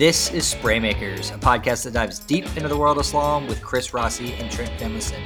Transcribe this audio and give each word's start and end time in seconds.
This 0.00 0.32
is 0.32 0.54
Spraymakers, 0.54 1.30
a 1.30 1.36
podcast 1.36 1.84
that 1.84 1.92
dives 1.92 2.20
deep 2.20 2.46
into 2.56 2.68
the 2.68 2.76
world 2.78 2.96
of 2.96 3.04
slalom 3.04 3.46
with 3.46 3.60
Chris 3.60 3.92
Rossi 3.92 4.32
and 4.32 4.50
Trent 4.50 4.72
Demison. 4.80 5.20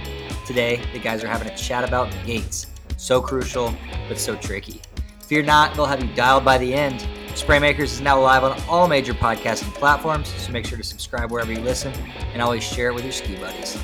Today, 0.44 0.82
the 0.92 0.98
guys 0.98 1.22
are 1.22 1.28
having 1.28 1.46
a 1.46 1.56
chat 1.56 1.84
about 1.84 2.12
gates. 2.26 2.66
So 2.96 3.20
crucial, 3.20 3.72
but 4.08 4.18
so 4.18 4.34
tricky. 4.34 4.82
Fear 5.28 5.44
not, 5.44 5.76
they'll 5.76 5.86
have 5.86 6.02
you 6.02 6.12
dialed 6.16 6.44
by 6.44 6.58
the 6.58 6.74
end. 6.74 7.06
Spraymakers 7.36 7.82
is 7.82 8.00
now 8.00 8.20
live 8.20 8.42
on 8.42 8.60
all 8.68 8.88
major 8.88 9.14
podcasting 9.14 9.72
platforms, 9.74 10.26
so 10.38 10.50
make 10.50 10.66
sure 10.66 10.76
to 10.76 10.82
subscribe 10.82 11.30
wherever 11.30 11.52
you 11.52 11.60
listen 11.60 11.92
and 12.32 12.42
always 12.42 12.64
share 12.64 12.88
it 12.88 12.94
with 12.94 13.04
your 13.04 13.12
ski 13.12 13.36
buddies. 13.36 13.78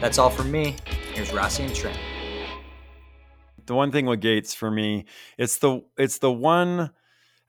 That's 0.00 0.18
all 0.18 0.30
from 0.30 0.50
me. 0.50 0.74
Here's 1.12 1.32
Rossi 1.32 1.62
and 1.62 1.72
Trent. 1.72 1.96
The 3.66 3.76
one 3.76 3.92
thing 3.92 4.06
with 4.06 4.20
gates 4.20 4.52
for 4.52 4.68
me, 4.68 5.04
it's 5.38 5.58
the 5.58 5.84
it's 5.96 6.18
the 6.18 6.32
one 6.32 6.90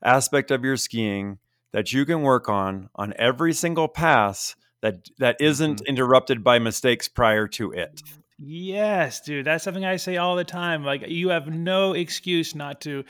aspect 0.04 0.52
of 0.52 0.62
your 0.62 0.76
skiing 0.76 1.38
that 1.76 1.92
you 1.92 2.06
can 2.06 2.22
work 2.22 2.48
on 2.48 2.88
on 2.94 3.12
every 3.18 3.52
single 3.52 3.86
pass 3.86 4.56
that 4.80 5.08
that 5.18 5.36
isn't 5.40 5.76
Mm-hmm. 5.80 5.86
interrupted 5.90 6.42
by 6.42 6.58
mistakes 6.58 7.06
prior 7.06 7.46
to 7.48 7.70
it. 7.72 8.02
Yes, 8.38 9.20
dude. 9.20 9.44
That's 9.44 9.62
something 9.62 9.84
I 9.84 9.96
say 9.96 10.16
all 10.16 10.36
the 10.36 10.44
time. 10.44 10.84
Like 10.84 11.04
you 11.08 11.28
have 11.30 11.48
no 11.48 11.92
excuse 11.92 12.54
not 12.54 12.80
to, 12.82 13.04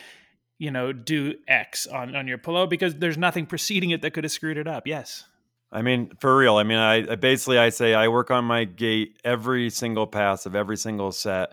you 0.59 0.71
know, 0.73 0.93
do 0.93 1.35
X 1.47 1.87
on, 1.87 2.17
on 2.17 2.27
your 2.27 2.39
pillow 2.39 2.67
because 2.67 2.95
there's 2.97 3.19
nothing 3.19 3.47
preceding 3.47 3.91
it 3.91 4.03
that 4.03 4.13
could 4.13 4.25
have 4.25 4.33
screwed 4.33 4.57
it 4.59 4.67
up. 4.67 4.87
Yes. 4.87 5.25
I 5.71 5.83
mean, 5.83 6.11
for 6.21 6.37
real. 6.37 6.57
I 6.57 6.63
mean, 6.65 6.79
I, 6.79 7.13
I 7.13 7.15
basically 7.17 7.59
I 7.59 7.69
say 7.71 7.95
I 7.95 8.09
work 8.09 8.31
on 8.31 8.45
my 8.45 8.65
gate 8.65 9.21
every 9.25 9.71
single 9.71 10.07
pass 10.07 10.45
of 10.47 10.55
every 10.57 10.77
single 10.77 11.13
set. 11.13 11.51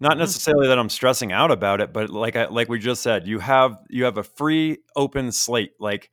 Not 0.00 0.16
Mhm. 0.16 0.18
necessarily 0.20 0.68
that 0.68 0.78
I'm 0.78 0.90
stressing 0.90 1.32
out 1.32 1.50
about 1.50 1.80
it, 1.80 1.92
but 1.92 2.10
like 2.10 2.36
I, 2.36 2.46
like 2.46 2.68
we 2.68 2.78
just 2.78 3.02
said, 3.02 3.26
you 3.26 3.38
have 3.38 3.78
you 3.88 4.04
have 4.04 4.18
a 4.18 4.22
free 4.24 4.78
open 4.94 5.32
slate. 5.32 5.72
Like 5.80 6.10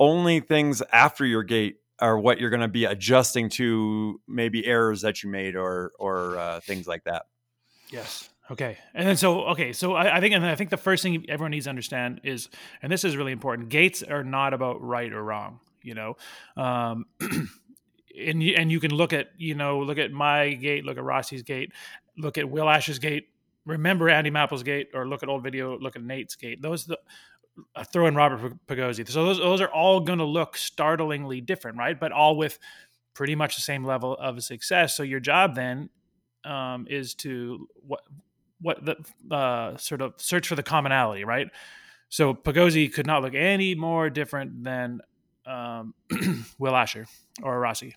only 0.00 0.40
things 0.40 0.82
after 0.92 1.24
your 1.24 1.44
gate 1.44 1.76
are 2.00 2.18
what 2.18 2.40
you're 2.40 2.50
going 2.50 2.60
to 2.60 2.68
be 2.68 2.86
adjusting 2.86 3.50
to 3.50 4.20
maybe 4.26 4.66
errors 4.66 5.02
that 5.02 5.22
you 5.22 5.30
made 5.30 5.54
or 5.54 5.92
or 5.98 6.38
uh, 6.38 6.60
things 6.60 6.88
like 6.88 7.04
that. 7.04 7.26
Yes. 7.90 8.28
Okay. 8.50 8.78
And 8.94 9.06
then 9.06 9.16
so 9.16 9.42
okay, 9.48 9.72
so 9.72 9.94
I, 9.94 10.16
I 10.16 10.20
think 10.20 10.34
and 10.34 10.44
I 10.44 10.56
think 10.56 10.70
the 10.70 10.76
first 10.76 11.02
thing 11.02 11.24
everyone 11.28 11.52
needs 11.52 11.66
to 11.66 11.70
understand 11.70 12.22
is, 12.24 12.48
and 12.82 12.90
this 12.90 13.04
is 13.04 13.16
really 13.16 13.32
important, 13.32 13.68
gates 13.68 14.02
are 14.02 14.24
not 14.24 14.54
about 14.54 14.82
right 14.82 15.12
or 15.12 15.22
wrong. 15.22 15.60
You 15.82 15.94
know, 15.94 16.16
um, 16.56 17.06
and 17.20 18.42
you, 18.42 18.54
and 18.56 18.72
you 18.72 18.80
can 18.80 18.92
look 18.92 19.12
at 19.12 19.28
you 19.36 19.54
know 19.54 19.80
look 19.80 19.98
at 19.98 20.10
my 20.10 20.54
gate, 20.54 20.84
look 20.84 20.98
at 20.98 21.04
Rossi's 21.04 21.42
gate, 21.42 21.72
look 22.16 22.38
at 22.38 22.50
Will 22.50 22.68
Asher's 22.68 22.98
gate, 22.98 23.28
remember 23.66 24.08
Andy 24.08 24.30
Mapple's 24.30 24.62
gate, 24.62 24.88
or 24.94 25.06
look 25.06 25.22
at 25.22 25.28
old 25.28 25.42
video, 25.42 25.78
look 25.78 25.96
at 25.96 26.02
Nate's 26.02 26.34
gate. 26.34 26.60
Those 26.60 26.86
the 26.86 26.98
uh, 27.74 27.84
throw 27.84 28.06
in 28.06 28.14
Robert 28.14 28.54
Pigozzi. 28.66 29.08
So 29.08 29.24
those 29.24 29.38
those 29.38 29.60
are 29.60 29.70
all 29.70 30.00
going 30.00 30.18
to 30.18 30.24
look 30.24 30.56
startlingly 30.56 31.40
different, 31.40 31.78
right? 31.78 31.98
But 31.98 32.12
all 32.12 32.36
with 32.36 32.58
pretty 33.14 33.34
much 33.34 33.56
the 33.56 33.62
same 33.62 33.84
level 33.84 34.14
of 34.14 34.42
success. 34.42 34.96
So 34.96 35.02
your 35.02 35.20
job 35.20 35.54
then 35.54 35.90
um, 36.44 36.86
is 36.88 37.14
to 37.16 37.68
what 37.86 38.00
what 38.60 38.84
the 38.84 39.34
uh, 39.34 39.76
sort 39.76 40.02
of 40.02 40.14
search 40.18 40.48
for 40.48 40.54
the 40.54 40.62
commonality, 40.62 41.24
right? 41.24 41.48
So 42.08 42.34
Pigozzi 42.34 42.92
could 42.92 43.06
not 43.06 43.22
look 43.22 43.34
any 43.34 43.74
more 43.74 44.10
different 44.10 44.64
than 44.64 45.00
um, 45.46 45.94
Will 46.58 46.76
Asher 46.76 47.06
or 47.42 47.58
Rossi. 47.58 47.94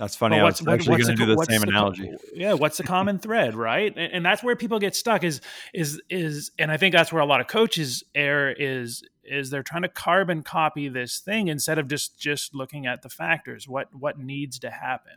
That's 0.00 0.16
funny. 0.16 0.36
But 0.36 0.40
I 0.40 0.44
was 0.44 0.66
actually 0.66 0.96
going 1.02 1.14
to 1.14 1.14
do 1.14 1.26
the 1.26 1.34
what's 1.34 1.50
same 1.50 1.60
co- 1.60 1.68
analogy. 1.68 2.10
yeah, 2.32 2.54
what's 2.54 2.78
the 2.78 2.84
common 2.84 3.18
thread, 3.18 3.54
right? 3.54 3.92
And, 3.94 4.12
and 4.14 4.24
that's 4.24 4.42
where 4.42 4.56
people 4.56 4.78
get 4.78 4.96
stuck. 4.96 5.24
Is 5.24 5.42
is 5.74 6.00
is, 6.08 6.52
and 6.58 6.72
I 6.72 6.78
think 6.78 6.94
that's 6.94 7.12
where 7.12 7.20
a 7.20 7.26
lot 7.26 7.42
of 7.42 7.48
coaches 7.48 8.02
err. 8.14 8.50
Is 8.50 9.02
is 9.22 9.50
they're 9.50 9.62
trying 9.62 9.82
to 9.82 9.90
carbon 9.90 10.42
copy 10.42 10.88
this 10.88 11.18
thing 11.18 11.48
instead 11.48 11.78
of 11.78 11.86
just 11.86 12.18
just 12.18 12.54
looking 12.54 12.86
at 12.86 13.02
the 13.02 13.10
factors. 13.10 13.68
What 13.68 13.94
what 13.94 14.18
needs 14.18 14.58
to 14.60 14.70
happen? 14.70 15.12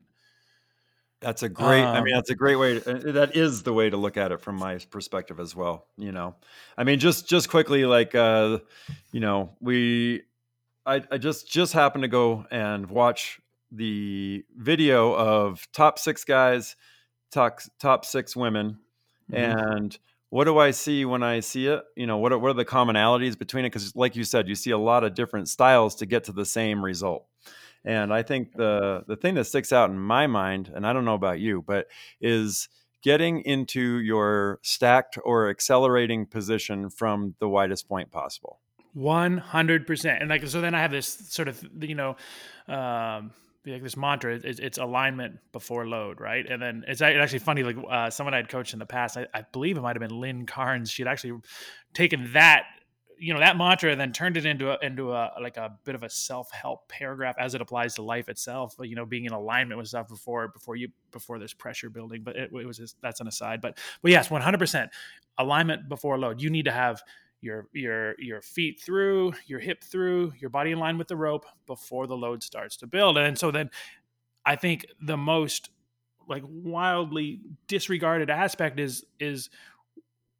That's 1.21 1.43
a 1.43 1.47
great. 1.47 1.81
I 1.81 2.01
mean, 2.01 2.13
Um, 2.13 2.17
that's 2.17 2.29
a 2.31 2.35
great 2.35 2.57
way. 2.57 2.81
To, 2.81 3.09
uh, 3.09 3.11
that 3.13 3.37
is 3.37 3.63
the 3.63 3.71
way 3.71 3.89
to 3.89 3.95
look 3.95 4.17
at 4.17 4.33
it 4.33 4.41
from 4.41 4.57
my 4.57 4.79
perspective 4.91 5.39
as 5.39 5.55
well. 5.55 5.87
You 5.95 6.11
know, 6.11 6.35
I 6.77 6.83
mean, 6.83 6.99
just 6.99 7.29
just 7.29 7.49
quickly, 7.49 7.85
like, 7.85 8.13
uh, 8.15 8.59
you 9.13 9.21
know, 9.21 9.51
we, 9.61 10.23
I, 10.85 11.01
I 11.09 11.17
just 11.19 11.49
just 11.49 11.71
happened 11.71 12.01
to 12.01 12.09
go 12.09 12.45
and 12.51 12.87
watch 12.87 13.39
the 13.73 14.45
video 14.55 15.13
of 15.15 15.67
top 15.73 15.97
six 15.97 16.23
guys, 16.23 16.75
top 17.31 17.59
top 17.79 18.05
six 18.05 18.35
women, 18.35 18.77
Mhm. 19.31 19.37
and 19.37 19.97
what 20.29 20.45
do 20.45 20.57
I 20.57 20.71
see 20.71 21.05
when 21.05 21.23
I 21.23 21.39
see 21.41 21.67
it? 21.67 21.83
You 21.95 22.07
know, 22.07 22.17
what 22.17 22.31
are, 22.31 22.39
what 22.39 22.49
are 22.49 22.53
the 22.55 22.65
commonalities 22.65 23.37
between 23.37 23.65
it? 23.65 23.69
Because, 23.69 23.95
like 23.95 24.15
you 24.15 24.23
said, 24.23 24.47
you 24.47 24.55
see 24.55 24.71
a 24.71 24.77
lot 24.77 25.03
of 25.03 25.13
different 25.13 25.47
styles 25.47 25.95
to 25.95 26.05
get 26.05 26.23
to 26.25 26.31
the 26.31 26.45
same 26.45 26.83
result. 26.83 27.27
And 27.85 28.13
I 28.13 28.23
think 28.23 28.53
the 28.53 29.03
the 29.07 29.15
thing 29.15 29.35
that 29.35 29.45
sticks 29.45 29.73
out 29.73 29.89
in 29.89 29.99
my 29.99 30.27
mind, 30.27 30.71
and 30.73 30.87
I 30.87 30.93
don't 30.93 31.05
know 31.05 31.15
about 31.15 31.39
you, 31.39 31.61
but 31.61 31.87
is 32.21 32.69
getting 33.01 33.41
into 33.41 33.99
your 33.99 34.59
stacked 34.61 35.17
or 35.25 35.49
accelerating 35.49 36.25
position 36.25 36.89
from 36.89 37.35
the 37.39 37.49
widest 37.49 37.87
point 37.89 38.09
possible. 38.11 38.59
One 38.93 39.37
hundred 39.37 39.85
percent, 39.85 40.21
and 40.21 40.29
like 40.29 40.47
so. 40.47 40.61
Then 40.61 40.73
I 40.75 40.79
have 40.79 40.91
this 40.91 41.07
sort 41.07 41.47
of 41.47 41.63
you 41.81 41.95
know, 41.95 42.15
um, 42.67 43.31
like 43.65 43.83
this 43.83 43.97
mantra. 43.97 44.35
It's, 44.35 44.59
it's 44.59 44.77
alignment 44.77 45.39
before 45.51 45.87
load, 45.87 46.19
right? 46.19 46.45
And 46.49 46.61
then 46.61 46.83
it's 46.87 47.01
actually 47.01 47.39
funny. 47.39 47.63
Like 47.63 47.77
uh, 47.89 48.09
someone 48.09 48.33
I 48.33 48.37
had 48.37 48.49
coached 48.49 48.73
in 48.73 48.79
the 48.79 48.85
past, 48.85 49.17
I, 49.17 49.27
I 49.33 49.43
believe 49.51 49.77
it 49.77 49.81
might 49.81 49.95
have 49.95 50.07
been 50.07 50.19
Lynn 50.19 50.45
Carnes. 50.45 50.91
She'd 50.91 51.07
actually 51.07 51.39
taken 51.93 52.33
that 52.33 52.65
you 53.19 53.33
know 53.33 53.39
that 53.39 53.55
mantra 53.55 53.91
and 53.91 54.01
then 54.01 54.11
turned 54.11 54.35
it 54.35 54.45
into 54.45 54.71
a, 54.71 54.85
into 54.85 55.13
a 55.13 55.31
like 55.41 55.55
a 55.55 55.77
bit 55.85 55.95
of 55.95 56.03
a 56.03 56.09
self 56.09 56.51
help 56.51 56.89
paragraph 56.89 57.35
as 57.39 57.55
it 57.55 57.61
applies 57.61 57.95
to 57.95 58.01
life 58.01 58.27
itself. 58.27 58.75
You 58.81 58.95
know, 58.95 59.05
being 59.05 59.25
in 59.25 59.31
alignment 59.31 59.77
with 59.77 59.87
stuff 59.87 60.09
before 60.09 60.49
before 60.49 60.75
you 60.75 60.89
before 61.11 61.39
there's 61.39 61.53
pressure 61.53 61.89
building. 61.89 62.23
But 62.23 62.35
it, 62.35 62.51
it 62.53 62.65
was 62.65 62.77
just, 62.77 62.97
that's 63.01 63.21
an 63.21 63.27
aside. 63.27 63.61
But 63.61 63.77
but 64.01 64.11
yes, 64.11 64.29
one 64.29 64.41
hundred 64.41 64.57
percent 64.59 64.91
alignment 65.37 65.87
before 65.87 66.17
load. 66.17 66.41
You 66.41 66.49
need 66.49 66.65
to 66.65 66.71
have 66.71 67.01
your 67.43 67.67
your 67.73 68.15
your 68.19 68.41
feet 68.41 68.79
through, 68.79 69.33
your 69.45 69.59
hip 69.59 69.83
through, 69.83 70.33
your 70.39 70.49
body 70.49 70.71
in 70.71 70.79
line 70.79 70.97
with 70.97 71.07
the 71.07 71.15
rope 71.15 71.45
before 71.67 72.07
the 72.07 72.15
load 72.15 72.41
starts 72.41 72.77
to 72.77 72.87
build. 72.87 73.17
And 73.17 73.37
so 73.37 73.51
then 73.51 73.69
I 74.45 74.55
think 74.55 74.85
the 75.01 75.17
most 75.17 75.69
like 76.27 76.43
wildly 76.47 77.41
disregarded 77.67 78.29
aspect 78.29 78.79
is 78.79 79.05
is 79.19 79.49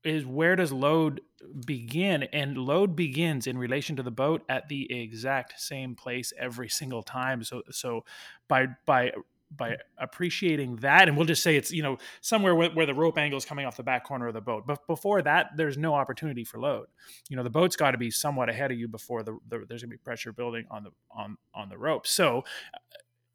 is 0.04 0.26
where 0.26 0.56
does 0.56 0.72
load 0.72 1.22
begin 1.66 2.24
and 2.24 2.58
load 2.58 2.96
begins 2.96 3.48
in 3.48 3.58
relation 3.58 3.96
to 3.96 4.04
the 4.04 4.12
boat 4.12 4.44
at 4.50 4.68
the 4.70 5.02
exact 5.02 5.60
same 5.60 5.96
place 5.96 6.32
every 6.38 6.70
single 6.70 7.04
time 7.04 7.44
so 7.44 7.62
so 7.70 8.04
by 8.48 8.68
by 8.86 9.12
by 9.56 9.78
appreciating 9.98 10.78
that 10.78 11.08
and 11.08 11.18
we'll 11.18 11.26
just 11.26 11.44
say 11.44 11.56
it's 11.56 11.72
you 11.72 11.84
know 11.84 11.98
somewhere 12.22 12.56
where, 12.56 12.70
where 12.72 12.86
the 12.86 12.94
rope 12.94 13.18
angle 13.18 13.38
is 13.38 13.46
coming 13.46 13.66
off 13.66 13.78
the 13.78 13.84
back 13.84 14.04
corner 14.04 14.28
of 14.28 14.34
the 14.34 14.42
boat. 14.42 14.66
But 14.66 14.86
before 14.88 15.22
that 15.22 15.52
there's 15.56 15.78
no 15.78 15.94
opportunity 15.94 16.44
for 16.44 16.60
load. 16.60 16.88
You 17.30 17.38
know 17.38 17.44
the 17.44 17.50
boat's 17.50 17.76
got 17.76 17.92
to 17.92 17.98
be 17.98 18.12
somewhat 18.12 18.50
ahead 18.50 18.72
of 18.72 18.78
you 18.78 18.88
before 18.88 19.24
the, 19.24 19.38
the 19.48 19.66
there's 19.68 19.82
going 19.82 19.92
to 19.92 19.98
be 19.98 19.98
pressure 19.98 20.32
building 20.32 20.66
on 20.72 20.84
the 20.84 20.92
on 21.12 21.38
on 21.54 21.70
the 21.70 21.78
rope. 21.78 22.08
So 22.08 22.40
uh, 22.74 22.78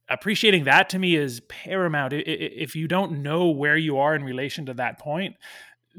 appreciating 0.09 0.65
that 0.65 0.89
to 0.91 0.99
me 0.99 1.17
is 1.17 1.41
paramount. 1.49 2.13
If 2.15 2.75
you 2.75 2.89
don't 2.89 3.23
know 3.23 3.49
where 3.49 3.77
you 3.77 3.99
are 3.99 4.15
in 4.15 4.25
relation 4.25 4.67
to 4.67 4.75
that 4.75 4.99
point 4.99 5.37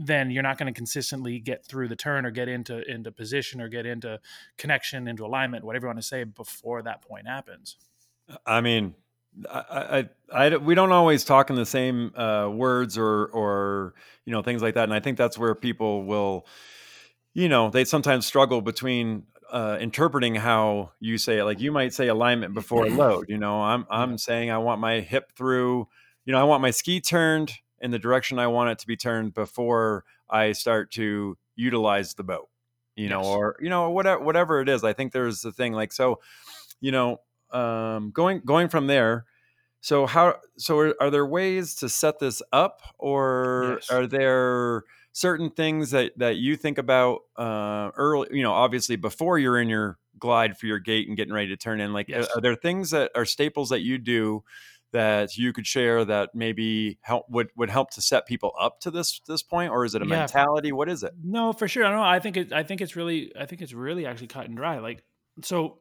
then 0.01 0.31
you're 0.31 0.44
not 0.44 0.57
going 0.57 0.72
to 0.72 0.78
consistently 0.78 1.40
get 1.40 1.66
through 1.66 1.90
the 1.90 1.96
turn 1.96 2.25
or 2.25 2.31
get 2.31 2.47
into 2.47 2.90
into 2.90 3.12
position 3.12 3.59
or 3.59 3.68
get 3.68 3.86
into 3.86 4.18
connection 4.57 5.07
into 5.09 5.25
alignment 5.25 5.66
whatever 5.66 5.86
you 5.86 5.90
want 5.90 6.00
to 6.00 6.03
say 6.03 6.24
before 6.24 6.81
that 6.81 7.01
point 7.01 7.28
happens. 7.28 7.75
I 8.46 8.62
mean, 8.62 8.96
I, 9.50 10.10
I, 10.32 10.46
I, 10.48 10.58
we 10.58 10.76
don't 10.76 10.92
always 10.92 11.24
talk 11.24 11.50
in 11.50 11.56
the 11.56 11.66
same 11.66 12.14
uh, 12.16 12.50
words 12.50 12.98
or, 12.98 13.26
or 13.28 13.94
you 14.26 14.34
know, 14.34 14.42
things 14.42 14.62
like 14.62 14.74
that. 14.76 14.84
And 14.84 14.94
I 14.94 15.00
think 15.00 15.18
that's 15.18 15.38
where 15.38 15.56
people 15.56 16.04
will, 16.04 16.46
you 17.34 17.50
know, 17.50 17.70
they 17.70 17.86
sometimes 17.86 18.26
struggle 18.26 18.62
between 18.62 19.24
uh, 19.52 19.78
interpreting 19.80 20.36
how 20.36 20.92
you 21.00 21.18
say 21.18 21.40
it. 21.40 21.44
Like 21.46 21.60
you 21.60 21.72
might 21.72 21.94
say 21.94 22.08
alignment 22.08 22.54
before 22.54 22.88
load. 22.90 23.26
You 23.30 23.38
know, 23.38 23.62
I'm, 23.62 23.86
I'm 23.90 24.18
saying 24.18 24.52
I 24.52 24.58
want 24.58 24.81
my 24.81 25.00
hip 25.00 25.32
through. 25.36 25.88
You 26.25 26.34
know, 26.34 26.40
I 26.40 26.44
want 26.44 26.62
my 26.62 26.72
ski 26.72 27.02
turned 27.02 27.54
in 27.82 27.92
the 27.92 28.00
direction 28.00 28.40
I 28.40 28.48
want 28.48 28.72
it 28.72 28.80
to 28.80 28.88
be 28.88 28.98
turned 28.98 29.34
before 29.34 30.04
I 30.30 30.52
start 30.52 30.92
to 30.92 31.38
utilize 31.56 32.14
the 32.14 32.24
boat. 32.24 32.50
You 32.96 33.08
know, 33.08 33.22
Yes. 33.22 33.28
or 33.28 33.56
you 33.62 33.70
know, 33.70 33.90
whatever, 33.92 34.22
whatever 34.24 34.60
it 34.62 34.68
is. 34.68 34.84
I 34.84 34.92
think 34.94 35.14
there's 35.14 35.40
the 35.42 35.52
thing 35.54 35.72
like 35.74 35.94
so. 35.94 36.20
You 36.82 36.92
know, 36.92 37.22
um, 37.51 38.12
going 38.12 38.42
going 38.46 38.69
from 38.69 38.88
there. 38.88 39.25
So 39.81 40.06
how 40.06 40.36
so 40.57 40.78
are, 40.80 40.96
are 41.01 41.10
there 41.10 41.25
ways 41.25 41.75
to 41.75 41.90
set 41.90 42.19
this 42.19 42.42
up, 42.51 42.81
or 42.98 43.78
Yes. 43.80 43.90
are 43.90 44.07
there 44.07 44.84
certain 45.13 45.50
things 45.50 45.92
that 45.92 46.18
that 46.18 46.36
you 46.38 46.56
think 46.57 46.78
about 46.78 47.22
uh, 47.38 47.92
early? 47.96 48.28
You 48.31 48.44
know, 48.44 48.51
obviously 48.54 48.96
before 48.98 49.40
you're 49.40 49.60
in 49.60 49.69
your 49.69 49.98
glide 50.19 50.57
for 50.57 50.66
your 50.66 50.80
gate 50.80 51.07
and 51.07 51.16
getting 51.16 51.34
ready 51.34 51.48
to 51.48 51.56
turn 51.57 51.80
in. 51.80 51.94
Like, 51.94 52.10
Yes. 52.10 52.28
are, 52.28 52.38
are 52.40 52.42
there 52.42 52.56
things 52.56 52.92
that 52.92 53.12
are 53.16 53.24
staples 53.24 53.69
that 53.69 53.80
you 53.81 53.98
do 53.98 54.44
that 54.92 55.38
you 55.38 55.54
could 55.54 55.66
share 55.68 56.04
that 56.04 56.31
maybe 56.34 56.98
help 57.01 57.30
would 57.30 57.48
would 57.56 57.69
help 57.69 57.92
to 57.92 58.01
set 58.01 58.25
people 58.25 58.51
up 58.60 58.81
to 58.81 58.92
this 58.92 59.22
this 59.28 59.44
point, 59.44 59.72
or 59.72 59.86
is 59.86 59.96
it 59.96 60.01
a 60.01 60.06
Yeah. 60.06 60.18
mentality? 60.18 60.72
What 60.74 60.90
is 60.90 61.04
it? 61.04 61.13
No, 61.24 61.54
for 61.54 61.69
sure. 61.69 61.86
I 61.86 61.92
know. 61.92 62.01
I 62.04 62.19
think 62.19 62.36
it. 62.36 62.51
I 62.51 62.63
think 62.63 62.81
it's 62.81 62.96
really. 62.98 63.31
I 63.40 63.46
think 63.46 63.62
it's 63.62 63.72
really 63.74 64.06
actually 64.06 64.28
cut 64.28 64.46
and 64.46 64.57
dry. 64.57 64.80
Like 64.80 65.04
so. 65.42 65.80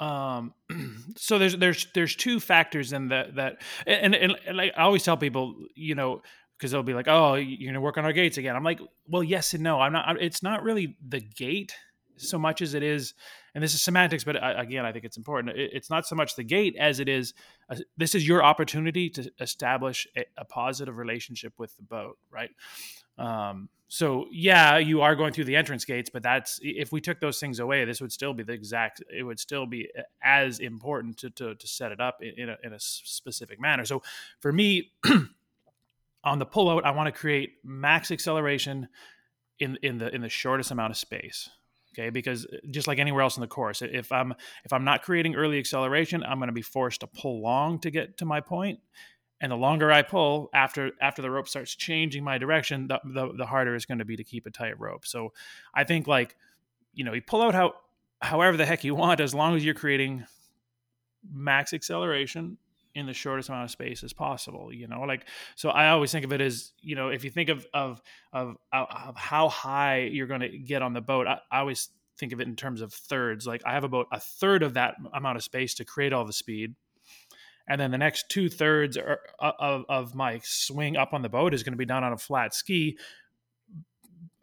Um 0.00 0.52
so 1.16 1.38
there's 1.38 1.56
there's 1.56 1.86
there's 1.94 2.16
two 2.16 2.40
factors 2.40 2.92
in 2.92 3.08
that 3.08 3.36
that 3.36 3.62
and, 3.86 4.14
and, 4.14 4.36
and 4.46 4.56
like 4.56 4.72
i 4.76 4.82
always 4.82 5.02
tell 5.02 5.16
people 5.16 5.54
you 5.74 5.94
know 5.94 6.22
because 6.60 6.72
they'll 6.72 6.82
be 6.82 6.94
like 6.94 7.08
oh 7.08 7.34
you're 7.34 7.72
gonna 7.72 7.80
work 7.80 7.96
on 7.96 8.04
our 8.04 8.12
gates 8.12 8.36
again. 8.36 8.54
I'm 8.54 8.64
like 8.64 8.80
well 9.08 9.22
yes 9.22 9.54
and 9.54 9.62
no. 9.62 9.80
I'm 9.80 9.92
not 9.92 10.20
it's 10.20 10.42
not 10.42 10.62
really 10.62 10.96
the 11.06 11.20
gate 11.20 11.74
so 12.16 12.38
much 12.38 12.60
as 12.60 12.74
it 12.74 12.82
is 12.82 13.14
and 13.54 13.64
this 13.64 13.72
is 13.72 13.80
semantics 13.80 14.24
but 14.24 14.36
I, 14.36 14.62
again 14.62 14.84
i 14.84 14.92
think 14.92 15.06
it's 15.06 15.16
important. 15.16 15.56
It, 15.58 15.70
it's 15.72 15.88
not 15.88 16.06
so 16.06 16.14
much 16.14 16.36
the 16.36 16.44
gate 16.44 16.76
as 16.78 17.00
it 17.00 17.08
is 17.08 17.32
a, 17.70 17.78
this 17.96 18.14
is 18.14 18.28
your 18.28 18.44
opportunity 18.44 19.08
to 19.10 19.30
establish 19.40 20.06
a, 20.16 20.24
a 20.36 20.44
positive 20.44 20.98
relationship 20.98 21.54
with 21.58 21.74
the 21.76 21.82
boat 21.82 22.18
right 22.30 22.50
um, 23.20 23.68
so 23.88 24.26
yeah, 24.30 24.78
you 24.78 25.02
are 25.02 25.16
going 25.16 25.32
through 25.32 25.44
the 25.44 25.56
entrance 25.56 25.84
gates, 25.84 26.10
but 26.10 26.22
that's 26.22 26.60
if 26.62 26.92
we 26.92 27.00
took 27.00 27.20
those 27.20 27.40
things 27.40 27.58
away, 27.58 27.84
this 27.84 28.00
would 28.00 28.12
still 28.12 28.32
be 28.32 28.44
the 28.44 28.52
exact. 28.52 29.02
It 29.12 29.24
would 29.24 29.40
still 29.40 29.66
be 29.66 29.88
as 30.22 30.60
important 30.60 31.18
to 31.18 31.30
to, 31.30 31.54
to 31.54 31.66
set 31.66 31.92
it 31.92 32.00
up 32.00 32.22
in 32.22 32.48
a, 32.48 32.56
in 32.62 32.72
a 32.72 32.78
specific 32.78 33.60
manner. 33.60 33.84
So 33.84 34.02
for 34.38 34.52
me, 34.52 34.92
on 36.24 36.38
the 36.38 36.46
pullout, 36.46 36.84
I 36.84 36.92
want 36.92 37.12
to 37.12 37.20
create 37.20 37.54
max 37.64 38.10
acceleration 38.10 38.88
in 39.58 39.76
in 39.82 39.98
the 39.98 40.14
in 40.14 40.22
the 40.22 40.28
shortest 40.28 40.70
amount 40.70 40.92
of 40.92 40.96
space. 40.96 41.50
Okay, 41.92 42.10
because 42.10 42.46
uh, 42.46 42.58
just 42.70 42.86
like 42.86 43.00
anywhere 43.00 43.22
else 43.22 43.36
in 43.36 43.40
the 43.40 43.48
course, 43.48 43.82
if 43.82 44.12
I'm 44.12 44.32
if 44.64 44.72
I'm 44.72 44.84
not 44.84 45.02
creating 45.02 45.34
early 45.34 45.58
acceleration, 45.58 46.22
I'm 46.22 46.38
going 46.38 46.48
to 46.48 46.54
be 46.54 46.62
forced 46.62 47.00
to 47.00 47.08
pull 47.08 47.42
long 47.42 47.80
to 47.80 47.90
get 47.90 48.18
to 48.18 48.24
my 48.24 48.40
point 48.40 48.78
and 49.40 49.50
the 49.50 49.56
longer 49.56 49.90
I 49.90 50.02
pull 50.02 50.50
after 50.52 50.92
after 51.00 51.22
the 51.22 51.30
rope 51.30 51.48
starts 51.48 51.74
changing 51.74 52.22
my 52.22 52.38
direction, 52.38 52.88
the 52.88 53.00
the, 53.04 53.32
the 53.32 53.46
harder 53.46 53.74
it's 53.74 53.86
going 53.86 53.98
to 53.98 54.04
be 54.04 54.16
to 54.16 54.24
keep 54.24 54.46
a 54.46 54.50
tight 54.50 54.78
rope. 54.78 55.06
So 55.06 55.32
I 55.74 55.84
think 55.84 56.06
like 56.06 56.36
you 56.92 57.04
know 57.04 57.12
you 57.12 57.22
pull 57.22 57.42
out 57.42 57.54
how 57.54 57.74
however 58.20 58.56
the 58.56 58.66
heck 58.66 58.84
you 58.84 58.94
want 58.94 59.20
as 59.20 59.34
long 59.34 59.56
as 59.56 59.64
you're 59.64 59.74
creating 59.74 60.24
max 61.32 61.72
acceleration 61.72 62.58
in 62.94 63.06
the 63.06 63.14
shortest 63.14 63.48
amount 63.48 63.64
of 63.64 63.70
space 63.70 64.02
as 64.02 64.12
possible 64.12 64.72
you 64.72 64.88
know? 64.88 65.02
Like 65.02 65.26
so 65.54 65.70
i 65.70 65.88
always 65.88 66.10
think 66.10 66.24
of 66.24 66.32
it 66.32 66.40
as 66.40 66.72
you 66.80 66.96
know 66.96 67.08
if 67.08 67.24
you 67.24 67.30
think 67.30 67.48
of 67.48 67.66
of 67.72 68.00
of, 68.32 68.56
of 68.72 69.16
how 69.16 69.48
high 69.48 70.08
you're 70.12 70.26
going 70.26 70.40
to 70.40 70.58
get 70.58 70.82
on 70.82 70.92
the 70.92 71.00
boat 71.00 71.26
I, 71.26 71.38
I 71.50 71.60
always 71.60 71.88
think 72.18 72.32
of 72.32 72.40
it 72.40 72.48
in 72.48 72.54
terms 72.54 72.82
of 72.82 72.92
thirds. 72.92 73.46
Like 73.46 73.62
i 73.64 73.72
have 73.72 73.84
about 73.84 74.06
a 74.12 74.20
third 74.20 74.62
of 74.62 74.74
that 74.74 74.96
amount 75.14 75.36
of 75.36 75.44
space 75.44 75.74
to 75.74 75.84
create 75.84 76.12
all 76.12 76.24
the 76.24 76.32
speed 76.32 76.74
and 77.70 77.80
then 77.80 77.92
the 77.92 77.98
next 77.98 78.28
two 78.28 78.48
thirds 78.48 78.98
uh, 78.98 79.14
of, 79.38 79.84
of 79.88 80.14
my 80.14 80.40
swing 80.42 80.96
up 80.96 81.14
on 81.14 81.22
the 81.22 81.28
boat 81.28 81.54
is 81.54 81.62
going 81.62 81.72
to 81.72 81.78
be 81.78 81.86
done 81.86 82.02
on 82.02 82.12
a 82.12 82.18
flat 82.18 82.52
ski 82.52 82.98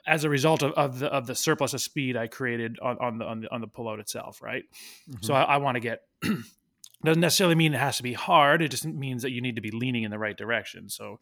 as 0.07 0.23
a 0.23 0.29
result 0.29 0.63
of, 0.63 0.71
of 0.71 0.99
the 0.99 1.07
of 1.07 1.27
the 1.27 1.35
surplus 1.35 1.73
of 1.73 1.81
speed 1.81 2.15
I 2.15 2.27
created 2.27 2.79
on, 2.81 2.97
on 2.99 3.17
the 3.17 3.25
on 3.25 3.41
the 3.41 3.53
on 3.53 3.59
the 3.59 3.67
pullout 3.67 3.99
itself, 3.99 4.41
right? 4.41 4.63
Mm-hmm. 5.09 5.25
So 5.25 5.33
I, 5.33 5.43
I 5.43 5.57
want 5.57 5.75
to 5.75 5.81
get 5.81 6.03
doesn't 7.03 7.19
necessarily 7.19 7.55
mean 7.55 7.73
it 7.73 7.79
has 7.79 7.97
to 7.97 8.03
be 8.03 8.13
hard. 8.13 8.61
It 8.61 8.71
just 8.71 8.85
means 8.85 9.23
that 9.23 9.31
you 9.31 9.41
need 9.41 9.57
to 9.57 9.61
be 9.61 9.71
leaning 9.71 10.03
in 10.03 10.11
the 10.11 10.17
right 10.17 10.37
direction. 10.37 10.87
So 10.87 11.19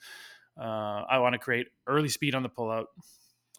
uh, 0.62 1.04
I 1.10 1.18
want 1.18 1.34
to 1.34 1.40
create 1.40 1.68
early 1.88 2.10
speed 2.10 2.36
on 2.36 2.44
the 2.44 2.50
pullout, 2.50 2.86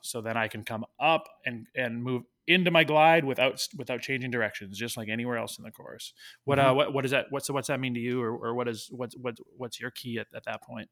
so 0.02 0.20
then 0.20 0.36
I 0.36 0.46
can 0.46 0.62
come 0.62 0.84
up 1.00 1.28
and 1.44 1.66
and 1.74 2.00
move 2.00 2.22
into 2.46 2.70
my 2.70 2.84
glide 2.84 3.24
without 3.24 3.66
without 3.76 4.00
changing 4.00 4.30
directions, 4.30 4.78
just 4.78 4.96
like 4.96 5.08
anywhere 5.08 5.36
else 5.36 5.58
in 5.58 5.64
the 5.64 5.70
course. 5.70 6.12
What 6.44 6.58
mm-hmm. 6.58 6.68
uh 6.68 6.74
what 6.74 6.92
what 6.92 7.02
does 7.02 7.10
that 7.10 7.26
what's 7.30 7.50
what's 7.50 7.68
that 7.68 7.80
mean 7.80 7.94
to 7.94 8.00
you, 8.00 8.22
or, 8.22 8.36
or 8.36 8.54
what 8.54 8.68
is 8.68 8.88
what's 8.90 9.16
what 9.16 9.36
what's 9.56 9.80
your 9.80 9.90
key 9.90 10.18
at, 10.18 10.26
at 10.34 10.44
that 10.44 10.62
point? 10.62 10.88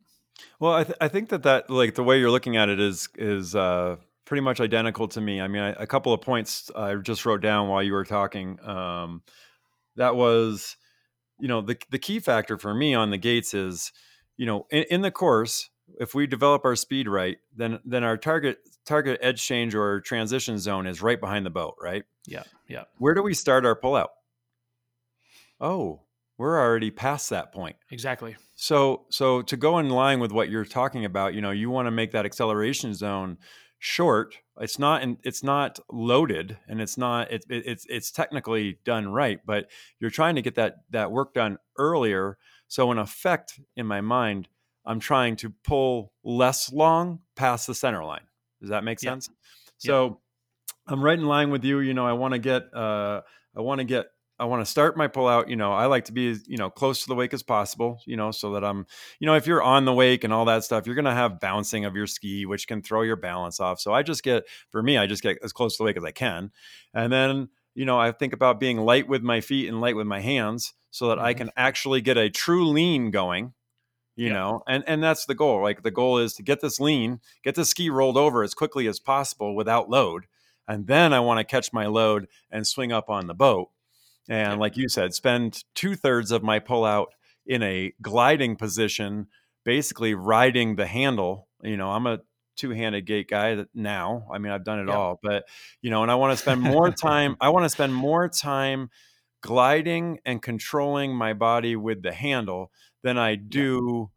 Well, 0.59 0.73
I 0.73 0.85
th- 0.85 0.99
I 1.01 1.09
think 1.09 1.29
that 1.29 1.45
that 1.45 1.71
like 1.71 1.95
the 1.95 2.03
way 2.03 2.19
you're 2.19 2.31
looking 2.31 2.57
at 2.57 2.69
it 2.69 2.81
is 2.81 3.09
is 3.17 3.55
uh 3.55 3.97
pretty 4.25 4.41
much 4.41 4.61
identical 4.61 5.07
to 5.09 5.21
me. 5.21 5.41
I 5.41 5.49
mean, 5.49 5.63
I, 5.63 5.71
a 5.73 5.87
couple 5.87 6.13
of 6.13 6.21
points 6.21 6.71
I 6.75 6.95
just 6.97 7.27
wrote 7.27 7.43
down 7.43 7.69
while 7.69 7.83
you 7.83 7.93
were 7.93 8.05
talking. 8.05 8.59
Um, 8.67 9.23
that 9.97 10.17
was, 10.17 10.77
you 11.39 11.49
know, 11.49 11.61
the 11.61 11.77
the 11.91 11.99
key 11.99 12.21
factor 12.21 12.59
for 12.59 12.75
me 12.75 12.95
on 12.95 13.11
the 13.11 13.19
gates 13.19 13.55
is, 13.55 13.93
you 14.37 14.47
know, 14.47 14.67
in, 14.71 14.85
in 14.91 15.01
the 15.03 15.11
course, 15.11 15.71
if 16.01 16.15
we 16.15 16.27
develop 16.27 16.65
our 16.65 16.77
speed 16.77 17.09
right, 17.09 17.39
then 17.57 17.81
then 17.85 18.05
our 18.05 18.17
target 18.17 18.59
target 18.85 19.19
edge 19.23 19.43
change 19.45 19.75
or 19.75 20.01
transition 20.01 20.59
zone 20.59 20.87
is 20.87 21.03
right 21.03 21.21
behind 21.21 21.47
the 21.47 21.51
boat, 21.51 21.75
right? 21.81 22.05
Yeah, 22.27 22.45
yeah. 22.69 22.85
Where 22.99 23.15
do 23.15 23.23
we 23.23 23.35
start 23.35 23.67
our 23.67 23.79
pullout? 23.79 24.09
Oh, 25.61 26.03
we're 26.37 26.61
already 26.61 26.91
past 26.91 27.31
that 27.31 27.53
point. 27.53 27.77
Exactly. 27.91 28.37
So 28.57 29.07
so 29.11 29.43
to 29.43 29.57
go 29.57 29.79
in 29.79 29.89
line 29.89 30.21
with 30.21 30.33
what 30.33 30.49
you're 30.49 30.65
talking 30.65 31.05
about, 31.05 31.35
you 31.35 31.41
know, 31.41 31.51
you 31.51 31.71
want 31.71 31.87
to 31.87 31.91
make 31.91 32.13
that 32.13 32.27
acceleration 32.27 32.95
zone 32.95 33.39
short. 33.79 34.37
It's 34.61 34.79
not 34.79 35.03
in, 35.03 35.19
it's 35.23 35.43
not 35.43 35.79
loaded 35.93 36.57
and 36.69 36.81
it's 36.81 36.97
not 36.97 37.31
it, 37.31 37.45
it, 37.49 37.65
it's 37.67 37.87
it's 37.89 38.11
technically 38.11 38.79
done 38.85 39.09
right, 39.09 39.41
but 39.45 39.71
you're 40.01 40.11
trying 40.11 40.37
to 40.37 40.43
get 40.43 40.55
that 40.57 40.77
that 40.91 41.13
work 41.13 41.35
done 41.35 41.59
earlier. 41.79 42.39
So 42.67 42.91
in 42.91 42.99
effect, 42.99 43.61
in 43.77 43.87
my 43.87 44.01
mind, 44.01 44.49
I'm 44.85 45.01
trying 45.01 45.37
to 45.37 45.51
pull 45.65 46.13
less 46.23 46.73
long 46.73 47.21
past 47.37 47.67
the 47.67 47.75
center 47.75 48.05
line. 48.05 48.27
Does 48.61 48.71
that 48.71 48.85
make 48.85 49.01
sense? 49.01 49.29
So 49.79 50.21
I'm 50.87 51.03
right 51.03 51.19
in 51.19 51.27
line 51.27 51.51
with 51.51 51.65
you. 51.65 51.81
You 51.81 51.95
know, 51.95 52.07
I 52.07 52.13
want 52.13 52.33
to 52.33 52.39
get, 52.39 52.75
uh, 52.75 53.23
I 53.57 53.61
want 53.61 53.81
to 53.81 53.85
get, 53.85 54.07
I 54.39 54.47
want 54.47 54.65
to 54.65 54.71
start 54.71 54.97
my 54.97 55.07
pull 55.07 55.29
out. 55.29 55.49
You 55.49 55.57
know, 55.57 55.73
I 55.73 55.87
like 55.87 56.07
to 56.07 56.13
be, 56.13 56.37
you 56.47 56.57
know, 56.57 56.69
close 56.69 57.03
to 57.03 57.09
the 57.09 57.15
wake 57.15 57.33
as 57.33 57.43
possible, 57.43 58.01
you 58.05 58.17
know, 58.17 58.31
so 58.31 58.53
that 58.53 58.65
I'm, 58.65 58.87
you 59.21 59.27
know, 59.27 59.35
if 59.35 59.47
you're 59.47 59.63
on 59.63 59.85
the 59.85 59.93
wake 59.93 60.25
and 60.25 60.33
all 60.33 60.45
that 60.47 60.65
stuff, 60.65 60.87
you're 60.87 60.97
going 60.97 61.05
to 61.05 61.13
have 61.13 61.41
bouncing 61.41 61.85
of 61.85 61.95
your 61.95 62.07
ski, 62.07 62.45
which 62.45 62.67
can 62.67 62.83
throw 62.83 63.03
your 63.03 63.17
balance 63.17 63.61
off. 63.61 63.81
So 63.81 63.93
I 63.93 64.03
just 64.03 64.23
get, 64.23 64.45
for 64.71 64.83
me, 64.83 64.99
I 64.99 65.07
just 65.07 65.23
get 65.23 65.39
as 65.43 65.53
close 65.53 65.77
to 65.77 65.83
the 65.83 65.85
wake 65.85 65.97
as 65.97 66.05
I 66.05 66.11
can. 66.11 66.51
And 66.93 67.13
then, 67.13 67.49
you 67.75 67.85
know, 67.85 67.99
I 67.99 68.13
think 68.13 68.33
about 68.33 68.61
being 68.61 68.79
light 68.79 69.09
with 69.09 69.23
my 69.23 69.41
feet 69.41 69.69
and 69.69 69.81
light 69.81 69.97
with 69.97 70.07
my 70.07 70.21
hands 70.21 70.75
so 70.91 71.09
that 71.09 71.19
mm-hmm. 71.19 71.27
I 71.27 71.35
can 71.35 71.51
actually 71.57 72.01
get 72.01 72.17
a 72.17 72.29
true 72.29 72.67
lean 72.67 73.11
going 73.11 73.53
you 74.17 74.29
yeah. 74.29 74.33
know 74.33 74.63
and 74.67 74.85
and 74.87 75.03
that's 75.03 75.27
the 75.27 75.35
goal 75.35 75.63
like 75.63 75.83
the 75.83 75.91
goal 75.91 76.19
is 76.19 76.35
to 76.35 76.43
get 76.43 76.61
this 76.61 76.81
lean 76.81 77.21
get 77.43 77.55
the 77.55 77.65
ski 77.65 77.91
rolled 77.91 78.17
over 78.17 78.43
as 78.43 78.55
quickly 78.55 78.87
as 78.87 78.99
possible 79.01 79.55
without 79.55 79.91
load 79.91 80.27
and 80.69 80.87
then 80.87 81.13
i 81.13 81.21
want 81.21 81.39
to 81.39 81.45
catch 81.45 81.73
my 81.73 81.87
load 81.87 82.27
and 82.51 82.67
swing 82.67 82.93
up 82.93 83.09
on 83.09 83.27
the 83.27 83.35
boat 83.35 83.71
and 84.29 84.53
yeah. 84.53 84.59
like 84.59 84.77
you 84.77 84.89
said 84.89 85.15
spend 85.15 85.65
two-thirds 85.75 86.31
of 86.31 86.43
my 86.43 86.61
pullout 86.61 87.07
in 87.47 87.63
a 87.63 87.93
gliding 88.01 88.57
position 88.57 89.27
basically 89.65 90.15
riding 90.15 90.77
the 90.77 90.87
handle 90.87 91.49
you 91.63 91.77
know 91.77 91.91
i'm 91.91 92.07
a 92.07 92.19
two-handed 92.57 93.05
gate 93.05 93.29
guy 93.29 93.65
now 93.75 94.27
i 94.33 94.39
mean 94.39 94.53
i've 94.53 94.65
done 94.65 94.79
it 94.79 94.87
yeah. 94.87 94.95
all 94.95 95.19
but 95.23 95.45
you 95.83 95.91
know 95.91 96.03
and 96.03 96.11
i 96.11 96.15
want 96.15 96.31
to 96.33 96.37
spend 96.37 96.61
more 96.61 96.91
time 96.91 97.37
i 97.41 97.49
want 97.49 97.65
to 97.65 97.69
spend 97.69 97.93
more 97.93 98.29
time 98.29 98.89
gliding 99.43 100.19
and 100.25 100.41
controlling 100.41 101.15
my 101.15 101.35
body 101.35 101.77
with 101.77 102.03
the 102.03 102.13
handle 102.13 102.71
than 103.05 103.17
I 103.19 103.37
do 103.37 104.11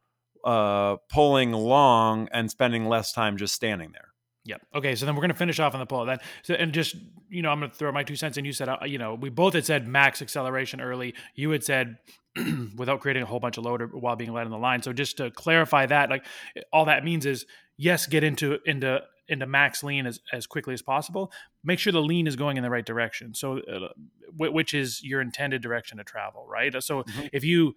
yeah. 0.43 0.51
uh, 0.51 0.97
pulling 1.11 1.51
long 1.51 2.27
and 2.31 2.49
spending 2.49 2.87
less 2.87 3.11
time 3.11 3.37
just 3.37 3.53
standing 3.53 3.91
there. 3.91 4.07
Yep. 4.45 4.61
Okay. 4.75 4.95
So 4.95 5.05
then 5.05 5.13
we're 5.13 5.21
going 5.21 5.31
to 5.31 5.37
finish 5.37 5.59
off 5.59 5.73
on 5.73 5.81
the 5.81 5.85
pull 5.85 6.05
then. 6.05 6.19
So, 6.43 6.53
and 6.53 6.71
just, 6.71 6.95
you 7.29 7.41
know, 7.41 7.49
I'm 7.49 7.59
going 7.59 7.69
to 7.69 7.75
throw 7.75 7.91
my 7.91 8.03
two 8.03 8.15
cents 8.15 8.37
in. 8.37 8.45
You 8.45 8.53
said, 8.53 8.69
uh, 8.69 8.77
you 8.85 8.97
know, 8.97 9.13
we 9.13 9.29
both 9.29 9.53
had 9.53 9.65
said 9.65 9.87
max 9.87 10.21
acceleration 10.21 10.79
early. 10.79 11.15
You 11.35 11.51
had 11.51 11.65
said 11.65 11.97
without 12.77 13.01
creating 13.01 13.23
a 13.23 13.25
whole 13.25 13.41
bunch 13.41 13.57
of 13.57 13.65
load 13.65 13.91
while 13.91 14.15
being 14.15 14.31
led 14.31 14.45
on 14.45 14.51
the 14.51 14.57
line. 14.57 14.81
So 14.81 14.93
just 14.93 15.17
to 15.17 15.31
clarify 15.31 15.85
that, 15.87 16.09
like 16.09 16.25
all 16.71 16.85
that 16.85 17.03
means 17.03 17.25
is 17.25 17.45
yes, 17.75 18.07
get 18.07 18.23
into, 18.23 18.59
into, 18.65 19.01
into 19.27 19.45
max 19.45 19.83
lean 19.83 20.05
as, 20.05 20.21
as 20.31 20.47
quickly 20.47 20.73
as 20.73 20.81
possible. 20.81 21.29
Make 21.61 21.79
sure 21.79 21.91
the 21.91 22.01
lean 22.01 22.25
is 22.25 22.37
going 22.37 22.55
in 22.55 22.63
the 22.63 22.69
right 22.69 22.85
direction. 22.85 23.33
So, 23.33 23.59
uh, 23.59 23.89
which 24.37 24.73
is 24.73 25.03
your 25.03 25.19
intended 25.19 25.61
direction 25.61 25.97
to 25.97 26.05
travel, 26.05 26.47
right? 26.49 26.71
So, 26.81 27.03
mm-hmm. 27.03 27.27
if 27.33 27.43
you 27.43 27.75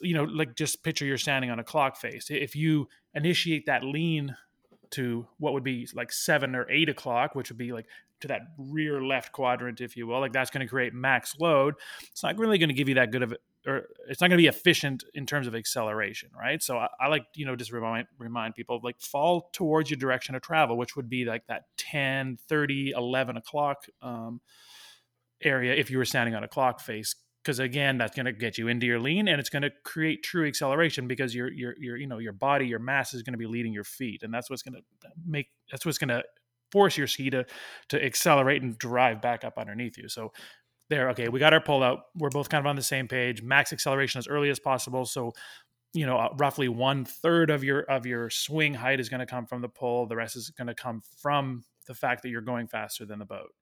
you 0.00 0.14
know, 0.14 0.24
like 0.24 0.56
just 0.56 0.82
picture 0.82 1.04
you're 1.04 1.18
standing 1.18 1.50
on 1.50 1.58
a 1.58 1.64
clock 1.64 1.96
face. 1.96 2.30
If 2.30 2.56
you 2.56 2.88
initiate 3.14 3.66
that 3.66 3.84
lean 3.84 4.36
to 4.90 5.26
what 5.38 5.52
would 5.52 5.64
be 5.64 5.88
like 5.94 6.12
seven 6.12 6.54
or 6.54 6.70
eight 6.70 6.88
o'clock, 6.88 7.34
which 7.34 7.50
would 7.50 7.58
be 7.58 7.72
like 7.72 7.86
to 8.20 8.28
that 8.28 8.42
rear 8.58 9.02
left 9.02 9.32
quadrant, 9.32 9.80
if 9.80 9.96
you 9.96 10.06
will, 10.06 10.20
like 10.20 10.32
that's 10.32 10.50
going 10.50 10.64
to 10.64 10.70
create 10.70 10.94
max 10.94 11.36
load. 11.38 11.74
It's 12.10 12.22
not 12.22 12.38
really 12.38 12.58
going 12.58 12.68
to 12.68 12.74
give 12.74 12.88
you 12.88 12.94
that 12.94 13.10
good 13.10 13.22
of, 13.22 13.34
or 13.66 13.88
it's 14.08 14.20
not 14.20 14.28
going 14.28 14.38
to 14.38 14.42
be 14.42 14.46
efficient 14.46 15.04
in 15.12 15.26
terms 15.26 15.46
of 15.46 15.54
acceleration, 15.54 16.30
right? 16.38 16.62
So 16.62 16.78
I, 16.78 16.88
I, 17.00 17.08
like, 17.08 17.26
you 17.34 17.44
know, 17.44 17.56
just 17.56 17.72
remind 17.72 18.06
remind 18.18 18.54
people 18.54 18.80
like 18.82 19.00
fall 19.00 19.50
towards 19.52 19.90
your 19.90 19.98
direction 19.98 20.34
of 20.34 20.42
travel, 20.42 20.78
which 20.78 20.96
would 20.96 21.10
be 21.10 21.24
like 21.24 21.46
that 21.48 21.64
10, 21.76 22.38
30, 22.48 22.92
11 22.96 23.36
o'clock 23.36 23.84
um, 24.00 24.40
area 25.42 25.74
if 25.74 25.90
you 25.90 25.98
were 25.98 26.04
standing 26.04 26.34
on 26.34 26.44
a 26.44 26.48
clock 26.48 26.80
face 26.80 27.14
because 27.46 27.60
again 27.60 27.96
that's 27.96 28.16
going 28.16 28.26
to 28.26 28.32
get 28.32 28.58
you 28.58 28.66
into 28.66 28.86
your 28.86 28.98
lean 28.98 29.28
and 29.28 29.38
it's 29.38 29.48
going 29.48 29.62
to 29.62 29.70
create 29.84 30.24
true 30.24 30.48
acceleration 30.48 31.06
because 31.06 31.32
your 31.32 31.52
your 31.52 31.76
your 31.78 31.96
you 31.96 32.08
know 32.08 32.18
your 32.18 32.32
body 32.32 32.66
your 32.66 32.80
mass 32.80 33.14
is 33.14 33.22
going 33.22 33.34
to 33.34 33.38
be 33.38 33.46
leading 33.46 33.72
your 33.72 33.84
feet 33.84 34.24
and 34.24 34.34
that's 34.34 34.50
what's 34.50 34.62
going 34.62 34.74
to 34.74 35.08
make 35.24 35.46
that's 35.70 35.86
what's 35.86 35.96
going 35.96 36.08
to 36.08 36.24
force 36.72 36.98
your 36.98 37.06
ski 37.06 37.30
to 37.30 37.46
to 37.88 38.04
accelerate 38.04 38.62
and 38.62 38.76
drive 38.78 39.22
back 39.22 39.44
up 39.44 39.54
underneath 39.58 39.96
you. 39.96 40.08
So 40.08 40.32
there 40.90 41.08
okay 41.10 41.28
we 41.28 41.38
got 41.38 41.52
our 41.52 41.60
pull 41.60 41.84
out. 41.84 42.00
We're 42.16 42.30
both 42.30 42.48
kind 42.48 42.60
of 42.60 42.66
on 42.66 42.74
the 42.74 42.82
same 42.82 43.06
page. 43.06 43.42
Max 43.42 43.72
acceleration 43.72 44.18
as 44.18 44.26
early 44.26 44.50
as 44.50 44.58
possible. 44.58 45.04
So 45.04 45.32
you 45.94 46.04
know 46.04 46.16
uh, 46.16 46.30
roughly 46.38 46.68
one 46.68 47.04
third 47.04 47.50
of 47.50 47.62
your 47.62 47.82
of 47.82 48.06
your 48.06 48.28
swing 48.28 48.74
height 48.74 48.98
is 48.98 49.08
going 49.08 49.20
to 49.20 49.26
come 49.26 49.46
from 49.46 49.62
the 49.62 49.68
pull. 49.68 50.06
The 50.08 50.16
rest 50.16 50.34
is 50.34 50.50
going 50.50 50.66
to 50.66 50.74
come 50.74 51.00
from 51.22 51.64
the 51.86 51.94
fact 51.94 52.22
that 52.22 52.30
you're 52.30 52.40
going 52.40 52.66
faster 52.66 53.06
than 53.06 53.20
the 53.20 53.24
boat 53.24 53.52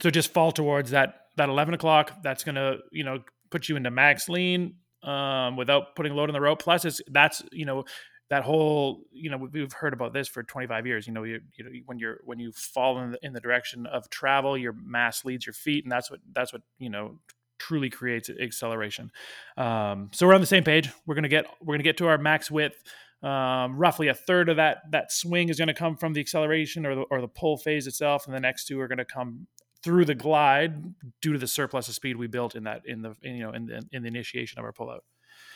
So 0.00 0.10
just 0.10 0.32
fall 0.32 0.52
towards 0.52 0.90
that 0.90 1.26
that 1.36 1.48
eleven 1.48 1.74
o'clock. 1.74 2.22
That's 2.22 2.44
gonna 2.44 2.76
you 2.90 3.04
know 3.04 3.20
put 3.50 3.68
you 3.68 3.76
into 3.76 3.90
max 3.90 4.28
lean 4.28 4.76
um, 5.02 5.56
without 5.56 5.94
putting 5.96 6.14
load 6.14 6.30
on 6.30 6.34
the 6.34 6.40
rope. 6.40 6.62
Plus, 6.62 6.84
it's 6.84 7.00
that's 7.08 7.42
you 7.52 7.66
know 7.66 7.84
that 8.30 8.44
whole 8.44 9.02
you 9.12 9.28
know 9.28 9.36
we've 9.36 9.74
heard 9.74 9.92
about 9.92 10.14
this 10.14 10.26
for 10.26 10.42
25 10.42 10.86
years 10.86 11.06
you 11.06 11.12
know 11.12 11.22
you, 11.22 11.38
you 11.54 11.64
know 11.64 11.70
when 11.84 11.98
you're 11.98 12.20
when 12.24 12.38
you 12.38 12.50
fall 12.52 12.98
in 12.98 13.10
the, 13.10 13.18
in 13.20 13.34
the 13.34 13.40
direction 13.40 13.84
of 13.84 14.08
travel 14.08 14.56
your 14.56 14.72
mass 14.72 15.22
leads 15.22 15.44
your 15.44 15.52
feet 15.52 15.84
and 15.84 15.92
that's 15.92 16.10
what 16.10 16.18
that's 16.32 16.50
what 16.50 16.62
you 16.78 16.88
know 16.88 17.18
truly 17.58 17.90
creates 17.90 18.30
acceleration 18.40 19.10
um, 19.58 20.08
so 20.14 20.26
we're 20.26 20.32
on 20.32 20.40
the 20.40 20.46
same 20.46 20.64
page 20.64 20.88
we're 21.04 21.14
gonna 21.14 21.28
get 21.28 21.44
we're 21.60 21.74
gonna 21.74 21.82
get 21.82 21.98
to 21.98 22.06
our 22.06 22.16
max 22.16 22.50
width 22.50 22.82
um, 23.22 23.76
roughly 23.76 24.08
a 24.08 24.14
third 24.14 24.48
of 24.48 24.56
that 24.56 24.78
that 24.90 25.12
swing 25.12 25.48
is 25.48 25.58
going 25.58 25.68
to 25.68 25.74
come 25.74 25.96
from 25.96 26.12
the 26.12 26.20
acceleration 26.20 26.84
or 26.84 26.94
the, 26.96 27.00
or 27.02 27.20
the 27.20 27.28
pull 27.28 27.56
phase 27.56 27.86
itself 27.86 28.26
and 28.26 28.34
the 28.34 28.40
next 28.40 28.66
two 28.66 28.80
are 28.80 28.88
going 28.88 28.98
to 28.98 29.04
come 29.04 29.46
through 29.82 30.04
the 30.04 30.14
glide 30.14 30.94
due 31.20 31.32
to 31.32 31.38
the 31.38 31.46
surplus 31.46 31.88
of 31.88 31.94
speed 31.94 32.16
we 32.16 32.26
built 32.26 32.54
in 32.54 32.64
that 32.64 32.82
in 32.86 33.02
the 33.02 33.16
in, 33.22 33.36
you 33.36 33.42
know 33.42 33.50
in 33.50 33.66
the 33.66 33.82
in 33.92 34.02
the 34.02 34.08
initiation 34.08 34.58
of 34.58 34.64
our 34.64 34.72
pullout 34.72 35.00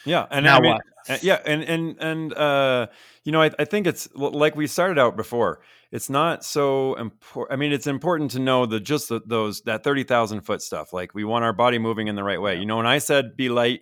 yeah, 0.06 0.26
and 0.30 0.44
Now 0.44 0.58
I 0.58 0.60
mean, 0.60 0.72
what? 0.72 0.82
uh, 1.10 1.18
yeah, 1.20 1.40
and 1.44 1.64
and 1.64 1.96
and 1.98 2.32
uh, 2.32 2.86
you 3.24 3.32
know, 3.32 3.42
I, 3.42 3.50
I 3.58 3.64
think 3.64 3.88
it's 3.88 4.08
like 4.14 4.54
we 4.54 4.68
started 4.68 4.98
out 4.98 5.16
before. 5.16 5.60
It's 5.90 6.08
not 6.08 6.44
so 6.44 6.94
important. 6.94 7.52
I 7.52 7.56
mean, 7.56 7.72
it's 7.72 7.88
important 7.88 8.30
to 8.32 8.38
know 8.38 8.66
the 8.66 8.78
just 8.78 9.08
the, 9.08 9.20
those 9.26 9.62
that 9.62 9.82
thirty 9.82 10.04
thousand 10.04 10.42
foot 10.42 10.62
stuff. 10.62 10.92
Like 10.92 11.12
we 11.12 11.24
want 11.24 11.44
our 11.44 11.52
body 11.52 11.78
moving 11.78 12.06
in 12.06 12.14
the 12.14 12.22
right 12.22 12.40
way. 12.40 12.56
You 12.56 12.66
know, 12.66 12.76
when 12.76 12.86
I 12.86 12.98
said 12.98 13.36
be 13.36 13.48
light, 13.48 13.80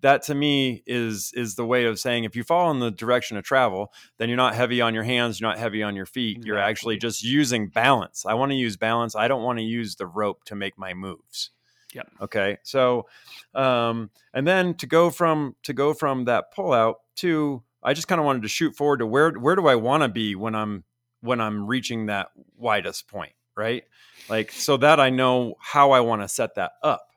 that 0.00 0.22
to 0.22 0.34
me 0.34 0.82
is 0.86 1.32
is 1.34 1.54
the 1.54 1.66
way 1.66 1.86
of 1.86 1.98
saying 1.98 2.24
if 2.24 2.36
you 2.36 2.44
fall 2.44 2.70
in 2.70 2.80
the 2.80 2.90
direction 2.90 3.36
of 3.36 3.44
travel, 3.44 3.92
then 4.18 4.28
you're 4.28 4.36
not 4.36 4.54
heavy 4.54 4.80
on 4.80 4.94
your 4.94 5.02
hands, 5.02 5.40
you're 5.40 5.48
not 5.48 5.58
heavy 5.58 5.82
on 5.82 5.96
your 5.96 6.06
feet. 6.06 6.44
You're 6.44 6.58
actually 6.58 6.98
just 6.98 7.22
using 7.22 7.68
balance. 7.68 8.26
I 8.26 8.34
want 8.34 8.52
to 8.52 8.56
use 8.56 8.76
balance. 8.76 9.16
I 9.16 9.28
don't 9.28 9.42
want 9.42 9.58
to 9.58 9.64
use 9.64 9.96
the 9.96 10.06
rope 10.06 10.44
to 10.44 10.54
make 10.54 10.78
my 10.78 10.94
moves. 10.94 11.50
Yep. 11.94 12.10
Okay. 12.20 12.58
So, 12.62 13.06
um, 13.54 14.10
and 14.34 14.46
then 14.46 14.74
to 14.74 14.86
go 14.86 15.10
from 15.10 15.56
to 15.62 15.72
go 15.72 15.94
from 15.94 16.26
that 16.26 16.54
pullout 16.54 16.96
to, 17.16 17.62
I 17.82 17.94
just 17.94 18.06
kind 18.06 18.20
of 18.20 18.24
wanted 18.24 18.42
to 18.42 18.48
shoot 18.48 18.76
forward 18.76 18.98
to 18.98 19.06
where 19.06 19.32
where 19.32 19.56
do 19.56 19.66
I 19.66 19.76
want 19.76 20.02
to 20.02 20.08
be 20.08 20.34
when 20.34 20.54
I'm 20.54 20.84
when 21.20 21.40
I'm 21.40 21.66
reaching 21.66 22.06
that 22.06 22.28
widest 22.56 23.08
point, 23.08 23.32
right? 23.56 23.84
Like 24.28 24.52
so 24.52 24.76
that 24.76 25.00
I 25.00 25.10
know 25.10 25.54
how 25.60 25.92
I 25.92 26.00
want 26.00 26.22
to 26.22 26.28
set 26.28 26.56
that 26.56 26.72
up. 26.82 27.08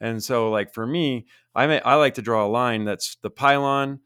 And 0.00 0.22
so, 0.22 0.50
like 0.50 0.72
for 0.72 0.86
me, 0.86 1.26
I 1.54 1.66
may, 1.66 1.80
I 1.82 1.94
like 1.96 2.14
to 2.14 2.22
draw 2.22 2.46
a 2.46 2.48
line 2.48 2.84
that's 2.84 3.16
the 3.22 3.30
pylon 3.30 4.00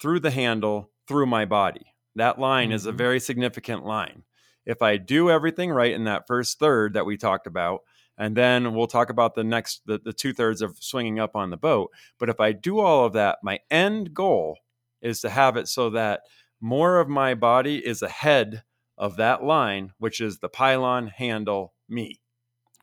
through 0.00 0.20
the 0.20 0.30
handle 0.30 0.90
through 1.08 1.26
my 1.26 1.44
body. 1.44 1.94
That 2.16 2.38
line 2.38 2.72
is 2.72 2.86
a 2.86 2.92
Mhm. 2.92 2.96
very 2.98 3.20
significant 3.20 3.84
line. 3.84 4.24
If 4.66 4.82
I 4.82 4.96
do 4.96 5.30
everything 5.30 5.70
right 5.70 5.92
in 5.92 6.04
that 6.04 6.26
first 6.26 6.58
third 6.58 6.94
that 6.94 7.06
we 7.06 7.16
talked 7.16 7.46
about, 7.46 7.80
and 8.18 8.36
then 8.36 8.74
we'll 8.74 8.86
talk 8.86 9.10
about 9.10 9.34
the 9.34 9.42
next 9.44 9.82
the, 9.86 9.98
the 9.98 10.12
two 10.12 10.32
thirds 10.32 10.60
of 10.62 10.76
swinging 10.80 11.18
up 11.18 11.34
on 11.34 11.50
the 11.50 11.56
boat. 11.56 11.90
But 12.18 12.28
if 12.28 12.38
I 12.38 12.52
do 12.52 12.78
all 12.78 13.06
of 13.06 13.14
that, 13.14 13.38
my 13.42 13.60
end 13.70 14.12
goal 14.14 14.58
is 15.00 15.20
to 15.22 15.30
have 15.30 15.56
it 15.56 15.66
so 15.68 15.90
that 15.90 16.20
more 16.60 17.00
of 17.00 17.08
my 17.08 17.34
body 17.34 17.84
is 17.84 18.02
ahead 18.02 18.62
of 18.98 19.16
that 19.16 19.42
line, 19.42 19.92
which 19.98 20.20
is 20.20 20.38
the 20.38 20.48
pylon 20.50 21.08
handle 21.08 21.72
me. 21.88 22.20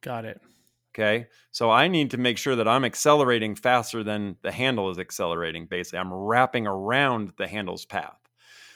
got 0.01 0.25
it 0.25 0.41
Okay. 0.97 1.27
So 1.51 1.69
I 1.69 1.87
need 1.87 2.11
to 2.11 2.17
make 2.17 2.37
sure 2.37 2.55
that 2.55 2.67
I'm 2.67 2.83
accelerating 2.83 3.55
faster 3.55 4.03
than 4.03 4.37
the 4.41 4.51
handle 4.51 4.89
is 4.89 4.97
accelerating. 4.97 5.67
Basically, 5.67 5.99
I'm 5.99 6.11
wrapping 6.13 6.65
around 6.65 7.33
the 7.37 7.47
handle's 7.47 7.85
path. 7.85 8.17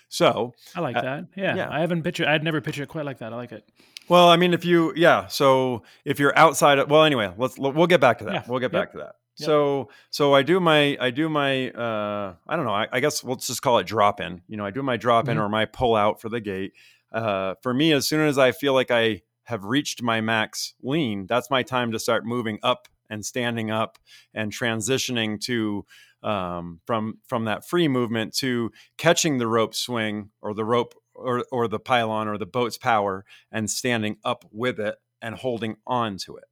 So, 0.10 0.54
I 0.76 0.82
like 0.82 0.98
Uh, 0.98 1.02
that. 1.02 1.26
Yeah, 1.38 1.56
yeah. 1.56 1.68
I 1.72 1.80
haven't 1.80 2.04
pictured. 2.04 2.28
I'd 2.28 2.44
never 2.44 2.60
pictured 2.60 2.84
it 2.84 2.90
quite 2.90 3.06
like 3.06 3.20
that. 3.20 3.32
I 3.34 3.36
like 3.38 3.52
it. 3.54 3.64
well, 4.10 4.28
I 4.30 4.36
mean, 4.36 4.54
if 4.54 4.66
you, 4.66 4.92
yeah. 4.96 5.28
So 5.28 5.84
if 6.04 6.20
you're 6.20 6.38
outside 6.38 6.80
of, 6.80 6.90
well, 6.90 7.04
anyway, 7.06 7.34
let's, 7.38 7.58
we'll 7.58 7.88
get 7.88 8.02
back 8.02 8.18
to 8.20 8.26
that. 8.26 8.34
Yeah. 8.34 8.44
We'll 8.48 8.60
get 8.60 8.74
Yep. 8.74 8.82
back 8.82 8.92
to 8.92 8.98
that. 8.98 9.16
Yep. 9.38 9.46
So, 9.48 9.90
so 10.10 10.34
I 10.36 10.44
do 10.44 10.60
my, 10.60 10.98
I 11.00 11.12
do 11.12 11.30
my, 11.30 11.70
uh, 11.72 12.34
I 12.46 12.56
don't 12.58 12.66
know, 12.66 12.74
I, 12.74 12.88
I 12.92 13.00
guess 13.00 13.24
let's 13.24 13.48
just 13.48 13.62
call 13.62 13.78
it 13.80 13.88
drop 13.88 14.20
in. 14.20 14.42
You 14.50 14.58
know, 14.58 14.66
I 14.66 14.72
do 14.72 14.84
my 14.84 14.98
drop 14.98 15.30
in 15.30 15.38
Mhm. 15.38 15.42
or 15.42 15.50
my 15.50 15.64
pull 15.66 15.96
out 15.96 16.20
for 16.20 16.28
the 16.28 16.42
gate. 16.42 16.74
Uh, 17.14 17.56
for 17.64 17.74
me, 17.74 17.94
as 17.94 18.06
soon 18.08 18.28
as 18.28 18.38
I 18.38 18.52
feel 18.52 18.74
like 18.74 18.92
I 18.92 19.22
have 19.46 19.64
reached 19.66 20.02
my 20.02 20.22
max 20.22 20.74
lean, 20.82 21.28
that's 21.28 21.50
my 21.50 21.64
time 21.64 21.92
to 21.92 22.00
start 22.00 22.26
moving 22.26 22.60
up 22.64 22.88
and 23.10 23.26
standing 23.26 23.70
up 23.72 23.98
and 24.34 24.52
transitioning 24.52 25.40
to 25.42 25.86
um, 26.24 26.80
from 26.86 27.20
from 27.28 27.46
that 27.46 27.68
free 27.68 27.88
movement 27.88 28.34
to 28.38 28.72
catching 28.98 29.38
the 29.38 29.48
rope 29.48 29.74
swing 29.76 30.30
or 30.42 30.54
the 30.54 30.66
rope 30.66 30.94
or 31.16 31.44
or 31.52 31.68
the 31.68 31.80
pylon 31.80 32.28
or 32.28 32.38
the 32.38 32.46
boat's 32.46 32.78
power 32.78 33.26
and 33.52 33.70
standing 33.70 34.18
up 34.24 34.46
with 34.52 34.80
it 34.80 34.96
and 35.22 35.36
holding 35.36 35.76
on 35.88 36.18
to 36.18 36.38
it. 36.38 36.46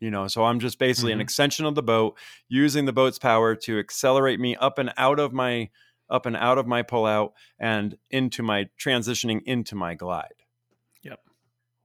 You 0.00 0.10
know, 0.10 0.26
so 0.26 0.44
I'm 0.44 0.58
just 0.58 0.78
basically 0.78 1.12
an 1.12 1.18
Mhm. 1.18 1.22
extension 1.22 1.64
of 1.64 1.74
the 1.76 1.82
boat, 1.82 2.18
using 2.48 2.86
the 2.86 2.92
boat's 2.92 3.18
power 3.20 3.54
to 3.56 3.78
accelerate 3.78 4.40
me 4.40 4.56
up 4.56 4.78
and 4.78 4.92
out 4.96 5.20
of 5.20 5.32
my 5.32 5.70
up 6.10 6.26
and 6.26 6.36
out 6.36 6.58
of 6.58 6.66
my 6.66 6.82
pullout 6.82 7.32
and 7.58 7.96
into 8.10 8.42
my 8.42 8.68
transitioning 8.78 9.42
into 9.44 9.74
my 9.74 9.94
glide. 9.94 10.41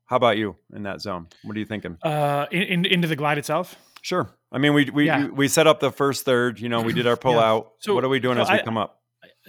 How 0.08 0.16
about 0.16 0.38
you 0.38 0.56
in 0.74 0.84
that 0.84 1.02
zone? 1.02 1.28
What 1.44 1.56
are 1.56 1.60
you 1.60 1.66
thinking? 1.66 1.98
Uh, 2.02 2.48
in, 2.52 2.62
in, 2.64 2.86
into 2.86 3.08
the 3.08 3.16
glide 3.16 3.38
itself. 3.38 3.76
Sure. 4.02 4.30
I 4.52 4.58
mean, 4.58 4.74
we 4.74 4.90
we 4.90 5.06
Yeah. 5.06 5.28
we, 5.28 5.48
set 5.50 5.68
up 5.68 5.80
the 5.80 5.92
first 5.92 6.24
third. 6.26 6.60
You 6.60 6.70
know, 6.70 6.82
we 6.82 6.94
did 6.94 7.06
our 7.08 7.18
pull 7.18 7.34
Yeah. 7.36 7.52
out. 7.52 7.74
So- 7.80 7.94
what 7.94 8.04
are 8.04 8.10
we 8.10 8.20
doing 8.20 8.38
so 8.38 8.42
as 8.44 8.50
we 8.50 8.56
I- 8.60 8.64
come 8.64 8.78
up? 8.78 8.94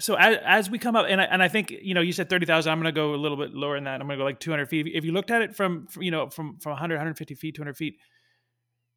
So 0.00 0.14
as, 0.14 0.38
as 0.44 0.70
we 0.70 0.78
come 0.78 0.94
up, 0.94 1.06
and 1.08 1.20
I, 1.20 1.24
and 1.24 1.42
I 1.42 1.48
think 1.48 1.70
you 1.70 1.92
know, 1.92 2.00
you 2.00 2.12
said 2.12 2.28
thirty 2.30 2.46
thousand. 2.46 2.72
I'm 2.72 2.78
going 2.80 2.92
to 2.92 2.98
go 2.98 3.14
a 3.14 3.16
little 3.16 3.36
bit 3.36 3.52
lower 3.52 3.74
than 3.76 3.84
that. 3.84 4.00
I'm 4.00 4.06
going 4.06 4.16
to 4.18 4.22
go 4.22 4.24
like 4.24 4.38
200 4.40 4.68
feet. 4.68 4.86
If 4.94 5.04
you 5.04 5.10
looked 5.12 5.30
at 5.32 5.42
it 5.42 5.54
from, 5.56 5.86
from 5.88 6.02
you 6.02 6.10
know 6.12 6.28
from 6.30 6.58
from 6.58 6.70
100, 6.70 6.94
150 6.94 7.34
feet, 7.34 7.56
200 7.56 7.76
feet, 7.76 7.96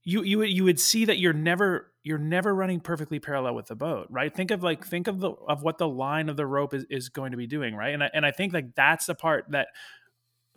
you 0.03 0.23
you 0.23 0.37
would 0.39 0.49
you 0.49 0.63
would 0.63 0.79
see 0.79 1.05
that 1.05 1.17
you're 1.17 1.33
never 1.33 1.91
you're 2.03 2.17
never 2.19 2.53
running 2.53 2.79
perfectly 2.79 3.19
parallel 3.19 3.55
with 3.55 3.67
the 3.67 3.75
boat, 3.75 4.07
right? 4.09 4.33
Think 4.33 4.51
of 4.51 4.63
like 4.63 4.85
think 4.85 5.07
of 5.07 5.19
the 5.19 5.31
of 5.31 5.61
what 5.63 5.77
the 5.79 5.87
line 5.87 6.29
of 6.29 6.37
the 6.37 6.45
rope 6.45 6.73
is, 6.73 6.85
is 6.89 7.09
going 7.09 7.31
to 7.31 7.37
be 7.37 7.47
doing, 7.47 7.75
right? 7.75 7.93
And 7.93 8.03
I, 8.03 8.09
and 8.13 8.25
I 8.25 8.31
think 8.31 8.53
like 8.53 8.75
that's 8.75 9.05
the 9.07 9.15
part 9.15 9.45
that 9.49 9.67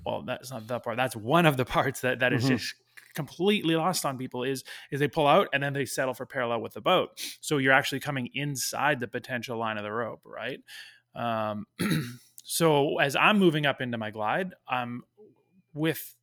well, 0.05 0.23
that's 0.23 0.51
not 0.51 0.67
the 0.67 0.81
part. 0.81 0.97
That's 0.97 1.17
one 1.17 1.47
of 1.47 1.57
the 1.57 1.65
parts 1.77 2.01
that 2.01 2.21
that 2.21 2.33
is 2.33 2.45
Mhm. 2.45 2.49
just 2.49 2.75
completely 3.15 3.77
lost 3.77 4.05
on 4.05 4.19
people 4.19 4.43
is 4.43 4.65
is 4.91 4.99
they 5.01 5.07
pull 5.09 5.27
out 5.29 5.49
and 5.53 5.63
then 5.63 5.73
they 5.73 5.85
settle 5.85 6.15
for 6.15 6.27
parallel 6.27 6.61
with 6.61 6.75
the 6.75 6.81
boat. 6.81 7.11
So 7.41 7.59
you're 7.59 7.73
actually 7.73 8.01
coming 8.01 8.29
inside 8.35 9.01
the 9.01 9.09
potential 9.09 9.57
line 9.59 9.79
of 9.79 9.85
the 9.85 9.93
rope, 9.93 10.23
right? 10.25 10.61
Um, 11.15 11.67
so 12.43 12.99
as 12.99 13.15
I'm 13.17 13.39
moving 13.39 13.67
up 13.67 13.81
into 13.81 13.99
my 13.99 14.11
glide, 14.11 14.55
I'm 14.69 15.03
with 15.73 16.17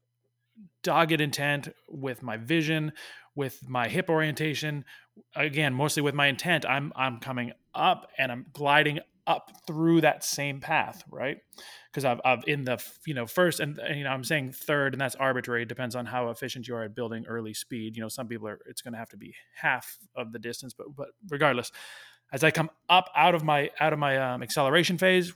dogged 0.84 1.22
intent, 1.22 1.70
with 1.88 2.24
my 2.24 2.38
vision, 2.38 2.94
with 3.36 3.68
my 3.68 3.88
hip 3.88 4.10
orientation. 4.10 4.86
Again, 5.36 5.74
mostly 5.74 6.04
with 6.04 6.16
my 6.16 6.28
intent, 6.28 6.66
I'm 6.66 6.92
I'm 6.96 7.20
coming 7.20 7.54
up 7.74 8.10
and 8.18 8.32
I'm 8.32 8.46
gliding 8.54 9.00
up 9.28 9.52
through 9.68 10.02
that 10.02 10.24
same 10.24 10.60
path, 10.60 11.04
right? 11.10 11.38
Because 11.92 12.06
I've, 12.06 12.22
I've 12.24 12.44
in 12.48 12.64
the 12.64 12.84
you 13.06 13.14
know 13.14 13.26
first 13.26 13.60
and, 13.60 13.78
and, 13.80 13.98
you 13.98 14.04
know 14.04 14.10
I'm 14.10 14.24
saying 14.24 14.54
third, 14.54 14.94
and 14.94 15.02
that's 15.02 15.16
arbitrary. 15.16 15.64
It 15.64 15.70
depends 15.70 15.96
on 15.96 16.06
how 16.06 16.30
efficient 16.30 16.68
you 16.68 16.76
are 16.76 16.84
at 16.84 16.96
building 16.96 17.26
early 17.28 17.54
speed. 17.54 17.96
You 17.96 18.02
know, 18.02 18.10
some 18.10 18.28
people 18.28 18.48
are 18.48 18.60
it's 18.66 18.82
going 18.82 18.94
to 18.94 19.00
have 19.00 19.10
to 19.10 19.18
be 19.18 19.34
half 19.56 19.98
of 20.16 20.32
the 20.32 20.40
distance, 20.40 20.74
but 20.74 20.88
but 20.96 21.10
regardless, 21.30 21.72
as 22.32 22.44
I 22.44 22.52
come 22.52 22.70
up 22.90 23.10
out 23.16 23.36
of 23.36 23.44
my 23.44 23.70
out 23.80 23.94
of 23.94 24.00
my 24.00 24.18
um, 24.18 24.44
acceleration 24.44 24.98
phase, 24.98 25.34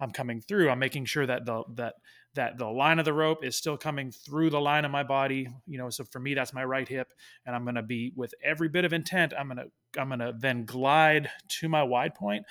I'm 0.00 0.10
coming 0.10 0.40
through. 0.40 0.68
I'm 0.68 0.78
making 0.80 1.04
sure 1.04 1.26
that 1.26 1.46
the 1.46 1.62
that 1.74 1.94
that 2.34 2.58
the 2.58 2.66
line 2.66 2.98
of 2.98 3.04
the 3.04 3.12
rope 3.12 3.44
is 3.44 3.56
still 3.56 3.76
coming 3.76 4.10
through 4.10 4.50
the 4.50 4.60
line 4.60 4.84
of 4.84 4.90
my 4.90 5.02
body. 5.02 5.48
You 5.66 5.78
know, 5.78 5.90
so 5.90 6.04
for 6.04 6.18
me, 6.18 6.34
that's 6.34 6.52
my 6.52 6.64
right 6.64 6.88
hip, 6.88 7.12
and 7.46 7.54
I'm 7.54 7.64
going 7.64 7.76
to 7.76 7.82
be 7.82 8.12
with 8.16 8.34
every 8.44 8.68
bit 8.68 8.84
of 8.84 8.92
intent. 8.92 9.32
I'm 9.38 9.46
going 9.46 9.58
to 9.58 10.00
I'm 10.00 10.08
going 10.08 10.20
to 10.20 10.34
then 10.36 10.64
glide 10.64 11.30
to 11.60 11.68
my 11.68 11.82
wide 11.82 12.14
point 12.14 12.44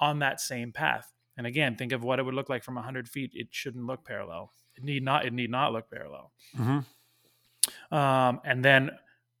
on 0.00 0.18
that 0.20 0.40
same 0.40 0.72
path. 0.72 1.12
And 1.36 1.46
again, 1.46 1.76
think 1.76 1.92
of 1.92 2.02
what 2.02 2.18
it 2.18 2.24
would 2.24 2.34
look 2.34 2.48
like 2.48 2.64
from 2.64 2.74
100 2.74 3.08
feet. 3.08 3.30
It 3.34 3.48
shouldn't 3.50 3.86
look 3.86 4.04
parallel. 4.04 4.52
It 4.76 4.84
need 4.84 5.04
not. 5.04 5.24
It 5.24 5.32
need 5.32 5.50
not 5.50 5.72
look 5.72 5.90
parallel. 5.90 6.32
Mm-hmm. 6.56 7.94
Um, 7.94 8.40
and 8.44 8.64
then, 8.64 8.90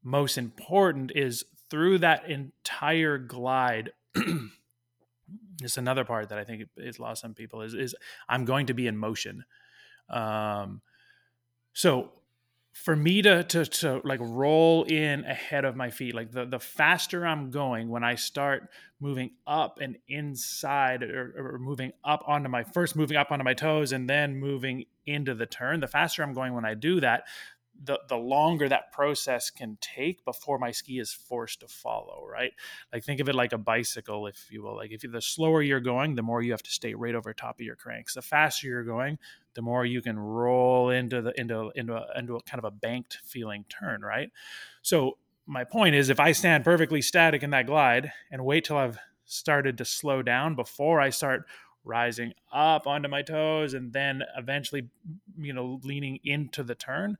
most 0.02 0.38
important 0.38 1.12
is 1.14 1.44
through 1.70 1.98
that 1.98 2.28
entire 2.30 3.18
glide. 3.18 3.92
this 4.14 5.72
is 5.72 5.76
another 5.76 6.04
part 6.04 6.28
that 6.28 6.38
I 6.38 6.44
think 6.44 6.68
is 6.76 6.98
lost 6.98 7.24
on 7.24 7.34
people 7.34 7.62
is 7.62 7.74
is 7.74 7.94
I'm 8.28 8.44
going 8.44 8.66
to 8.66 8.74
be 8.74 8.86
in 8.86 8.96
motion. 8.96 9.44
Um, 10.08 10.82
so 11.72 12.12
for 12.84 12.94
me 12.94 13.22
to 13.22 13.42
to 13.42 13.66
to 13.66 14.00
like 14.04 14.20
roll 14.22 14.84
in 14.84 15.24
ahead 15.24 15.64
of 15.64 15.74
my 15.74 15.90
feet, 15.90 16.14
like 16.14 16.30
the 16.30 16.46
the 16.46 16.60
faster 16.60 17.26
I'm 17.26 17.50
going 17.50 17.88
when 17.88 18.04
I 18.04 18.14
start 18.14 18.70
moving 19.00 19.30
up 19.46 19.78
and 19.80 19.96
inside 20.08 21.02
or, 21.02 21.54
or 21.54 21.58
moving 21.58 21.92
up 22.04 22.22
onto 22.26 22.48
my 22.48 22.62
first 22.62 22.94
moving 22.94 23.16
up 23.16 23.32
onto 23.32 23.44
my 23.44 23.54
toes 23.54 23.90
and 23.90 24.08
then 24.08 24.36
moving 24.36 24.84
into 25.06 25.34
the 25.34 25.46
turn, 25.46 25.80
the 25.80 25.88
faster 25.88 26.22
I'm 26.22 26.32
going 26.32 26.54
when 26.54 26.64
I 26.64 26.74
do 26.74 27.00
that, 27.00 27.24
the 27.84 28.00
the 28.08 28.16
longer 28.16 28.68
that 28.68 28.92
process 28.92 29.50
can 29.50 29.78
take 29.80 30.24
before 30.24 30.58
my 30.58 30.70
ski 30.70 30.98
is 30.98 31.12
forced 31.12 31.60
to 31.60 31.68
follow 31.68 32.26
right? 32.30 32.52
Like 32.92 33.04
think 33.04 33.20
of 33.20 33.28
it 33.28 33.34
like 33.34 33.52
a 33.52 33.58
bicycle 33.58 34.26
if 34.26 34.46
you 34.50 34.62
will. 34.62 34.76
Like 34.76 34.90
if 34.90 35.02
the 35.02 35.20
slower 35.20 35.62
you're 35.62 35.80
going 35.80 36.14
the 36.14 36.22
more 36.22 36.42
you 36.42 36.52
have 36.52 36.62
to 36.62 36.70
stay 36.70 36.94
right 36.94 37.14
over 37.14 37.32
top 37.32 37.60
of 37.60 37.66
your 37.66 37.76
cranks. 37.76 38.14
The 38.14 38.22
faster 38.22 38.66
you're 38.66 38.84
going 38.84 39.18
the 39.54 39.62
more 39.62 39.84
you 39.84 40.02
can 40.02 40.18
roll 40.18 40.90
into 40.90 41.22
the 41.22 41.38
into 41.38 41.70
into 41.74 41.94
a, 41.94 42.06
into 42.18 42.36
a 42.36 42.42
kind 42.42 42.58
of 42.58 42.64
a 42.64 42.70
banked 42.70 43.18
feeling 43.24 43.64
turn 43.68 44.02
right? 44.02 44.30
So 44.82 45.18
my 45.48 45.64
point 45.64 45.94
is 45.94 46.10
if 46.10 46.20
i 46.20 46.30
stand 46.30 46.62
perfectly 46.62 47.00
static 47.00 47.42
in 47.42 47.50
that 47.50 47.66
glide 47.66 48.12
and 48.30 48.44
wait 48.44 48.64
till 48.64 48.76
i've 48.76 48.98
started 49.24 49.78
to 49.78 49.84
slow 49.84 50.22
down 50.22 50.54
before 50.54 51.00
i 51.00 51.08
start 51.08 51.44
rising 51.84 52.32
up 52.52 52.86
onto 52.86 53.08
my 53.08 53.22
toes 53.22 53.72
and 53.72 53.92
then 53.92 54.22
eventually 54.36 54.88
you 55.38 55.52
know 55.52 55.80
leaning 55.82 56.18
into 56.22 56.62
the 56.62 56.74
turn 56.74 57.16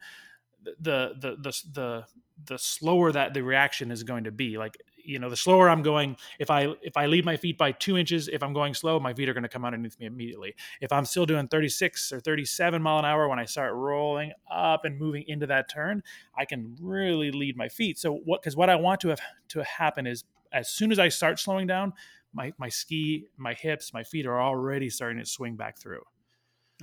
the 0.65 1.15
the 1.21 1.37
the 1.41 1.62
the 1.73 2.05
the 2.45 2.59
slower 2.59 3.12
that 3.12 3.35
the 3.35 3.43
reaction 3.43 3.91
is 3.91 4.03
going 4.03 4.25
to 4.25 4.31
be. 4.33 4.59
Like 4.59 4.77
you 5.09 5.19
know 5.19 5.31
the 5.31 5.37
slower 5.37 5.71
i'm 5.71 5.83
going 5.83 6.17
if 6.38 6.50
i 6.50 6.69
if 6.83 6.97
i 6.97 7.07
lead 7.07 7.25
my 7.25 7.37
feet 7.37 7.57
by 7.57 7.73
two 7.73 7.97
inches 7.97 8.29
if 8.29 8.43
i'm 8.43 8.53
going 8.53 8.75
slow 8.75 9.00
my 9.00 9.15
feet 9.15 9.29
are 9.29 9.33
going 9.33 9.43
to 9.43 9.49
come 9.49 9.65
underneath 9.65 9.99
me 9.99 10.07
immediately. 10.07 10.55
If 10.81 10.93
i'm 10.93 11.07
still 11.07 11.25
doing 11.27 11.49
36 11.49 12.12
or 12.12 12.21
37 12.21 12.83
mile 12.83 12.99
an 12.99 13.05
hour 13.07 13.27
when 13.27 13.38
i 13.38 13.45
start 13.45 13.75
rolling 13.75 14.33
up 14.50 14.85
and 14.85 14.99
moving 14.99 15.25
into 15.27 15.47
that 15.47 15.71
turn 15.71 16.03
i 16.37 16.45
can 16.45 16.77
really 16.81 17.31
lead 17.31 17.57
my 17.57 17.69
feet. 17.69 17.99
So 17.99 18.12
what 18.25 18.43
because 18.43 18.57
what 18.57 18.69
i 18.69 18.77
want 18.77 19.00
to 19.00 19.09
have 19.09 19.21
to 19.49 19.65
happen 19.65 20.07
is 20.07 20.25
as 20.53 20.69
soon 20.69 20.93
as 20.93 20.99
i 20.99 21.09
start 21.09 21.38
slowing 21.38 21.67
down 21.67 21.95
my 22.35 22.53
my 22.59 22.69
ski 22.69 23.27
my 23.38 23.55
hips 23.55 23.95
my 23.95 24.05
feet 24.05 24.27
are 24.27 24.41
already 24.41 24.91
starting 24.91 25.19
to 25.19 25.27
swing 25.27 25.57
back 25.57 25.79
through. 25.79 26.03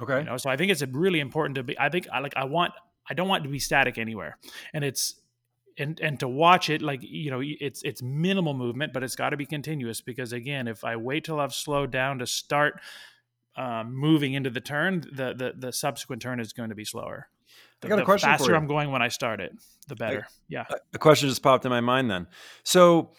Okay. 0.01 0.19
You 0.19 0.25
know 0.25 0.37
so 0.37 0.49
i 0.49 0.57
think 0.57 0.71
it's 0.71 0.83
really 0.91 1.19
important 1.19 1.55
to 1.55 1.63
be 1.63 1.77
i 1.79 1.89
think 1.89 2.07
i 2.11 2.19
like 2.19 2.33
i 2.35 2.43
want 2.43 2.73
I 3.09 3.13
don't 3.13 3.27
want 3.27 3.43
to 3.43 3.49
be 3.49 3.59
static 3.59 3.97
anywhere. 3.97 4.37
And 4.73 4.83
it's 4.83 5.15
and 5.77 5.99
and 5.99 6.19
to 6.19 6.27
watch 6.27 6.69
it 6.69 6.81
like 6.81 7.01
you 7.03 7.29
know 7.29 7.41
it's 7.43 7.81
it's 7.83 8.01
minimal 8.01 8.53
movement 8.53 8.93
but 8.93 9.03
it's 9.03 9.15
got 9.15 9.29
to 9.31 9.37
be 9.37 9.45
continuous 9.45 10.01
because 10.01 10.31
again 10.33 10.67
if 10.67 10.83
i 10.83 10.95
wait 10.95 11.23
till 11.23 11.39
i've 11.39 11.53
slowed 11.53 11.91
down 11.91 12.19
to 12.19 12.25
start 12.25 12.79
um, 13.57 13.95
moving 13.95 14.33
into 14.33 14.49
the 14.49 14.61
turn 14.61 15.01
the, 15.01 15.33
the 15.33 15.53
the 15.57 15.71
subsequent 15.71 16.21
turn 16.21 16.39
is 16.39 16.53
going 16.53 16.69
to 16.69 16.75
be 16.75 16.85
slower 16.85 17.27
the, 17.81 17.87
I 17.87 17.89
got 17.89 17.99
a 17.99 18.05
question 18.05 18.29
faster 18.29 18.45
for 18.45 18.51
you. 18.51 18.57
i'm 18.57 18.67
going 18.67 18.91
when 18.91 19.01
i 19.01 19.07
start 19.07 19.39
it 19.39 19.53
the 19.87 19.95
better 19.95 20.27
I, 20.29 20.33
yeah 20.49 20.65
a 20.93 20.97
question 20.97 21.29
just 21.29 21.41
popped 21.41 21.65
in 21.65 21.71
my 21.71 21.81
mind 21.81 22.09
then 22.09 22.27
so 22.63 23.11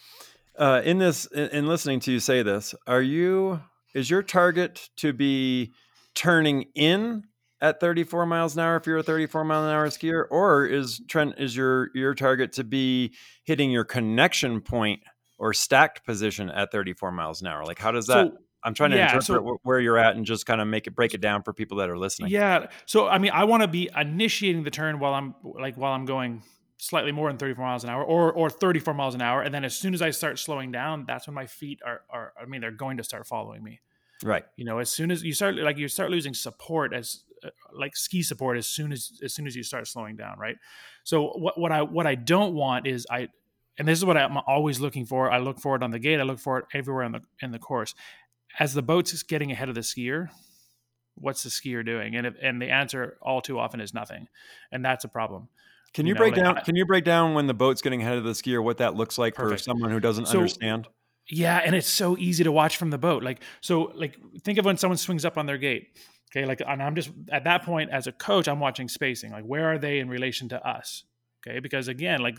uh, 0.58 0.80
in 0.84 0.98
this 0.98 1.26
in, 1.26 1.48
in 1.48 1.66
listening 1.66 2.00
to 2.00 2.12
you 2.12 2.20
say 2.20 2.42
this 2.42 2.74
are 2.86 3.02
you 3.02 3.60
is 3.94 4.10
your 4.10 4.22
target 4.22 4.88
to 4.96 5.12
be 5.12 5.72
turning 6.14 6.66
in 6.74 7.24
at 7.60 7.80
34 7.80 8.26
miles 8.26 8.54
an 8.54 8.60
hour 8.60 8.76
if 8.76 8.86
you're 8.86 8.98
a 8.98 9.02
34 9.02 9.44
mile 9.44 9.64
an 9.64 9.70
hour 9.70 9.88
skier 9.88 10.24
or 10.30 10.66
is 10.66 11.00
trent 11.08 11.34
is 11.38 11.56
your 11.56 11.90
your 11.94 12.14
target 12.14 12.52
to 12.52 12.64
be 12.64 13.14
hitting 13.44 13.70
your 13.70 13.84
connection 13.84 14.60
point 14.60 15.00
or 15.38 15.52
stacked 15.52 16.04
position 16.04 16.50
at 16.50 16.70
34 16.72 17.12
miles 17.12 17.40
an 17.40 17.46
hour? 17.46 17.64
Like 17.64 17.78
how 17.78 17.92
does 17.92 18.06
that 18.06 18.28
So, 18.28 18.38
i'm 18.64 18.74
trying 18.74 18.90
to 18.90 18.96
yeah, 18.96 19.14
interpret 19.14 19.26
so- 19.44 19.60
where 19.62 19.78
you're 19.80 19.98
at 19.98 20.16
and 20.16 20.26
just 20.26 20.44
kind 20.46 20.60
of 20.60 20.66
make 20.66 20.86
it 20.86 20.94
break 20.94 21.14
it 21.14 21.20
down 21.20 21.42
for 21.42 21.52
people 21.52 21.76
that 21.78 21.88
are 21.88 21.98
listening. 21.98 22.30
Yeah 22.30 22.66
so 22.84 23.06
i 23.08 23.18
mean 23.18 23.30
i 23.32 23.44
want 23.44 23.62
to 23.62 23.68
be 23.68 23.88
initiating 23.96 24.64
the 24.64 24.70
turn 24.70 24.98
while 24.98 25.14
i'm 25.14 25.34
like 25.42 25.76
while 25.76 25.92
i'm 25.92 26.04
going 26.04 26.42
slightly 26.78 27.12
more 27.12 27.28
than 27.30 27.38
34 27.38 27.64
miles 27.64 27.84
an 27.84 27.90
hour 27.90 28.04
or 28.04 28.32
or 28.32 28.50
34 28.50 28.92
miles 28.92 29.14
an 29.14 29.22
hour 29.22 29.40
and 29.40 29.54
then 29.54 29.64
as 29.64 29.74
soon 29.74 29.94
as 29.94 30.02
i 30.02 30.10
start 30.10 30.38
slowing 30.38 30.72
down 30.72 31.04
that's 31.06 31.26
when 31.26 31.34
my 31.34 31.46
feet 31.46 31.80
are 31.86 32.02
are 32.10 32.32
i 32.40 32.44
mean 32.44 32.60
they're 32.60 32.70
going 32.70 32.96
to 32.98 33.04
start 33.04 33.26
following 33.26 33.62
me. 33.62 33.80
Right. 34.22 34.44
You 34.56 34.64
know 34.64 34.78
as 34.78 34.88
soon 34.90 35.10
as 35.10 35.22
you 35.22 35.32
start 35.34 35.56
like 35.56 35.76
you 35.78 35.88
start 35.88 36.10
losing 36.10 36.32
support 36.34 36.92
as 36.94 37.22
like 37.72 37.96
ski 37.96 38.22
support 38.22 38.56
as 38.56 38.66
soon 38.66 38.92
as 38.92 39.12
as 39.22 39.34
soon 39.34 39.46
as 39.46 39.56
you 39.56 39.62
start 39.62 39.86
slowing 39.86 40.16
down 40.16 40.38
right? 40.38 40.56
So 41.04 41.28
what 41.28 41.58
what 41.58 41.72
i 41.72 41.82
what 41.82 42.06
i 42.06 42.14
don't 42.14 42.54
want 42.54 42.86
is 42.86 43.06
i 43.10 43.28
and 43.78 43.86
this 43.86 43.98
is 43.98 44.04
what 44.04 44.16
i'm 44.16 44.38
always 44.46 44.80
looking 44.80 45.06
for. 45.06 45.30
I 45.30 45.38
look 45.38 45.60
for 45.60 45.76
it 45.76 45.82
on 45.82 45.90
the 45.90 45.98
gate. 45.98 46.20
I 46.20 46.22
look 46.24 46.38
for 46.38 46.58
it 46.58 46.64
everywhere 46.72 47.04
in 47.04 47.12
the 47.12 47.20
in 47.40 47.52
the 47.52 47.58
course. 47.58 47.94
As 48.58 48.74
the 48.74 48.82
boat's 48.82 49.22
getting 49.22 49.52
ahead 49.52 49.68
of 49.68 49.74
the 49.74 49.82
skier 49.82 50.28
what's 51.18 51.42
the 51.44 51.48
skier 51.48 51.82
doing? 51.82 52.14
And 52.14 52.26
if, 52.26 52.34
and 52.42 52.60
the 52.60 52.68
answer 52.68 53.16
all 53.22 53.40
too 53.40 53.58
often 53.58 53.80
is 53.80 53.94
nothing. 53.94 54.28
And 54.70 54.84
that's 54.84 55.02
a 55.04 55.08
problem 55.08 55.48
can 55.96 56.04
you 56.04 56.10
you, 56.10 56.14
know, 56.14 56.18
break 56.18 56.36
like, 56.36 56.44
down 56.44 56.64
can 56.64 56.76
you 56.76 56.84
break 56.84 57.04
down 57.04 57.32
when 57.32 57.46
the 57.46 57.54
boat's 57.54 57.80
getting 57.80 58.02
ahead 58.02 58.18
of 58.18 58.24
the 58.24 58.32
skier 58.32 58.62
what 58.62 58.76
that 58.78 58.94
looks 58.94 59.16
like 59.16 59.34
Perfect. 59.34 59.60
for 59.60 59.64
someone 59.64 59.90
who 59.90 59.98
doesn't 59.98 60.26
So- 60.26 60.38
understand? 60.38 60.88
Yeah, 61.28 61.56
and 61.56 61.74
it's 61.74 61.88
so 61.88 62.16
easy 62.18 62.44
to 62.44 62.52
watch 62.52 62.76
from 62.76 62.90
the 62.90 62.98
boat. 62.98 63.24
Like 63.24 63.40
so 63.60 63.90
like 63.94 64.16
think 64.42 64.58
of 64.58 64.64
when 64.64 64.76
someone 64.76 64.98
swings 64.98 65.24
up 65.24 65.38
on 65.38 65.46
their 65.46 65.58
gate. 65.58 65.98
Okay, 66.36 66.44
like 66.44 66.60
and 66.66 66.82
I'm 66.82 66.94
just 66.94 67.10
at 67.30 67.44
that 67.44 67.64
point 67.64 67.90
as 67.90 68.06
a 68.06 68.12
coach, 68.12 68.46
I'm 68.48 68.60
watching 68.60 68.88
spacing. 68.88 69.32
Like 69.32 69.44
where 69.44 69.72
are 69.72 69.78
they 69.78 70.00
in 70.00 70.08
relation 70.08 70.48
to 70.50 70.68
us? 70.68 71.04
Okay, 71.46 71.60
because 71.60 71.88
again, 71.88 72.20
like 72.20 72.38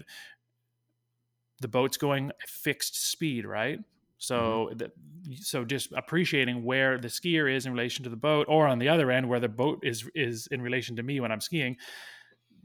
the 1.62 1.68
boat's 1.68 1.98
going 1.98 2.32
fixed 2.46 3.10
speed, 3.10 3.46
right? 3.46 3.80
So 4.20 4.70
mm-hmm. 4.70 4.78
the, 4.78 4.92
so 5.36 5.66
just 5.66 5.92
appreciating 5.94 6.64
where 6.64 6.98
the 6.98 7.08
skier 7.08 7.52
is 7.52 7.66
in 7.66 7.72
relation 7.72 8.04
to 8.04 8.10
the 8.10 8.16
boat 8.16 8.46
or 8.50 8.68
on 8.68 8.78
the 8.78 8.90
other 8.90 9.10
end 9.10 9.28
where 9.28 9.40
the 9.40 9.50
boat 9.50 9.80
is 9.84 10.08
is 10.14 10.48
in 10.48 10.62
relation 10.62 10.96
to 10.98 11.04
me 11.04 11.20
when 11.20 11.32
I'm 11.32 11.42
skiing, 11.42 11.78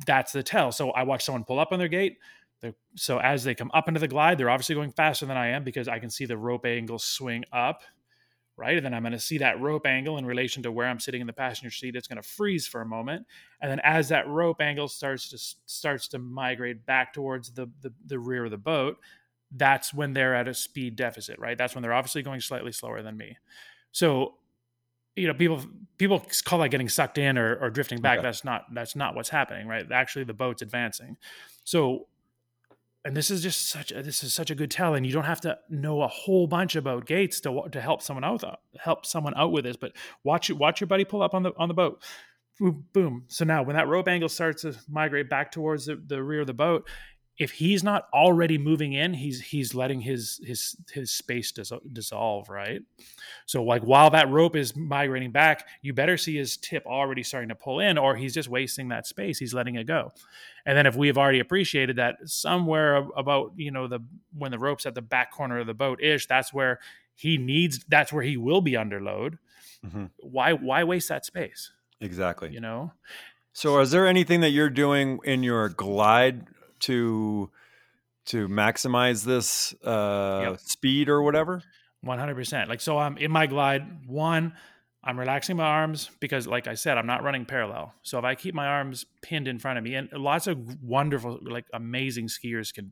that's 0.07 0.33
the 0.33 0.42
tell. 0.42 0.71
So 0.71 0.90
I 0.90 1.05
watch 1.05 1.25
someone 1.25 1.45
pull 1.45 1.59
up 1.59 1.73
on 1.73 1.79
their 1.79 1.88
gate, 1.88 2.18
so 2.95 3.18
as 3.18 3.45
they 3.45 3.55
come 3.55 3.71
up 3.75 3.88
into 3.88 4.01
the 4.01 4.09
glide, 4.09 4.38
they're 4.38 4.51
obviously 4.51 4.75
going 4.75 4.92
faster 4.92 5.27
than 5.27 5.37
I 5.37 5.49
am 5.49 5.64
because 5.64 5.88
I 5.88 5.99
can 5.99 6.11
see 6.11 6.27
the 6.27 6.37
rope 6.37 6.66
angle 6.66 6.99
swing 6.99 7.45
up, 7.53 7.83
right? 8.62 8.77
And 8.77 8.87
then 8.87 8.94
I'm 8.94 9.03
going 9.03 9.12
to 9.12 9.18
see 9.18 9.38
that 9.38 9.61
rope 9.61 9.87
angle 9.87 10.18
in 10.18 10.25
relation 10.25 10.62
to 10.62 10.70
where 10.70 10.87
I'm 10.87 11.01
sitting 11.01 11.20
in 11.20 11.27
the 11.27 11.33
passenger 11.33 11.70
seat. 11.70 11.96
It's 11.96 12.07
going 12.07 12.22
to 12.22 12.29
freeze 12.29 12.68
for 12.68 12.81
a 12.81 12.87
moment, 12.87 13.27
and 13.61 13.68
then 13.68 13.81
as 13.83 14.09
that 14.11 14.29
rope 14.29 14.61
angle 14.61 14.87
starts 14.87 15.29
to 15.31 15.38
starts 15.66 16.07
to 16.09 16.20
migrate 16.20 16.87
back 16.87 17.12
towards 17.12 17.51
the, 17.51 17.68
the 17.81 17.92
the 18.07 18.20
rear 18.20 18.44
of 18.44 18.53
the 18.53 18.57
boat, 18.57 18.98
that's 19.51 19.92
when 19.92 20.12
they're 20.12 20.37
at 20.37 20.46
a 20.46 20.55
speed 20.55 20.94
deficit, 20.94 21.40
right? 21.40 21.59
That's 21.59 21.75
when 21.75 21.83
they're 21.83 21.92
obviously 21.92 22.22
going 22.22 22.40
slightly 22.40 22.70
slower 22.70 23.03
than 23.03 23.16
me. 23.16 23.37
So 23.90 24.35
you 25.16 25.27
know 25.27 25.35
people 25.35 25.62
people 25.98 26.22
call 26.44 26.61
that 26.61 26.70
getting 26.70 26.88
sucked 26.88 27.18
in 27.18 27.37
or, 27.37 27.57
or 27.57 27.68
drifting 27.68 28.01
back 28.01 28.18
Okay. 28.20 28.29
that's 28.29 28.44
not 28.44 28.64
that's 28.72 28.96
not 28.96 29.14
what's 29.14 29.29
happening 29.29 29.68
right 29.68 29.92
actually 29.92 30.25
the 30.25 30.33
boat's 30.33 30.62
advancing 30.62 31.18
so 31.64 32.07
and 33.04 33.16
this 33.16 33.30
is 33.30 33.42
just 33.42 33.68
such 33.68 33.90
a, 33.90 34.02
this 34.02 34.22
is 34.22 34.32
such 34.32 34.50
a 34.50 34.54
good 34.54 34.70
tell 34.70 34.94
and 34.94 35.06
you 35.06 35.12
don't 35.12 35.24
have 35.24 35.40
to 35.40 35.58
know 35.68 36.02
a 36.02 36.08
whole 36.08 36.46
bunch 36.46 36.76
about 36.76 37.06
gates 37.06 37.40
to 37.40 37.62
to 37.70 37.80
help 37.80 38.02
someone 38.02 38.24
out 38.24 38.44
help 38.78 39.04
someone 39.04 39.34
out 39.36 39.52
with 39.52 39.64
this 39.64 39.76
but 39.76 39.92
watch 40.24 40.50
watch 40.50 40.80
your 40.80 40.86
buddy 40.86 41.04
pull 41.04 41.22
up 41.22 41.34
on 41.34 41.42
the 41.42 41.52
on 41.56 41.68
the 41.68 41.74
boat. 41.74 42.02
Boom 42.60 42.84
boom. 42.92 43.24
So 43.28 43.44
now 43.44 43.62
when 43.62 43.76
that 43.76 43.88
rope 43.88 44.08
angle 44.08 44.28
starts 44.28 44.62
to 44.62 44.76
migrate 44.88 45.28
back 45.28 45.50
towards 45.50 45.86
the, 45.86 45.96
the 45.96 46.22
rear 46.22 46.42
of 46.42 46.46
the 46.46 46.54
boat 46.54 46.88
if 47.38 47.51
he's 47.53 47.83
not 47.83 48.09
already 48.12 48.59
moving 48.59 48.92
in 48.92 49.14
he's 49.14 49.40
he's 49.40 49.75
letting 49.75 50.01
his 50.03 50.40
his 50.45 50.77
his 50.92 51.11
space 51.11 51.51
dis- 51.51 51.73
dissolve 51.92 52.49
right? 52.51 52.83
So 53.47 53.62
like 53.64 53.83
while 53.83 54.11
that 54.11 54.29
rope 54.29 54.55
is 54.55 54.77
migrating 54.77 55.31
back 55.33 55.66
you 55.81 55.92
better 55.95 56.16
see 56.16 56.37
his 56.37 56.57
tip 56.57 56.85
already 56.87 57.23
starting 57.23 57.49
to 57.49 57.55
pull 57.55 57.81
in 57.81 57.97
or 57.99 58.16
he's 58.16 58.35
just 58.35 58.49
wasting 58.49 58.88
that 58.88 59.07
space. 59.07 59.38
He's 59.38 59.55
letting 59.55 59.77
it 59.77 59.85
go. 59.85 60.12
And 60.66 60.77
then 60.77 60.87
if 60.87 60.95
we 60.95 61.07
have 61.09 61.18
already 61.18 61.40
appreciated 61.40 61.97
that 61.97 62.16
somewhere 62.27 62.97
about 63.16 63.53
you 63.57 63.71
know 63.71 63.88
the 63.88 64.01
when 64.37 64.51
the 64.51 64.59
rope's 64.59 64.85
at 64.87 64.95
the 64.95 65.03
back 65.03 65.33
corner 65.33 65.59
of 65.59 65.66
the 65.66 65.75
boat 65.75 66.03
ish 66.03 66.27
that's 66.27 66.53
where 66.53 66.81
he 67.14 67.38
needs 67.38 67.85
that's 67.88 68.12
where 68.12 68.23
he 68.23 68.37
will 68.37 68.61
be 68.61 68.77
under 68.77 69.01
load 69.01 69.38
Mhm. 69.85 70.11
why 70.21 70.53
why 70.53 70.85
waste 70.85 71.09
that 71.09 71.25
space? 71.25 71.73
Exactly. 72.01 72.53
You 72.53 72.61
know? 72.61 72.92
So, 73.53 73.79
is 73.81 73.90
there 73.90 74.07
anything 74.07 74.40
that 74.42 74.51
you're 74.51 74.71
doing 74.71 75.18
in 75.25 75.42
your 75.42 75.68
glide 75.71 76.47
to 76.83 77.51
to 78.27 78.47
maximize 78.49 79.25
this 79.25 79.75
uh, 79.85 80.51
Yep. 80.51 80.61
speed 80.61 81.09
or 81.09 81.23
whatever? 81.23 81.62
100% 82.05 82.68
like 82.68 82.81
so 82.81 82.99
i'm 82.99 83.16
in 83.16 83.31
my 83.31 83.47
glide 83.47 84.09
one 84.09 84.53
i'm 85.05 85.16
relaxing 85.16 85.57
my 85.57 85.64
arms 85.64 86.11
because 86.18 86.49
like 86.49 86.66
i 86.66 86.75
said 86.75 86.99
i'm 86.99 87.07
not 87.07 87.23
running 87.23 87.45
parallel 87.45 87.95
so 88.03 88.18
if 88.18 88.25
i 88.25 88.35
keep 88.35 88.57
my 88.57 88.66
arms 88.66 89.07
pinned 89.23 89.47
in 89.47 89.57
front 89.57 89.79
of 89.79 89.85
me 89.85 89.95
and 89.95 90.09
lots 90.12 90.49
of 90.49 90.83
wonderful 90.83 91.38
like 91.42 91.64
amazing 91.73 92.27
skiers 92.27 92.75
can 92.75 92.90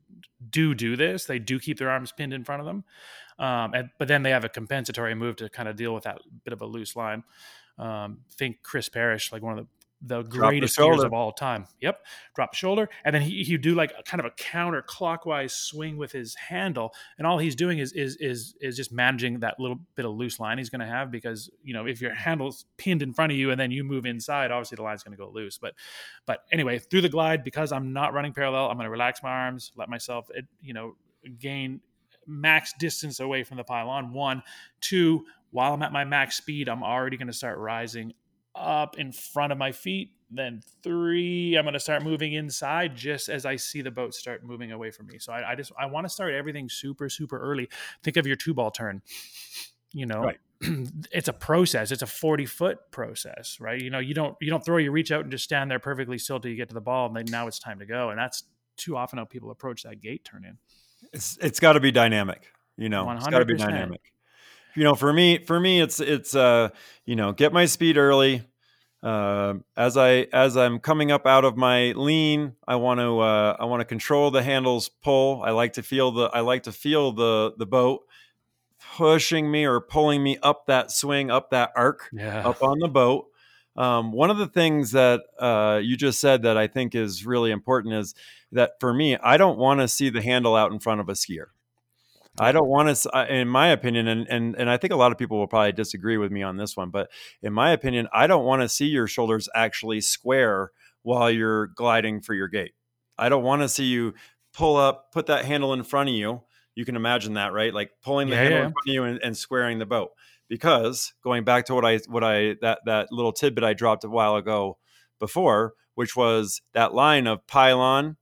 do 0.49 0.73
do 0.73 0.95
this 0.95 1.25
they 1.25 1.39
do 1.39 1.59
keep 1.59 1.77
their 1.77 1.89
arms 1.89 2.13
pinned 2.13 2.31
in 2.31 2.45
front 2.45 2.61
of 2.61 2.65
them 2.65 2.85
um, 3.37 3.73
and, 3.73 3.89
but 3.99 4.07
then 4.07 4.23
they 4.23 4.29
have 4.29 4.45
a 4.45 4.49
compensatory 4.49 5.13
move 5.13 5.35
to 5.35 5.49
kind 5.49 5.67
of 5.67 5.75
deal 5.75 5.93
with 5.93 6.05
that 6.05 6.19
bit 6.45 6.53
of 6.53 6.61
a 6.61 6.65
loose 6.65 6.95
line 6.95 7.21
um, 7.77 8.19
think 8.37 8.63
chris 8.63 8.87
parrish 8.87 9.33
like 9.33 9.41
one 9.41 9.57
of 9.57 9.65
the 9.65 9.69
the 10.01 10.23
greatest 10.23 10.75
shoulder. 10.75 11.05
of 11.05 11.13
all 11.13 11.31
time. 11.31 11.67
Yep, 11.79 12.03
drop 12.35 12.51
the 12.51 12.57
shoulder, 12.57 12.89
and 13.05 13.13
then 13.13 13.21
he 13.21 13.43
he'd 13.43 13.61
do 13.61 13.75
like 13.75 13.93
a 13.97 14.03
kind 14.03 14.19
of 14.19 14.25
a 14.25 14.31
counterclockwise 14.31 15.51
swing 15.51 15.97
with 15.97 16.11
his 16.11 16.35
handle, 16.35 16.93
and 17.17 17.27
all 17.27 17.37
he's 17.37 17.55
doing 17.55 17.79
is 17.79 17.93
is 17.93 18.15
is 18.17 18.55
is 18.61 18.75
just 18.75 18.91
managing 18.91 19.39
that 19.41 19.59
little 19.59 19.79
bit 19.95 20.05
of 20.05 20.13
loose 20.13 20.39
line 20.39 20.57
he's 20.57 20.69
going 20.69 20.81
to 20.81 20.87
have 20.87 21.11
because 21.11 21.49
you 21.63 21.73
know 21.73 21.85
if 21.85 22.01
your 22.01 22.13
handle's 22.13 22.65
pinned 22.77 23.01
in 23.01 23.13
front 23.13 23.31
of 23.31 23.37
you 23.37 23.51
and 23.51 23.59
then 23.59 23.71
you 23.71 23.83
move 23.83 24.05
inside, 24.05 24.51
obviously 24.51 24.75
the 24.75 24.83
line's 24.83 25.03
going 25.03 25.15
to 25.15 25.23
go 25.23 25.29
loose. 25.29 25.57
But 25.57 25.73
but 26.25 26.39
anyway, 26.51 26.79
through 26.79 27.01
the 27.01 27.09
glide 27.09 27.43
because 27.43 27.71
I'm 27.71 27.93
not 27.93 28.13
running 28.13 28.33
parallel, 28.33 28.69
I'm 28.69 28.77
going 28.77 28.85
to 28.85 28.91
relax 28.91 29.21
my 29.21 29.29
arms, 29.31 29.71
let 29.75 29.89
myself 29.89 30.29
you 30.61 30.73
know 30.73 30.95
gain 31.39 31.81
max 32.25 32.73
distance 32.79 33.19
away 33.19 33.43
from 33.43 33.57
the 33.57 33.63
pylon. 33.63 34.13
One, 34.13 34.43
two. 34.79 35.25
While 35.53 35.73
I'm 35.73 35.83
at 35.83 35.91
my 35.91 36.05
max 36.05 36.37
speed, 36.37 36.69
I'm 36.69 36.81
already 36.81 37.17
going 37.17 37.27
to 37.27 37.33
start 37.33 37.57
rising 37.57 38.13
up 38.55 38.97
in 38.97 39.11
front 39.11 39.51
of 39.51 39.57
my 39.57 39.71
feet 39.71 40.11
then 40.31 40.61
three, 40.81 41.55
I'm 41.57 41.65
going 41.65 41.73
to 41.73 41.79
start 41.79 42.03
moving 42.03 42.33
inside 42.33 42.95
just 42.95 43.27
as 43.27 43.45
I 43.45 43.57
see 43.57 43.81
the 43.81 43.91
boat 43.91 44.13
start 44.13 44.45
moving 44.45 44.71
away 44.71 44.89
from 44.89 45.07
me. 45.07 45.19
So 45.19 45.33
I, 45.33 45.51
I 45.51 45.55
just 45.55 45.71
I 45.77 45.85
want 45.87 46.05
to 46.05 46.09
start 46.09 46.33
everything 46.33 46.69
super 46.69 47.09
super 47.09 47.37
early. 47.37 47.69
Think 48.01 48.17
of 48.17 48.25
your 48.25 48.37
two 48.37 48.53
ball 48.53 48.71
turn. 48.71 49.01
You 49.93 50.05
know, 50.05 50.21
Right. 50.21 50.39
it's 51.11 51.27
a 51.27 51.33
process. 51.33 51.91
It's 51.91 52.01
a 52.01 52.07
40 52.07 52.45
foot 52.45 52.79
process, 52.91 53.57
right? 53.59 53.81
You 53.81 53.89
know, 53.89 53.99
you 53.99 54.13
don't 54.13 54.37
you 54.39 54.49
don't 54.49 54.63
throw 54.63 54.77
your 54.77 54.93
reach 54.93 55.11
out 55.11 55.21
and 55.21 55.31
just 55.31 55.43
stand 55.43 55.69
there 55.69 55.79
perfectly 55.79 56.17
still 56.17 56.39
till 56.39 56.49
you 56.49 56.57
get 56.57 56.69
to 56.69 56.75
the 56.75 56.81
ball, 56.81 57.07
and 57.07 57.15
then 57.15 57.25
now 57.29 57.47
it's 57.47 57.59
time 57.59 57.79
to 57.79 57.85
go. 57.85 58.09
And 58.09 58.17
that's 58.17 58.43
too 58.77 58.95
often 58.95 59.19
how 59.19 59.25
people 59.25 59.51
approach 59.51 59.83
that 59.83 60.01
gate 60.01 60.23
turn 60.23 60.45
in. 60.45 60.57
it's 61.11 61.37
it's 61.41 61.59
got 61.59 61.73
to 61.73 61.79
be 61.79 61.91
dynamic 61.91 62.47
you 62.77 62.89
know 62.89 63.09
it's 63.11 63.27
got 63.27 63.39
to 63.39 63.45
be 63.45 63.55
dynamic 63.55 64.01
you 64.75 64.83
know 64.83 64.95
for 64.95 65.11
me 65.11 65.43
for 65.45 65.59
me 65.59 65.81
it's 65.81 65.99
it's 65.99 66.35
uh 66.35 66.69
you 67.05 67.15
know 67.15 67.31
get 67.31 67.53
my 67.53 67.65
speed 67.65 67.97
early 67.97 68.43
uh, 69.03 69.55
as 69.75 69.97
i 69.97 70.27
as 70.31 70.55
i'm 70.55 70.79
coming 70.79 71.11
up 71.11 71.25
out 71.25 71.43
of 71.43 71.57
my 71.57 71.91
lean 71.93 72.53
i 72.67 72.75
want 72.75 72.99
to 72.99 73.19
uh, 73.19 73.55
i 73.59 73.65
want 73.65 73.81
to 73.81 73.85
control 73.85 74.29
the 74.31 74.43
handles 74.43 74.89
pull 74.89 75.41
i 75.43 75.51
like 75.51 75.73
to 75.73 75.83
feel 75.83 76.11
the 76.11 76.25
i 76.33 76.39
like 76.39 76.63
to 76.63 76.71
feel 76.71 77.11
the 77.11 77.53
the 77.57 77.65
boat 77.65 78.01
pushing 78.97 79.49
me 79.49 79.65
or 79.65 79.79
pulling 79.79 80.23
me 80.23 80.37
up 80.41 80.65
that 80.67 80.91
swing 80.91 81.31
up 81.31 81.51
that 81.51 81.71
arc 81.75 82.09
Yeah. 82.11 82.41
up 82.41 82.61
on 82.61 82.79
the 82.79 82.87
boat. 82.87 83.27
Um, 83.77 84.11
one 84.11 84.29
of 84.29 84.37
the 84.37 84.47
things 84.47 84.91
that 84.91 85.21
uh, 85.39 85.79
you 85.81 85.95
just 85.95 86.19
said 86.19 86.41
that 86.43 86.57
I 86.57 86.67
think 86.67 86.93
is 86.93 87.25
really 87.25 87.51
important 87.51 87.95
is 87.95 88.13
that 88.51 88.71
for 88.81 88.93
me, 88.93 89.15
I 89.17 89.37
don't 89.37 89.57
want 89.57 89.79
to 89.79 89.87
see 89.87 90.09
the 90.09 90.21
handle 90.21 90.55
out 90.55 90.73
in 90.73 90.79
front 90.79 90.99
of 90.99 91.07
a 91.07 91.13
skier. 91.13 91.47
I 92.41 92.51
don't 92.51 92.67
want 92.67 92.95
to, 92.95 93.33
in 93.33 93.47
my 93.47 93.67
opinion, 93.67 94.07
and, 94.07 94.27
and 94.27 94.55
and 94.55 94.69
I 94.69 94.77
think 94.77 94.91
a 94.91 94.95
lot 94.95 95.11
of 95.11 95.17
people 95.17 95.37
will 95.37 95.47
probably 95.47 95.73
disagree 95.73 96.17
with 96.17 96.31
me 96.31 96.41
on 96.41 96.57
this 96.57 96.75
one, 96.75 96.89
but 96.89 97.09
in 97.41 97.53
my 97.53 97.71
opinion, 97.71 98.07
I 98.13 98.25
don't 98.27 98.45
want 98.45 98.63
to 98.63 98.69
see 98.69 98.87
your 98.87 99.07
shoulders 99.07 99.47
actually 99.53 100.01
square 100.01 100.71
while 101.03 101.29
you're 101.29 101.67
gliding 101.67 102.21
for 102.21 102.33
your 102.33 102.47
gate. 102.47 102.73
I 103.17 103.29
don't 103.29 103.43
want 103.43 103.61
to 103.61 103.69
see 103.69 103.85
you 103.85 104.13
pull 104.53 104.75
up, 104.75 105.11
put 105.11 105.27
that 105.27 105.45
handle 105.45 105.73
in 105.73 105.83
front 105.83 106.09
of 106.09 106.15
you. 106.15 106.41
You 106.73 106.83
can 106.83 106.95
imagine 106.95 107.35
that, 107.35 107.53
right? 107.53 107.73
Like 107.73 107.91
pulling 108.03 108.29
the 108.29 108.35
Yeah, 108.35 108.41
handle 108.41 108.59
yeah. 108.59 108.65
in 108.65 108.71
front 108.71 108.87
of 108.87 108.93
you 108.93 109.03
and, 109.03 109.19
and 109.23 109.37
squaring 109.37 109.79
the 109.79 109.85
boat. 109.85 110.09
Because 110.49 111.13
going 111.23 111.43
back 111.43 111.65
to 111.65 111.75
what 111.75 111.85
I 111.85 111.99
what 112.07 112.23
I 112.23 112.55
that 112.61 112.79
that 112.85 113.11
little 113.11 113.31
tidbit 113.31 113.63
I 113.63 113.73
dropped 113.73 114.03
a 114.03 114.09
while 114.09 114.35
ago 114.35 114.77
before, 115.19 115.73
which 115.95 116.15
was 116.15 116.61
that 116.73 116.93
line 116.93 117.27
of 117.27 117.45
pylon, 117.47 118.17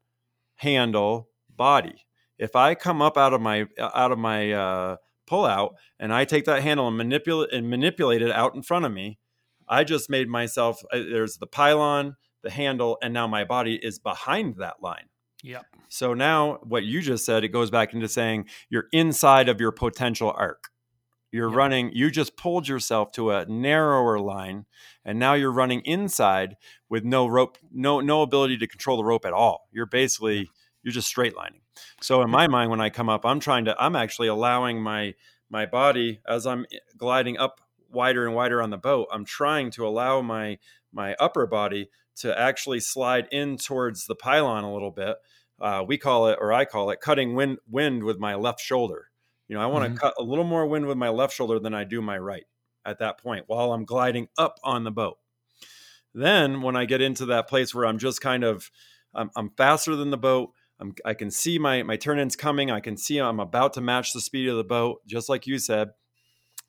handle, 0.57 1.29
body. 1.49 2.05
If 2.39 2.55
I 2.55 2.73
come 2.73 3.01
up 3.01 3.17
out 3.17 3.33
of 3.33 3.41
my 3.41 3.67
out 3.77 4.11
of 4.11 4.17
my 4.17 4.51
uh, 4.51 4.95
pull 5.27 5.45
out 5.45 5.75
and 5.99 6.11
I 6.13 6.25
take 6.25 6.45
that 6.45 6.63
handle 6.63 6.87
and 6.87 6.97
manipulate 6.97 7.53
and 7.53 7.69
manipulate 7.69 8.21
it 8.21 8.31
out 8.31 8.55
in 8.55 8.63
front 8.63 8.85
of 8.85 8.91
me, 8.91 9.19
I 9.67 9.83
just 9.83 10.09
made 10.09 10.27
myself. 10.29 10.81
uh, 10.91 10.97
There's 10.97 11.37
the 11.37 11.47
pylon, 11.47 12.15
the 12.41 12.49
handle, 12.49 12.97
and 13.03 13.13
now 13.13 13.27
my 13.27 13.43
body 13.43 13.75
is 13.75 13.99
behind 13.99 14.55
that 14.57 14.81
line. 14.81 15.09
Yep. 15.43 15.65
So 15.89 16.13
now 16.13 16.59
what 16.63 16.83
you 16.85 17.01
just 17.01 17.25
said, 17.25 17.43
it 17.43 17.49
goes 17.49 17.69
back 17.69 17.93
into 17.93 18.07
saying 18.07 18.45
you're 18.69 18.87
inside 18.91 19.49
of 19.49 19.59
your 19.59 19.71
potential 19.71 20.33
arc. 20.35 20.69
You're 21.31 21.49
Yep. 21.49 21.57
running, 21.57 21.91
you 21.93 22.09
just 22.09 22.35
pulled 22.37 22.67
yourself 22.67 23.11
to 23.11 23.31
a 23.31 23.45
narrower 23.45 24.17
line, 24.19 24.65
and 25.05 25.19
now 25.19 25.33
you're 25.35 25.51
running 25.51 25.81
inside 25.81 26.55
with 26.89 27.03
no 27.03 27.27
rope, 27.27 27.57
no 27.71 27.99
no 27.99 28.23
ability 28.23 28.57
to 28.57 28.67
control 28.67 28.97
the 28.97 29.03
rope 29.03 29.25
at 29.25 29.33
all. 29.33 29.67
You're 29.71 29.85
basically 29.85 30.49
you're 30.81 30.93
just 30.93 31.07
straight 31.07 31.35
lining. 31.35 31.61
So 32.01 32.21
in 32.21 32.29
my 32.29 32.47
mind, 32.47 32.71
when 32.71 32.81
I 32.81 32.89
come 32.89 33.09
up, 33.09 33.25
I'm 33.25 33.39
trying 33.39 33.65
to, 33.65 33.81
I'm 33.81 33.95
actually 33.95 34.27
allowing 34.27 34.81
my 34.81 35.15
my 35.49 35.65
body 35.65 36.21
as 36.27 36.45
I'm 36.45 36.65
gliding 36.97 37.37
up 37.37 37.59
wider 37.89 38.25
and 38.25 38.35
wider 38.35 38.61
on 38.61 38.69
the 38.69 38.77
boat. 38.77 39.07
I'm 39.11 39.25
trying 39.25 39.71
to 39.71 39.87
allow 39.87 40.21
my 40.21 40.59
my 40.91 41.15
upper 41.15 41.47
body 41.47 41.89
to 42.17 42.37
actually 42.37 42.79
slide 42.79 43.27
in 43.31 43.57
towards 43.57 44.05
the 44.07 44.15
pylon 44.15 44.63
a 44.63 44.73
little 44.73 44.91
bit. 44.91 45.17
Uh, 45.59 45.83
we 45.87 45.97
call 45.97 46.27
it, 46.27 46.37
or 46.39 46.53
I 46.53 46.65
call 46.65 46.89
it, 46.91 47.01
cutting 47.01 47.35
wind 47.35 47.59
wind 47.67 48.03
with 48.03 48.17
my 48.19 48.35
left 48.35 48.59
shoulder. 48.61 49.09
You 49.47 49.55
know, 49.55 49.61
I 49.61 49.65
want 49.65 49.85
to 49.85 49.89
Mhm. 49.89 49.99
cut 49.99 50.13
a 50.17 50.23
little 50.23 50.43
more 50.45 50.65
wind 50.67 50.85
with 50.85 50.97
my 50.97 51.09
left 51.09 51.33
shoulder 51.33 51.59
than 51.59 51.73
I 51.73 51.83
do 51.83 52.01
my 52.01 52.17
right 52.17 52.45
at 52.85 52.99
that 52.99 53.19
point 53.19 53.45
while 53.47 53.73
I'm 53.73 53.85
gliding 53.85 54.29
up 54.37 54.59
on 54.63 54.83
the 54.83 54.91
boat. 54.91 55.17
Then 56.13 56.61
when 56.61 56.75
I 56.75 56.85
get 56.85 57.01
into 57.01 57.25
that 57.27 57.47
place 57.47 57.73
where 57.73 57.85
I'm 57.85 57.99
just 57.99 58.21
kind 58.21 58.43
of, 58.43 58.71
I'm, 59.13 59.29
I'm 59.35 59.51
faster 59.51 59.95
than 59.95 60.09
the 60.09 60.17
boat. 60.17 60.53
I'm, 60.79 60.93
I 61.05 61.13
can 61.13 61.29
see 61.31 61.59
my 61.59 61.83
my 61.83 61.97
turn 61.97 62.19
ins 62.19 62.35
coming. 62.35 62.71
I 62.71 62.79
can 62.79 62.97
see 62.97 63.17
I'm 63.19 63.39
about 63.39 63.73
to 63.73 63.81
match 63.81 64.13
the 64.13 64.21
speed 64.21 64.47
of 64.47 64.57
the 64.57 64.63
boat, 64.63 65.01
just 65.05 65.29
like 65.29 65.45
you 65.47 65.57
said. 65.59 65.89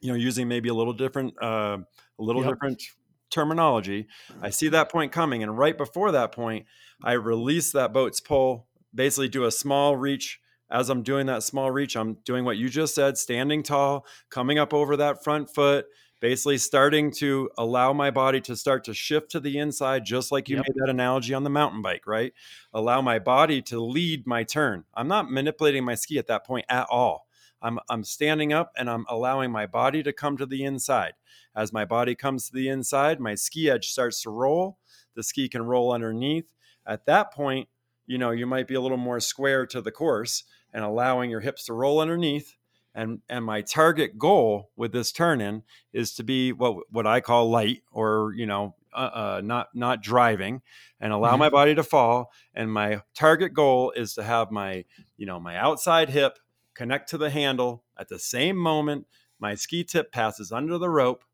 You 0.01 0.11
know, 0.11 0.16
using 0.18 0.49
maybe 0.49 0.68
a 0.70 0.75
little 0.75 0.94
different, 0.94 1.35
uh, 1.42 1.79
a 2.18 2.23
little 2.23 2.42
Yep. 2.42 2.55
different 2.55 2.83
terminology. 3.31 4.09
I 4.40 4.51
see 4.51 4.68
that 4.68 4.90
point 4.90 5.12
coming, 5.12 5.42
and 5.42 5.57
right 5.59 5.77
before 5.77 6.11
that 6.12 6.33
point, 6.33 6.66
I 7.05 7.12
release 7.12 7.73
that 7.73 7.92
boat's 7.92 8.20
pull. 8.20 8.66
Basically, 8.94 9.29
do 9.29 9.44
a 9.44 9.51
small 9.51 9.96
reach. 9.96 10.40
As 10.70 10.88
I'm 10.88 11.03
doing 11.03 11.27
that 11.27 11.42
small 11.42 11.70
reach, 11.70 11.96
I'm 11.96 12.18
doing 12.25 12.44
what 12.44 12.57
you 12.57 12.68
just 12.68 12.94
said, 12.94 13.18
standing 13.18 13.62
tall, 13.62 14.07
coming 14.31 14.59
up 14.59 14.73
over 14.73 14.96
that 14.96 15.23
front 15.23 15.53
foot, 15.53 15.87
basically 16.20 16.59
starting 16.59 17.11
to 17.11 17.50
allow 17.59 17.92
my 17.92 18.11
body 18.11 18.40
to 18.42 18.56
start 18.56 18.85
to 18.85 18.94
shift 18.94 19.30
to 19.33 19.40
the 19.40 19.59
inside, 19.59 20.04
just 20.04 20.30
like 20.30 20.48
you 20.48 20.56
Yep. 20.56 20.66
made 20.66 20.74
that 20.76 20.90
analogy 20.90 21.35
on 21.35 21.44
the 21.44 21.50
mountain 21.50 21.83
bike, 21.83 22.06
right? 22.06 22.33
Allow 22.72 23.00
my 23.00 23.18
body 23.18 23.62
to 23.62 23.80
lead 23.80 24.26
my 24.26 24.44
turn. 24.44 24.85
I'm 24.94 25.09
not 25.09 25.30
manipulating 25.30 25.85
my 25.85 25.94
ski 25.94 26.18
at 26.18 26.26
that 26.28 26.46
point 26.46 26.66
at 26.68 26.87
all. 26.90 27.26
I'm, 27.62 27.78
I'm 27.88 28.04
standing 28.04 28.52
up 28.52 28.72
and 28.76 28.88
I'm 28.88 29.04
allowing 29.09 29.50
my 29.50 29.66
body 29.66 30.02
to 30.02 30.12
come 30.12 30.37
to 30.38 30.46
the 30.46 30.64
inside. 30.64 31.14
As 31.54 31.72
my 31.72 31.85
body 31.85 32.14
comes 32.14 32.46
to 32.46 32.52
the 32.54 32.68
inside, 32.68 33.20
my 33.20 33.35
ski 33.35 33.70
edge 33.70 33.88
starts 33.88 34.22
to 34.22 34.30
roll. 34.30 34.78
The 35.14 35.22
ski 35.22 35.48
can 35.48 35.62
roll 35.62 35.92
underneath. 35.92 36.52
At 36.87 37.06
that 37.06 37.33
point, 37.33 37.68
you 38.06 38.18
know, 38.18 38.30
you 38.30 38.46
might 38.46 38.66
be 38.66 38.74
a 38.74 38.80
little 38.80 38.96
more 38.96 39.20
square 39.20 39.66
to 39.66 39.80
the 39.80 39.90
course 39.92 40.44
and 40.72 40.85
allowing 40.85 41.30
your 41.30 41.40
hips 41.40 41.66
to 41.66 41.72
roll 41.72 42.00
underneath. 42.00 42.56
And, 42.92 43.20
and 43.29 43.44
my 43.44 43.62
target 43.62 44.18
goal 44.18 44.70
with 44.76 44.92
this 44.92 45.12
turn 45.12 45.40
in 45.40 45.62
is 45.92 46.14
to 46.14 46.24
be 46.24 46.53
what 46.53 46.76
what 46.90 47.07
I 47.07 47.20
call 47.20 47.48
light 47.48 47.83
or 47.92 48.33
you 48.37 48.46
know 48.46 48.74
uh, 48.92 49.11
uh, 49.37 49.40
not 49.44 49.68
not 49.74 50.03
driving 50.03 50.62
and 51.00 51.12
allow 51.12 51.37
my 51.37 51.48
body 51.48 51.74
to 51.74 51.83
fall 51.85 52.33
and 52.55 52.72
my 52.72 53.03
target 53.14 53.55
goal 53.55 53.92
is 53.94 54.14
to 54.14 54.22
have 54.24 54.50
my 54.50 54.85
you 55.16 55.26
know 55.26 55.38
my 55.38 55.57
outside 55.57 56.11
hip 56.11 56.38
connect 56.74 57.09
to 57.11 57.18
the 57.18 57.31
handle 57.31 57.85
at 57.96 58.09
the 58.09 58.18
same 58.18 58.57
moment 58.57 59.07
my 59.38 59.55
ski 59.55 59.85
tip 59.85 60.11
passes 60.11 60.50
under 60.50 60.76
the 60.76 60.88
rope 60.88 61.24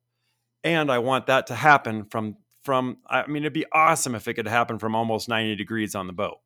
and 0.64 0.90
I 0.90 0.98
want 0.98 1.26
that 1.26 1.46
to 1.46 1.54
happen 1.54 2.04
from 2.04 2.36
from 2.62 2.98
I 3.06 3.26
mean 3.26 3.44
it'd 3.44 3.52
be 3.52 3.66
awesome 3.72 4.14
if 4.14 4.28
it 4.28 4.34
could 4.34 4.48
happen 4.48 4.78
from 4.78 4.94
almost 4.94 5.28
90 5.28 5.56
degrees 5.56 5.94
on 5.94 6.06
the 6.06 6.12
boat 6.12 6.38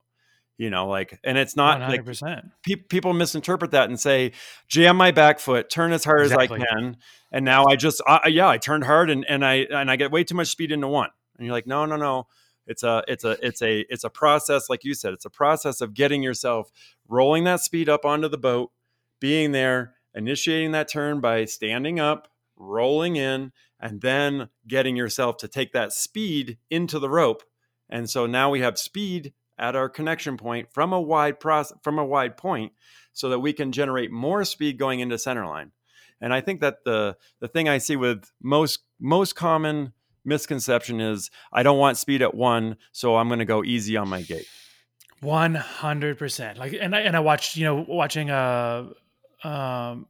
you 0.59 0.71
know 0.71 0.87
like 0.89 1.19
and 1.25 1.39
it's 1.39 1.57
not 1.57 1.81
like 1.81 1.89
hundred 1.89 2.07
percent. 2.07 2.45
pe- 2.65 2.77
people 2.77 3.13
misinterpret 3.13 3.71
that 3.71 3.89
and 3.89 3.99
say 3.99 4.33
jam 4.69 4.97
my 4.97 5.11
back 5.11 5.39
foot 5.41 5.71
turn 5.71 5.93
as 5.93 6.05
hard 6.05 6.23
Exactly. 6.23 6.59
as 6.59 6.63
i 6.63 6.75
can 6.75 6.97
and 7.33 7.45
now 7.45 7.65
i 7.67 7.77
just 7.77 8.03
uh, 8.07 8.21
yeah 8.27 8.49
i 8.49 8.59
turned 8.59 8.85
hard 8.85 9.11
and, 9.11 9.25
and 9.29 9.45
i 9.45 9.67
and 9.71 9.91
i 9.91 9.97
get 9.97 10.11
way 10.11 10.23
too 10.25 10.35
much 10.35 10.49
speed 10.49 10.71
into 10.73 10.87
one 10.89 11.11
and 11.39 11.47
you're 11.47 11.55
like 11.55 11.67
no 11.67 11.87
no 11.87 11.97
no 11.97 12.27
it's 12.67 12.83
a 12.83 13.03
it's 13.09 13.25
a 13.25 13.37
it's 13.45 13.63
a 13.63 13.81
it's 13.89 14.05
a 14.05 14.11
process 14.11 14.69
like 14.69 14.85
you 14.85 14.95
said 14.95 15.13
it's 15.13 15.25
a 15.25 15.31
process 15.31 15.81
of 15.81 15.95
getting 15.95 16.23
yourself 16.23 16.71
rolling 17.09 17.45
that 17.45 17.61
speed 17.61 17.89
up 17.89 18.05
onto 18.05 18.29
the 18.29 18.39
boat 18.39 18.71
being 19.21 19.53
there 19.53 19.95
initiating 20.15 20.73
that 20.73 20.89
turn 20.89 21.21
by 21.21 21.45
standing 21.45 21.99
up 21.99 22.29
rolling 22.57 23.17
in 23.17 23.51
and 23.81 24.03
then 24.03 24.49
getting 24.69 24.95
yourself 24.95 25.39
to 25.39 25.49
take 25.49 25.73
that 25.73 25.93
speed 25.93 26.59
into 26.69 26.99
the 26.99 27.09
rope 27.09 27.43
and 27.89 28.11
so 28.11 28.27
now 28.27 28.51
we 28.51 28.61
have 28.61 28.79
speed 28.79 29.33
at 29.61 29.77
our 29.77 29.89
connection 29.89 30.37
point 30.37 30.73
from 30.73 30.93
a 30.93 31.01
wide 31.01 31.39
process 31.39 31.79
from 31.83 31.99
a 31.99 32.05
wide 32.05 32.37
point 32.37 32.73
so 33.13 33.29
that 33.29 33.39
we 33.39 33.53
can 33.53 33.71
generate 33.71 34.11
more 34.11 34.45
speed 34.45 34.79
going 34.79 34.99
into 34.99 35.17
center 35.19 35.47
line 35.47 35.71
and 36.21 36.33
i 36.33 36.41
think 36.41 36.61
that 36.61 36.83
the 36.85 37.17
the 37.39 37.49
thing 37.49 37.69
i 37.69 37.79
see 37.79 37.95
with 37.95 38.33
most 38.43 38.81
most 38.99 39.37
common 39.37 39.93
misconception 40.25 41.01
is 41.01 41.31
i 41.53 41.63
don't 41.63 41.79
want 41.79 41.97
speed 41.97 42.23
at 42.23 42.35
one 42.35 42.77
so 42.91 43.17
i'm 43.17 43.29
going 43.29 43.39
to 43.39 43.45
go 43.45 43.63
easy 43.63 43.97
on 43.97 44.09
my 44.09 44.23
gate 44.23 44.49
One 45.21 45.55
hundred 45.55 46.19
percent. 46.19 46.57
Like, 46.57 46.73
and 46.73 46.97
I 46.97 47.01
and 47.01 47.15
I 47.15 47.21
watched, 47.21 47.55
you 47.55 47.65
know, 47.65 47.85
watching 47.87 48.31
uh, 48.31 48.87
um, 49.45 50.07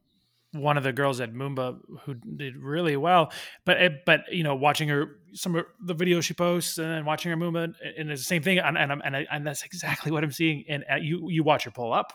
one 0.53 0.77
of 0.77 0.83
the 0.83 0.91
girls 0.91 1.21
at 1.21 1.33
Moomba 1.33 1.79
who 2.01 2.13
did 2.13 2.57
really 2.57 2.97
well, 2.97 3.31
but 3.65 4.05
but 4.05 4.21
you 4.31 4.43
know, 4.43 4.55
watching 4.55 4.89
her 4.89 5.17
some 5.33 5.55
of 5.55 5.65
the 5.85 5.95
videos 5.95 6.23
she 6.23 6.33
posts 6.33 6.77
and 6.77 7.05
watching 7.05 7.29
her 7.29 7.37
movement, 7.37 7.75
and 7.97 8.11
it's 8.11 8.21
the 8.21 8.25
same 8.25 8.43
thing, 8.43 8.59
and 8.59 8.77
and 8.77 8.91
and, 9.03 9.15
I, 9.15 9.27
and 9.31 9.47
that's 9.47 9.63
exactly 9.63 10.11
what 10.11 10.23
I'm 10.23 10.31
seeing. 10.31 10.65
And 10.67 10.83
uh, 10.91 10.95
you 10.95 11.29
you 11.29 11.43
watch 11.43 11.63
her 11.63 11.71
pull 11.71 11.93
up, 11.93 12.13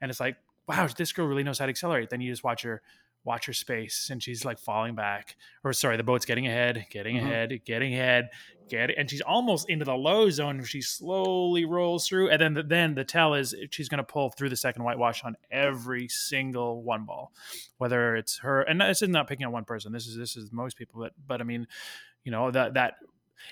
and 0.00 0.10
it's 0.10 0.20
like, 0.20 0.36
wow, 0.68 0.88
this 0.96 1.12
girl 1.12 1.26
really 1.26 1.42
knows 1.42 1.58
how 1.58 1.66
to 1.66 1.70
accelerate. 1.70 2.10
Then 2.10 2.20
you 2.20 2.30
just 2.30 2.44
watch 2.44 2.62
her 2.62 2.82
watch 3.24 3.46
her 3.46 3.52
space 3.52 4.08
and 4.10 4.22
she's 4.22 4.44
like 4.44 4.58
falling 4.58 4.94
back 4.94 5.36
or 5.62 5.72
sorry 5.72 5.96
the 5.96 6.02
boat's 6.02 6.24
getting 6.24 6.46
ahead 6.46 6.86
getting 6.90 7.16
Mhm. 7.16 7.22
ahead 7.22 7.60
getting 7.64 7.92
ahead 7.94 8.30
get 8.68 8.88
it, 8.88 8.96
and 8.96 9.10
she's 9.10 9.20
almost 9.20 9.68
into 9.68 9.84
the 9.84 9.92
low 9.96 10.30
zone. 10.30 10.62
She 10.62 10.80
slowly 10.80 11.64
rolls 11.64 12.06
through, 12.06 12.30
and 12.30 12.40
then 12.40 12.54
the, 12.54 12.62
then 12.62 12.94
the 12.94 13.02
tell 13.02 13.34
is 13.34 13.52
she's 13.72 13.88
going 13.88 13.98
to 13.98 14.04
pull 14.04 14.30
through 14.30 14.48
the 14.48 14.54
second 14.56 14.84
whitewash 14.84 15.24
on 15.24 15.34
every 15.50 16.06
single 16.06 16.80
one 16.84 17.04
ball, 17.04 17.32
whether 17.78 18.14
it's 18.14 18.38
her. 18.38 18.62
And 18.62 18.80
this 18.80 19.02
is 19.02 19.08
not 19.08 19.26
picking 19.26 19.44
on 19.44 19.50
one 19.50 19.64
person. 19.64 19.90
This 19.92 20.06
is 20.06 20.16
this 20.16 20.36
is 20.36 20.52
most 20.52 20.76
people, 20.76 21.00
but 21.00 21.12
but 21.26 21.40
I 21.40 21.44
mean, 21.44 21.66
you 22.22 22.30
know 22.30 22.52
that 22.52 22.74
that 22.74 22.94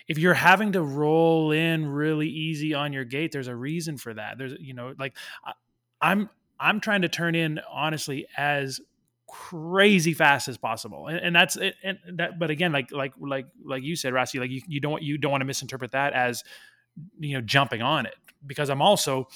if 0.07 0.18
you're 0.18 0.35
having 0.35 0.70
to 0.74 0.83
roll 0.83 1.50
in 1.50 1.85
really 1.88 2.28
easy 2.28 2.72
on 2.74 2.92
your 2.92 3.04
gate 3.04 3.33
there's 3.33 3.48
a 3.48 3.57
reason 3.57 3.98
for 3.98 4.14
that. 4.14 4.38
There's, 4.38 4.54
you 4.61 4.72
know, 4.74 4.94
like 5.00 5.16
I, 5.44 5.52
I'm, 6.00 6.31
I'm 6.61 6.78
trying 6.78 7.02
to 7.02 7.09
turn 7.09 7.35
in 7.35 7.59
honestly 7.68 8.26
as 8.37 8.81
crazy 9.28 10.14
fast 10.14 10.48
as 10.48 10.56
possible 10.56 11.06
and, 11.06 11.18
and 11.18 11.36
that's 11.36 11.56
it 11.56 11.74
and 11.84 11.98
that 12.14 12.38
but 12.38 12.50
again 12.50 12.72
like 12.72 12.90
like 12.90 13.12
like 13.20 13.46
like 13.62 13.82
you 13.82 13.94
said 13.94 14.14
Rossi 14.14 14.38
like 14.38 14.50
you, 14.50 14.62
you 14.66 14.80
don't 14.80 15.02
you 15.02 15.18
don't 15.18 15.30
want 15.30 15.42
to 15.42 15.44
misinterpret 15.44 15.92
that 15.92 16.14
as 16.14 16.44
you 17.18 17.34
know 17.34 17.42
jumping 17.42 17.82
on 17.82 18.06
it 18.06 18.14
because 18.46 18.70
I'm 18.70 18.80
also 18.80 19.28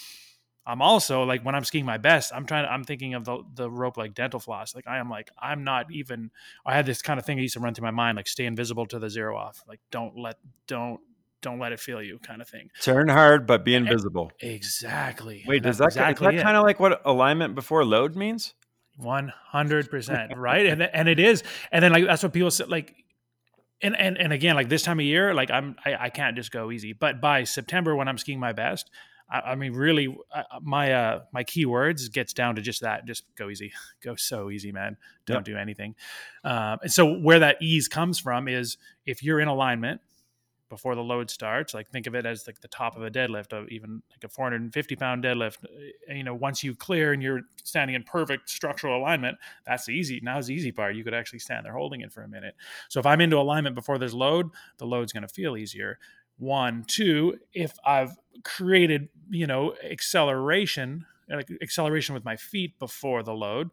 I'm 0.64 0.80
also 0.80 1.24
like 1.24 1.44
when 1.44 1.54
I'm 1.54 1.64
skiing 1.64 1.84
my 1.84 1.98
best, 1.98 2.32
I'm 2.32 2.46
trying 2.46 2.64
to, 2.64 2.70
I'm 2.70 2.84
thinking 2.84 3.14
of 3.14 3.24
the, 3.24 3.42
the 3.54 3.70
rope 3.70 3.96
like 3.96 4.14
dental 4.14 4.38
floss. 4.38 4.74
Like 4.74 4.86
I 4.86 4.98
am 4.98 5.10
like, 5.10 5.30
I'm 5.40 5.64
not 5.64 5.90
even, 5.90 6.30
I 6.64 6.74
had 6.74 6.86
this 6.86 7.02
kind 7.02 7.18
of 7.18 7.26
thing 7.26 7.36
that 7.36 7.42
used 7.42 7.54
to 7.54 7.60
run 7.60 7.74
through 7.74 7.84
my 7.84 7.90
mind, 7.90 8.16
like 8.16 8.28
stay 8.28 8.44
invisible 8.44 8.86
to 8.86 8.98
the 8.98 9.10
zero 9.10 9.36
off. 9.36 9.64
Like 9.66 9.80
don't 9.90 10.16
let, 10.16 10.36
don't, 10.68 11.00
don't 11.40 11.58
let 11.58 11.72
it 11.72 11.80
feel 11.80 12.00
you 12.00 12.20
kind 12.20 12.40
of 12.40 12.48
thing. 12.48 12.70
Turn 12.80 13.08
hard, 13.08 13.48
but 13.48 13.64
be 13.64 13.74
invisible. 13.74 14.30
Exactly. 14.40 15.42
Wait, 15.48 15.64
does 15.64 15.78
that, 15.78 15.86
exactly 15.86 16.28
is 16.28 16.34
that 16.36 16.44
kind 16.44 16.56
of 16.56 16.62
like 16.62 16.78
what 16.78 17.02
alignment 17.04 17.56
before 17.56 17.84
load 17.84 18.14
means? 18.14 18.54
100%. 19.00 20.36
right. 20.36 20.66
And, 20.66 20.82
and 20.82 21.08
it 21.08 21.18
is. 21.18 21.42
And 21.70 21.82
then 21.84 21.92
like, 21.92 22.04
that's 22.04 22.22
what 22.22 22.32
people 22.32 22.50
say, 22.50 22.64
like, 22.64 22.94
and, 23.80 23.96
and, 23.96 24.16
and 24.16 24.32
again, 24.32 24.54
like 24.54 24.68
this 24.68 24.82
time 24.82 25.00
of 25.00 25.06
year, 25.06 25.34
like 25.34 25.50
I'm, 25.50 25.76
I, 25.84 25.96
I 25.98 26.10
can't 26.10 26.36
just 26.36 26.52
go 26.52 26.70
easy, 26.70 26.92
but 26.92 27.20
by 27.20 27.44
September 27.44 27.96
when 27.96 28.06
I'm 28.06 28.18
skiing 28.18 28.38
my 28.38 28.52
best, 28.52 28.90
I, 29.32 29.40
I 29.40 29.54
mean, 29.54 29.72
really, 29.72 30.14
my 30.60 30.92
uh, 30.92 31.20
my 31.32 31.42
keywords 31.42 32.12
gets 32.12 32.32
down 32.32 32.56
to 32.56 32.62
just 32.62 32.82
that: 32.82 33.06
just 33.06 33.24
go 33.34 33.48
easy, 33.48 33.72
go 34.02 34.14
so 34.14 34.50
easy, 34.50 34.70
man. 34.70 34.96
Don't 35.26 35.38
yep. 35.38 35.44
do 35.44 35.56
anything. 35.56 35.94
Um, 36.44 36.78
and 36.82 36.92
so, 36.92 37.18
where 37.18 37.38
that 37.38 37.56
ease 37.62 37.88
comes 37.88 38.18
from 38.18 38.46
is 38.46 38.76
if 39.06 39.22
you're 39.22 39.40
in 39.40 39.48
alignment 39.48 40.00
before 40.72 40.94
the 40.94 41.02
load 41.02 41.28
starts. 41.28 41.74
Like 41.74 41.90
think 41.90 42.06
of 42.06 42.14
it 42.14 42.24
as 42.24 42.46
like 42.46 42.58
the 42.62 42.68
top 42.68 42.96
of 42.96 43.02
a 43.02 43.10
deadlift, 43.10 43.52
of 43.52 43.68
even 43.68 44.02
like 44.10 44.24
a 44.24 44.28
450 44.28 44.96
pound 44.96 45.22
deadlift. 45.22 45.64
Uh, 45.64 46.14
you 46.14 46.24
know, 46.24 46.34
once 46.34 46.64
you 46.64 46.74
clear 46.74 47.12
and 47.12 47.22
you're 47.22 47.42
standing 47.62 47.94
in 47.94 48.02
perfect 48.04 48.48
structural 48.48 48.98
alignment, 48.98 49.36
that's 49.66 49.90
easy. 49.90 50.18
Now's 50.22 50.46
the 50.46 50.54
easy 50.54 50.72
part. 50.72 50.96
You 50.96 51.04
could 51.04 51.12
actually 51.12 51.40
stand 51.40 51.66
there 51.66 51.74
holding 51.74 52.00
it 52.00 52.10
for 52.10 52.22
a 52.22 52.28
minute. 52.28 52.56
So 52.88 53.00
if 53.00 53.04
I'm 53.04 53.20
into 53.20 53.36
alignment 53.36 53.74
before 53.74 53.98
there's 53.98 54.14
load, 54.14 54.48
the 54.78 54.86
load's 54.86 55.12
going 55.12 55.28
to 55.28 55.28
feel 55.28 55.58
easier 55.58 55.98
one 56.38 56.82
two 56.88 57.38
if 57.52 57.74
i've 57.84 58.16
created 58.42 59.10
you 59.28 59.46
know 59.46 59.74
acceleration 59.88 61.04
like 61.28 61.48
acceleration 61.60 62.14
with 62.14 62.24
my 62.24 62.36
feet 62.36 62.76
before 62.78 63.22
the 63.22 63.34
load 63.34 63.70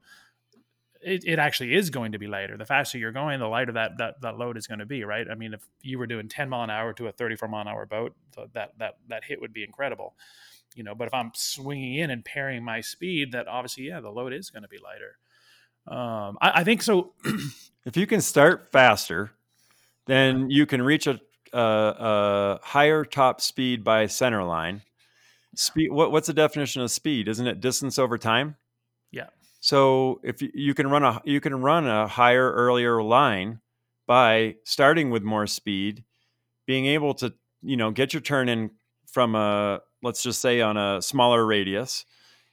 it, 1.02 1.24
it 1.26 1.40
actually 1.40 1.76
is 1.76 1.90
going 1.90 2.12
to 2.12 2.20
be 2.20 2.28
lighter 2.28 2.58
the 2.58 2.66
faster 2.66 2.98
you're 2.98 3.12
going 3.12 3.40
the 3.40 3.48
lighter 3.48 3.72
that 3.72 3.98
that, 3.98 4.22
that 4.22 4.38
load 4.38 4.58
is 4.58 4.68
going 4.68 4.80
to 4.80 4.86
be 4.86 5.04
right 5.04 5.28
i 5.32 5.36
mean 5.36 5.54
if 5.54 5.62
you 5.82 5.98
were 5.98 6.08
doing 6.08 6.28
10 6.28 6.50
mile 6.50 6.64
an 6.64 6.70
hour 6.70 6.94
to 6.94 7.08
a 7.08 7.12
34 7.12 7.48
mile 7.48 7.62
an 7.62 7.68
hour 7.68 7.86
boat 7.86 8.16
that 8.54 8.74
that 8.78 8.98
that 9.08 9.24
hit 9.24 9.40
would 9.42 9.54
be 9.54 9.64
incredible 9.64 10.16
you 10.76 10.84
know 10.84 10.96
but 10.96 11.08
if 11.08 11.14
i'm 11.14 11.32
swinging 11.34 11.96
in 11.96 12.10
and 12.10 12.26
pairing 12.26 12.64
my 12.64 12.82
speed 12.82 13.32
that 13.32 13.48
obviously 13.48 13.86
yeah 13.86 14.00
the 14.00 14.10
load 14.10 14.34
is 14.34 14.50
going 14.50 14.64
to 14.64 14.70
be 14.70 14.78
lighter 14.78 15.18
um 15.88 16.38
i, 16.42 16.62
I 16.62 16.64
think 16.64 16.82
so 16.82 17.14
if 17.86 17.96
you 17.96 18.06
can 18.06 18.22
start 18.22 18.72
faster 18.72 19.32
then 20.06 20.50
you 20.50 20.66
can 20.66 20.82
reach 20.82 21.06
a 21.06 21.20
uh, 21.54 21.58
uh, 21.58 22.58
higher 22.62 23.04
top 23.04 23.42
speed 23.42 23.84
by 23.84 24.06
center 24.08 24.44
line. 24.44 24.82
Speed. 25.56 25.92
What, 25.92 26.12
what's 26.12 26.28
the 26.28 26.34
definition 26.34 26.82
of 26.82 26.92
speed? 26.92 27.28
Isn't 27.28 27.48
it 27.48 27.60
distance 27.60 27.98
over 27.98 28.18
time? 28.18 28.56
So 29.60 30.22
if 30.24 30.42
you, 30.42 30.50
you 30.54 30.74
can 30.74 30.88
run 30.88 31.04
a 31.04 31.22
you 31.26 31.42
can 31.42 31.62
run 31.62 31.88
a 31.88 32.08
higher 32.08 32.52
earlier 32.52 33.02
line 33.04 33.60
by 34.08 34.56
starting 34.64 35.10
with 35.10 35.24
more 35.24 35.48
speed, 35.48 36.04
being 36.66 36.86
able 36.86 37.14
to 37.16 37.34
you 37.62 37.78
know 37.78 37.92
get 37.92 38.14
your 38.14 38.22
turn 38.22 38.50
in 38.50 38.72
from 39.08 39.36
a 39.36 39.82
let's 40.02 40.24
just 40.24 40.42
say 40.42 40.62
on 40.62 40.78
a 40.78 41.02
smaller 41.02 41.46
radius, 41.46 42.06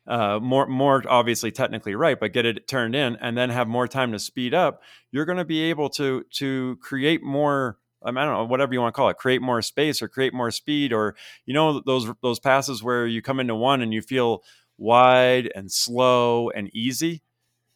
uh, 0.07 0.40
more 0.40 0.66
more 0.66 1.03
obviously 1.09 1.51
technically 1.53 1.95
right, 1.95 2.19
but 2.19 2.33
get 2.33 2.47
it 2.47 2.66
turned 2.66 2.95
in 2.95 3.16
and 3.16 3.37
then 3.37 3.51
have 3.51 3.69
more 3.69 3.88
time 3.88 4.12
to 4.12 4.19
speed 4.19 4.55
up. 4.55 4.83
You're 5.12 5.25
going 5.25 5.38
to 5.38 5.45
be 5.45 5.62
able 5.64 5.88
to 5.90 6.25
to 6.35 6.77
create 6.81 7.23
more 7.23 7.79
I 8.05 8.11
don't 8.12 8.33
know, 8.33 8.45
whatever 8.45 8.73
you 8.73 8.81
want 8.81 8.95
to 8.95 8.97
call 8.97 9.09
it, 9.09 9.16
create 9.16 9.42
more 9.42 9.61
space 9.62 10.01
or 10.01 10.07
create 10.09 10.33
more 10.33 10.51
speed, 10.51 10.92
or 10.92 11.16
you 11.45 11.55
know 11.55 11.81
those 11.81 12.09
those 12.23 12.38
passes 12.38 12.83
where 12.83 13.07
you 13.07 13.23
come 13.23 13.40
into 13.40 13.55
one 13.55 13.83
and 13.83 13.92
you 13.92 14.03
feel 14.03 14.42
wide 14.79 15.51
and 15.55 15.71
slow 15.71 16.51
and 16.51 16.75
easy. 16.75 17.23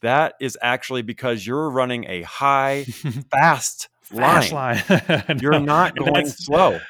That 0.03 0.35
is 0.41 0.57
actually 0.63 1.03
because 1.03 1.47
you're 1.47 1.71
running 1.71 2.07
a 2.09 2.23
high, 2.23 2.85
fast, 3.31 3.89
fast 4.03 4.53
line. 4.53 4.83
line. 4.89 5.39
you're 5.41 5.61
not 5.61 5.95
going 5.97 6.27
slow. 6.27 6.81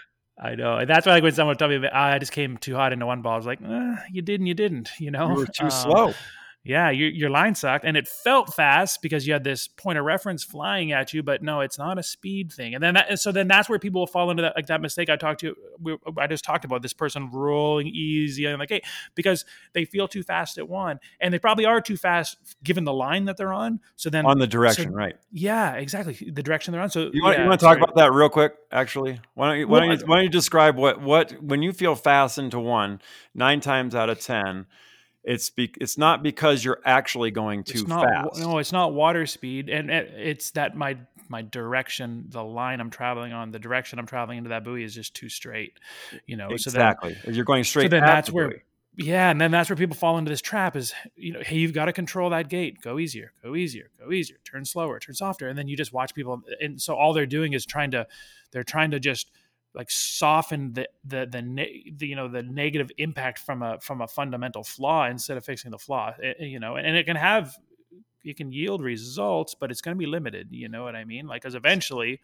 I 0.42 0.54
know, 0.54 0.76
and 0.76 0.88
that's 0.88 1.06
why 1.06 1.14
like 1.14 1.22
when 1.22 1.32
someone 1.32 1.56
told 1.56 1.70
me 1.70 1.86
oh, 1.86 1.90
I 1.92 2.18
just 2.18 2.32
came 2.32 2.56
too 2.56 2.74
hot 2.74 2.92
into 2.92 3.04
one 3.04 3.20
ball, 3.20 3.34
I 3.34 3.36
was 3.36 3.46
like, 3.46 3.60
eh, 3.60 3.96
"You 4.10 4.22
did 4.22 4.40
and 4.40 4.48
you 4.48 4.54
didn't." 4.54 4.90
You 4.98 5.10
know, 5.10 5.28
you 5.28 5.34
were 5.34 5.46
too 5.46 5.64
um, 5.64 5.70
slow 5.70 6.14
yeah, 6.62 6.90
your, 6.90 7.08
your 7.08 7.30
line 7.30 7.54
sucked 7.54 7.86
and 7.86 7.96
it 7.96 8.06
felt 8.06 8.52
fast 8.52 9.00
because 9.00 9.26
you 9.26 9.32
had 9.32 9.44
this 9.44 9.66
point 9.66 9.98
of 9.98 10.04
reference 10.04 10.44
flying 10.44 10.92
at 10.92 11.14
you, 11.14 11.22
but 11.22 11.42
no, 11.42 11.60
it's 11.60 11.78
not 11.78 11.98
a 11.98 12.02
speed 12.02 12.52
thing. 12.52 12.74
And 12.74 12.84
then 12.84 12.94
that, 12.94 13.18
so 13.18 13.32
then 13.32 13.48
that's 13.48 13.70
where 13.70 13.78
people 13.78 14.02
will 14.02 14.06
fall 14.06 14.30
into 14.30 14.42
that, 14.42 14.54
like 14.56 14.66
that 14.66 14.82
mistake 14.82 15.08
I 15.08 15.16
talked 15.16 15.40
to, 15.40 15.56
we, 15.80 15.96
I 16.18 16.26
just 16.26 16.44
talked 16.44 16.66
about 16.66 16.82
this 16.82 16.92
person 16.92 17.30
rolling 17.30 17.86
easy 17.86 18.44
and 18.44 18.58
like, 18.58 18.68
hey, 18.68 18.82
because 19.14 19.46
they 19.72 19.86
feel 19.86 20.06
too 20.06 20.22
fast 20.22 20.58
at 20.58 20.68
one 20.68 21.00
and 21.18 21.32
they 21.32 21.38
probably 21.38 21.64
are 21.64 21.80
too 21.80 21.96
fast 21.96 22.36
given 22.62 22.84
the 22.84 22.92
line 22.92 23.24
that 23.24 23.38
they're 23.38 23.54
on. 23.54 23.80
So 23.96 24.10
then 24.10 24.26
on 24.26 24.38
the 24.38 24.46
direction, 24.46 24.90
so, 24.90 24.96
right. 24.96 25.16
Yeah, 25.32 25.76
exactly. 25.76 26.30
The 26.30 26.42
direction 26.42 26.72
they're 26.72 26.82
on. 26.82 26.90
So 26.90 27.10
you 27.10 27.22
want, 27.22 27.38
yeah, 27.38 27.44
you 27.44 27.48
want 27.48 27.60
to 27.60 27.66
talk 27.66 27.78
about 27.78 27.94
that 27.96 28.12
real 28.12 28.28
quick, 28.28 28.52
actually? 28.70 29.18
Why 29.32 29.48
don't 29.48 29.58
you, 29.60 29.66
why, 29.66 29.80
don't 29.80 29.98
you, 29.98 30.06
why 30.06 30.16
don't 30.16 30.24
you 30.24 30.30
describe 30.30 30.76
what, 30.76 31.00
what, 31.00 31.42
when 31.42 31.62
you 31.62 31.72
feel 31.72 31.94
fast 31.94 32.36
into 32.36 32.60
one, 32.60 33.00
nine 33.34 33.60
times 33.60 33.94
out 33.94 34.10
of 34.10 34.20
10, 34.20 34.66
it's 35.22 35.50
be, 35.50 35.72
it's 35.80 35.98
not 35.98 36.22
because 36.22 36.64
you're 36.64 36.80
actually 36.84 37.30
going 37.30 37.64
too 37.64 37.84
not, 37.84 38.04
fast. 38.04 38.40
No, 38.40 38.58
it's 38.58 38.72
not 38.72 38.94
water 38.94 39.26
speed, 39.26 39.68
and 39.68 39.90
it's 39.90 40.52
that 40.52 40.76
my 40.76 40.98
my 41.28 41.42
direction, 41.42 42.26
the 42.28 42.42
line 42.42 42.80
I'm 42.80 42.90
traveling 42.90 43.32
on, 43.32 43.52
the 43.52 43.58
direction 43.58 43.98
I'm 43.98 44.06
traveling 44.06 44.38
into 44.38 44.50
that 44.50 44.64
buoy 44.64 44.82
is 44.82 44.94
just 44.94 45.14
too 45.14 45.28
straight. 45.28 45.78
You 46.26 46.36
know, 46.36 46.48
exactly. 46.48 47.14
So 47.14 47.20
then, 47.26 47.34
you're 47.34 47.44
going 47.44 47.64
straight. 47.64 47.84
So 47.84 47.88
then 47.88 48.02
that's 48.02 48.28
the 48.28 48.34
where. 48.34 48.48
Buoy. 48.48 48.62
Yeah, 48.96 49.30
and 49.30 49.40
then 49.40 49.50
that's 49.50 49.70
where 49.70 49.76
people 49.76 49.96
fall 49.96 50.18
into 50.18 50.30
this 50.30 50.42
trap 50.42 50.76
is, 50.76 50.92
you 51.14 51.32
know, 51.32 51.40
hey, 51.40 51.56
you've 51.56 51.72
got 51.72 51.86
to 51.86 51.92
control 51.92 52.30
that 52.30 52.48
gate. 52.48 52.82
Go 52.82 52.98
easier, 52.98 53.32
go 53.42 53.54
easier, 53.54 53.88
go 53.98 54.10
easier, 54.12 54.36
turn 54.44 54.64
slower, 54.64 54.98
turn 54.98 55.14
softer. 55.14 55.48
And 55.48 55.56
then 55.56 55.68
you 55.68 55.76
just 55.76 55.92
watch 55.92 56.12
people 56.12 56.42
and 56.60 56.82
so 56.82 56.96
all 56.96 57.14
they're 57.14 57.24
doing 57.24 57.52
is 57.52 57.64
trying 57.64 57.92
to 57.92 58.06
they're 58.50 58.64
trying 58.64 58.90
to 58.90 59.00
just 59.00 59.30
like 59.74 59.90
soften 59.90 60.72
the 60.72 60.88
the 61.04 61.26
the, 61.30 61.92
the, 61.96 62.06
you 62.06 62.16
know 62.16 62.28
the 62.28 62.42
negative 62.42 62.90
impact 62.98 63.38
from 63.38 63.62
a 63.62 63.78
from 63.80 64.00
a 64.00 64.06
fundamental 64.06 64.64
flaw 64.64 65.06
instead 65.06 65.36
of 65.36 65.44
fixing 65.44 65.70
the 65.70 65.78
flaw 65.78 66.12
it, 66.18 66.36
eh, 66.38 66.44
eh, 66.44 66.46
you 66.46 66.58
know 66.58 66.76
and, 66.76 66.96
it 66.96 67.04
can 67.06 67.16
have 67.16 67.54
it 68.24 68.36
can 68.36 68.52
yield 68.52 68.82
results 68.82 69.54
but 69.54 69.70
it's 69.70 69.80
going 69.80 69.94
to 69.94 69.98
be 69.98 70.06
limited 70.06 70.48
you 70.50 70.68
know 70.68 70.82
what 70.82 70.96
i 70.96 71.04
mean? 71.04 71.26
Like 71.26 71.42
because 71.42 71.54
eventually 71.54 72.20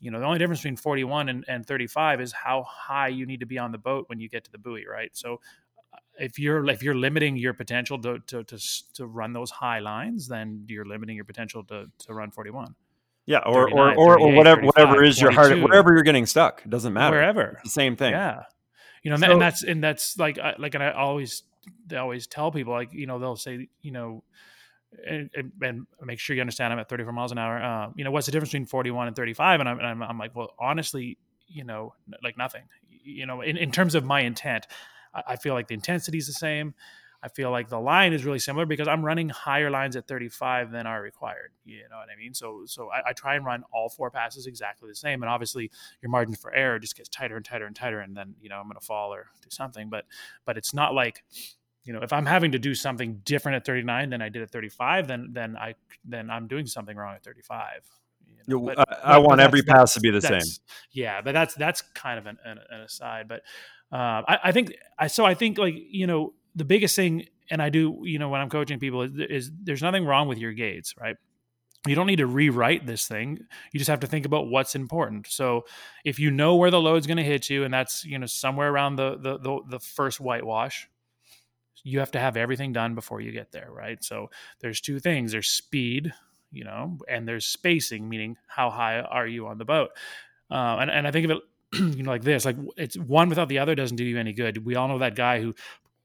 you 0.00 0.10
know 0.10 0.20
the 0.20 0.26
only 0.26 0.38
difference 0.38 0.60
between 0.60 0.76
41 0.76 1.28
and, 1.28 1.44
and 1.48 1.66
35 1.66 2.20
is 2.20 2.32
how 2.32 2.62
high 2.62 3.08
you 3.08 3.26
need 3.26 3.40
to 3.40 3.46
be 3.46 3.58
on 3.58 3.72
the 3.72 3.78
boat 3.78 4.04
when 4.08 4.20
you 4.20 4.28
get 4.28 4.44
to 4.44 4.50
the 4.50 4.58
buoy 4.58 4.86
right? 4.86 5.10
So 5.12 5.40
uh, 5.92 5.98
if 6.18 6.38
you're 6.38 6.66
if 6.70 6.82
you're 6.82 6.94
limiting 6.94 7.36
your 7.36 7.52
potential 7.52 8.00
to 8.02 8.20
to 8.28 8.44
to, 8.44 8.58
to 8.94 9.06
run 9.06 9.32
those 9.32 9.50
high 9.50 9.80
lines 9.80 10.28
then 10.28 10.64
you're 10.68 10.86
limiting 10.86 11.16
your 11.16 11.24
potential 11.24 11.64
to 11.64 11.86
to 11.98 12.14
run 12.14 12.30
41 12.30 12.76
yeah, 13.30 13.38
or 13.46 13.70
or, 13.70 13.94
or, 13.94 14.18
or 14.18 14.32
whatever 14.32 14.62
whatever 14.62 15.04
is 15.04 15.20
your 15.20 15.30
heart 15.30 15.56
wherever 15.62 15.92
you're 15.94 16.02
getting 16.02 16.26
stuck. 16.26 16.62
It 16.64 16.70
doesn't 16.70 16.92
matter. 16.92 17.14
Wherever. 17.14 17.58
It's 17.62 17.62
the 17.62 17.68
same 17.70 17.94
thing. 17.94 18.10
Yeah. 18.10 18.42
You 19.04 19.10
know, 19.10 19.14
and, 19.14 19.24
so, 19.24 19.30
and 19.30 19.40
that's 19.40 19.62
and 19.62 19.84
that's 19.84 20.18
like 20.18 20.36
like 20.58 20.74
and 20.74 20.82
I 20.82 20.90
always 20.90 21.44
they 21.86 21.96
always 21.96 22.26
tell 22.26 22.50
people 22.50 22.72
like 22.72 22.92
you 22.92 23.06
know 23.06 23.20
they'll 23.20 23.36
say 23.36 23.68
you 23.82 23.92
know 23.92 24.24
and, 25.06 25.30
and, 25.34 25.52
and, 25.62 25.86
make 26.02 26.18
sure 26.18 26.34
you 26.34 26.42
understand 26.42 26.72
I'm 26.72 26.80
at 26.80 26.88
34 26.88 27.12
miles 27.12 27.30
an 27.30 27.38
hour. 27.38 27.62
Uh, 27.62 27.90
you 27.94 28.02
know, 28.02 28.10
what's 28.10 28.26
the 28.26 28.32
difference 28.32 28.50
between 28.50 28.66
41 28.66 29.06
and 29.06 29.14
35? 29.14 29.60
And 29.60 29.68
I'm, 29.68 29.78
and 29.78 29.86
I'm, 29.86 30.02
I'm, 30.02 30.18
like, 30.18 30.34
well, 30.34 30.52
honestly, 30.58 31.16
you 31.46 31.62
know, 31.62 31.94
like 32.24 32.36
nothing. 32.36 32.62
You 33.04 33.24
know, 33.24 33.40
in, 33.40 33.56
in 33.56 33.70
terms 33.70 33.94
of 33.94 34.04
my 34.04 34.22
intent, 34.22 34.66
I, 35.14 35.22
I 35.28 35.36
feel 35.36 35.54
like 35.54 35.68
the 35.68 35.74
intensity 35.74 36.18
is 36.18 36.26
the 36.26 36.32
same. 36.32 36.74
I 37.22 37.28
feel 37.28 37.50
like 37.50 37.68
the 37.68 37.80
line 37.80 38.12
is 38.12 38.24
really 38.24 38.38
similar 38.38 38.64
because 38.64 38.88
I'm 38.88 39.04
running 39.04 39.28
higher 39.28 39.70
lines 39.70 39.94
at 39.94 40.06
35 40.06 40.70
than 40.70 40.86
are 40.86 41.02
required. 41.02 41.52
You 41.64 41.82
know 41.90 41.98
what 41.98 42.08
I 42.14 42.18
mean? 42.18 42.32
So 42.32 42.62
so 42.66 42.90
I, 42.90 43.10
I, 43.10 43.12
try 43.12 43.34
and 43.34 43.44
run 43.44 43.62
all 43.72 43.90
four 43.90 44.10
passes 44.10 44.46
exactly 44.46 44.88
the 44.88 44.94
same, 44.94 45.22
and 45.22 45.30
obviously 45.30 45.70
your 46.00 46.10
margin 46.10 46.34
for 46.34 46.52
error 46.54 46.78
just 46.78 46.96
gets 46.96 47.08
tighter 47.10 47.36
and 47.36 47.44
tighter 47.44 47.66
and 47.66 47.76
tighter, 47.76 48.00
and 48.00 48.16
then 48.16 48.34
you 48.40 48.48
know 48.48 48.56
I'm 48.56 48.64
going 48.64 48.78
to 48.78 48.84
fall 48.84 49.12
or 49.12 49.26
do 49.42 49.48
something. 49.50 49.90
But 49.90 50.06
but 50.46 50.56
it's 50.56 50.72
not 50.72 50.94
like 50.94 51.22
you 51.84 51.92
know 51.92 52.00
if 52.00 52.12
I'm 52.12 52.26
having 52.26 52.52
to 52.52 52.58
do 52.58 52.74
something 52.74 53.20
different 53.24 53.56
at 53.56 53.66
39 53.66 54.10
than 54.10 54.22
I 54.22 54.30
did 54.30 54.42
at 54.42 54.50
35, 54.50 55.06
then 55.06 55.30
then 55.32 55.56
I 55.56 55.74
then 56.04 56.30
I'm 56.30 56.46
doing 56.48 56.66
something 56.66 56.96
wrong 56.96 57.14
at 57.14 57.22
35. 57.22 57.82
You 58.26 58.54
know, 58.54 58.60
but, 58.64 58.78
I, 58.78 58.84
I 59.04 59.18
but, 59.18 59.28
want 59.28 59.38
but 59.38 59.44
every 59.44 59.62
pass 59.62 59.92
to 59.94 60.00
be 60.00 60.10
the 60.10 60.22
same. 60.22 60.40
Yeah, 60.92 61.20
but 61.20 61.32
that's 61.32 61.54
that's 61.54 61.82
kind 61.94 62.18
of 62.18 62.24
an, 62.26 62.38
an, 62.44 62.58
an 62.70 62.80
aside. 62.80 63.28
But 63.28 63.42
uh, 63.92 64.22
I, 64.26 64.38
I 64.44 64.52
think 64.52 64.74
I 64.98 65.08
so 65.08 65.26
I 65.26 65.34
think 65.34 65.58
like 65.58 65.74
you 65.76 66.06
know 66.06 66.32
the 66.54 66.64
biggest 66.64 66.96
thing, 66.96 67.26
and 67.50 67.62
I 67.62 67.68
do, 67.68 68.00
you 68.02 68.18
know, 68.18 68.28
when 68.28 68.40
I'm 68.40 68.50
coaching 68.50 68.78
people 68.78 69.02
is, 69.02 69.12
is 69.18 69.50
there's 69.62 69.82
nothing 69.82 70.04
wrong 70.04 70.28
with 70.28 70.38
your 70.38 70.52
gates, 70.52 70.94
right? 71.00 71.16
you 71.86 71.94
don't 71.94 72.06
need 72.06 72.16
to 72.16 72.26
rewrite 72.26 72.86
this 72.86 73.08
thing. 73.08 73.38
You 73.72 73.78
just 73.78 73.88
have 73.88 74.00
to 74.00 74.06
think 74.06 74.26
about 74.26 74.48
what's 74.48 74.74
important. 74.74 75.26
So 75.28 75.64
if 76.04 76.18
you 76.18 76.30
know 76.30 76.56
where 76.56 76.70
the 76.70 76.80
load's 76.80 77.06
going 77.06 77.16
to 77.16 77.22
hit 77.22 77.48
you 77.48 77.64
and 77.64 77.72
that's 77.72 78.04
you 78.04 78.18
know 78.18 78.26
somewhere 78.26 78.70
around 78.70 78.96
the, 78.96 79.16
the 79.16 79.38
the 79.38 79.60
the 79.68 79.80
first 79.80 80.20
whitewash 80.20 80.88
you 81.82 82.00
have 82.00 82.10
to 82.10 82.20
have 82.20 82.36
everything 82.36 82.74
done 82.74 82.94
before 82.94 83.22
you 83.22 83.32
get 83.32 83.52
there 83.52 83.70
right? 83.70 84.04
So 84.04 84.30
there's 84.60 84.80
two 84.80 84.98
things. 84.98 85.32
There's 85.32 85.48
speed 85.48 86.12
you 86.52 86.64
know 86.64 86.98
and 87.08 87.26
there's 87.26 87.46
spacing 87.46 88.08
meaning 88.08 88.36
how 88.46 88.70
high 88.70 89.00
are 89.00 89.26
you 89.26 89.46
on 89.46 89.56
the 89.56 89.64
boat? 89.64 89.90
Uh, 90.50 90.78
and, 90.80 90.90
and 90.90 91.06
i 91.06 91.12
think 91.12 91.24
of 91.24 91.30
it 91.30 91.38
you 91.96 92.02
know 92.02 92.10
like 92.10 92.24
this 92.24 92.44
like 92.44 92.56
it's 92.76 92.96
one 92.96 93.28
without 93.28 93.48
the 93.48 93.60
other 93.60 93.74
doesn't 93.76 93.96
do 93.96 94.04
you 94.04 94.18
any 94.18 94.32
good. 94.32 94.64
We 94.66 94.74
all 94.74 94.88
know 94.88 94.98
that 94.98 95.14
guy 95.14 95.40
who 95.40 95.54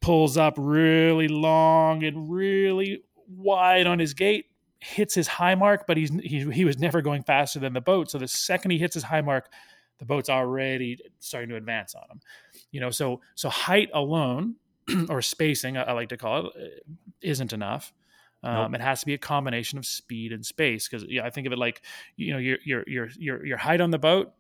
pulls 0.06 0.38
up 0.38 0.54
really 0.56 1.28
long 1.28 2.04
and 2.04 2.32
really 2.32 3.04
wide 3.28 3.88
on 3.88 3.98
his 3.98 4.14
gate 4.14 4.46
hits 4.80 5.16
his 5.16 5.28
high 5.28 5.56
mark, 5.56 5.88
but 5.88 5.98
he's 5.98 6.12
he, 6.22 6.48
he 6.52 6.64
was 6.64 6.78
never 6.78 7.02
going 7.02 7.24
faster 7.24 7.58
than 7.58 7.74
the 7.74 7.82
boat. 7.82 8.12
So 8.12 8.20
the 8.20 8.28
second 8.28 8.70
he 8.70 8.78
hits 8.78 8.94
his 8.94 9.02
high 9.02 9.22
mark, 9.22 9.50
the 9.98 10.06
boat's 10.06 10.30
already 10.30 11.00
starting 11.20 11.50
to 11.50 11.56
advance 11.56 11.96
on 11.96 12.04
him. 12.04 12.22
You 12.72 12.82
know, 12.82 12.92
so 12.92 13.22
so 13.34 13.50
height 13.50 13.90
alone 13.96 14.58
or 15.10 15.24
spacing, 15.24 15.76
I, 15.76 15.84
I, 15.86 15.92
like 15.94 16.10
to 16.10 16.18
call 16.18 16.46
it, 16.48 16.54
uh, 16.56 16.94
isn't 17.24 17.52
enough. 17.52 17.92
Um, 18.44 18.74
nope. 18.74 18.76
It 18.76 18.84
has 18.84 19.00
to 19.00 19.08
be 19.08 19.16
a 19.16 19.18
combination 19.18 19.80
of 19.80 19.88
speed 19.88 20.32
and 20.32 20.46
space 20.46 20.88
because 20.88 21.04
yeah, 21.10 21.26
I 21.26 21.32
think 21.32 21.48
of 21.48 21.54
it 21.54 21.58
like 21.58 21.82
you 22.16 22.32
know 22.32 22.38
your 22.38 22.60
your 22.64 22.84
your 22.86 23.10
your 23.18 23.44
your 23.44 23.58
height 23.58 23.82
on 23.82 23.90
the 23.90 23.98
boat. 23.98 24.34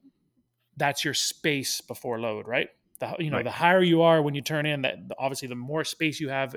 That's 0.77 1.03
your 1.03 1.15
space 1.15 1.81
before 1.81 2.19
load, 2.19 2.47
right? 2.47 2.69
The 2.99 3.15
you 3.19 3.29
know 3.29 3.37
right. 3.37 3.43
the 3.43 3.51
higher 3.51 3.83
you 3.83 4.03
are 4.03 4.21
when 4.21 4.35
you 4.35 4.41
turn 4.41 4.65
in, 4.65 4.83
that 4.83 4.95
obviously 5.19 5.47
the 5.47 5.55
more 5.55 5.83
space 5.83 6.19
you 6.19 6.29
have 6.29 6.55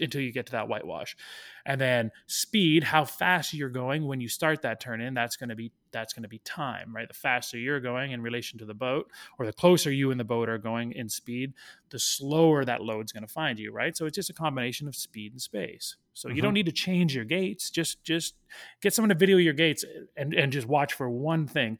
until 0.00 0.20
you 0.20 0.32
get 0.32 0.46
to 0.46 0.52
that 0.52 0.68
whitewash. 0.68 1.16
And 1.64 1.80
then 1.80 2.10
speed, 2.26 2.82
how 2.82 3.04
fast 3.04 3.54
you're 3.54 3.68
going 3.68 4.06
when 4.06 4.20
you 4.20 4.28
start 4.28 4.62
that 4.62 4.80
turn 4.80 5.00
in, 5.00 5.14
that's 5.14 5.36
going 5.36 5.50
to 5.50 5.54
be 5.54 5.72
that's 5.92 6.12
going 6.12 6.22
to 6.22 6.28
be 6.28 6.38
time, 6.38 6.94
right? 6.94 7.06
The 7.06 7.14
faster 7.14 7.58
you're 7.58 7.80
going 7.80 8.12
in 8.12 8.22
relation 8.22 8.58
to 8.58 8.64
the 8.64 8.74
boat, 8.74 9.10
or 9.38 9.46
the 9.46 9.52
closer 9.52 9.92
you 9.92 10.10
and 10.10 10.18
the 10.18 10.24
boat 10.24 10.48
are 10.48 10.58
going 10.58 10.92
in 10.92 11.08
speed, 11.08 11.52
the 11.90 11.98
slower 11.98 12.64
that 12.64 12.82
load's 12.82 13.12
going 13.12 13.26
to 13.26 13.32
find 13.32 13.58
you, 13.58 13.72
right? 13.72 13.96
So 13.96 14.06
it's 14.06 14.16
just 14.16 14.30
a 14.30 14.34
combination 14.34 14.88
of 14.88 14.96
speed 14.96 15.32
and 15.32 15.40
space. 15.40 15.96
So 16.14 16.28
mm-hmm. 16.28 16.36
you 16.36 16.42
don't 16.42 16.50
mm-hmm. 16.50 16.54
need 16.54 16.66
to 16.66 16.72
change 16.72 17.14
your 17.14 17.24
gates. 17.24 17.70
Just 17.70 18.02
just 18.02 18.34
get 18.80 18.94
someone 18.94 19.10
to 19.10 19.14
video 19.14 19.36
your 19.36 19.54
gates 19.54 19.84
and 20.16 20.34
and 20.34 20.52
just 20.52 20.66
watch 20.66 20.94
for 20.94 21.08
one 21.08 21.46
thing. 21.46 21.78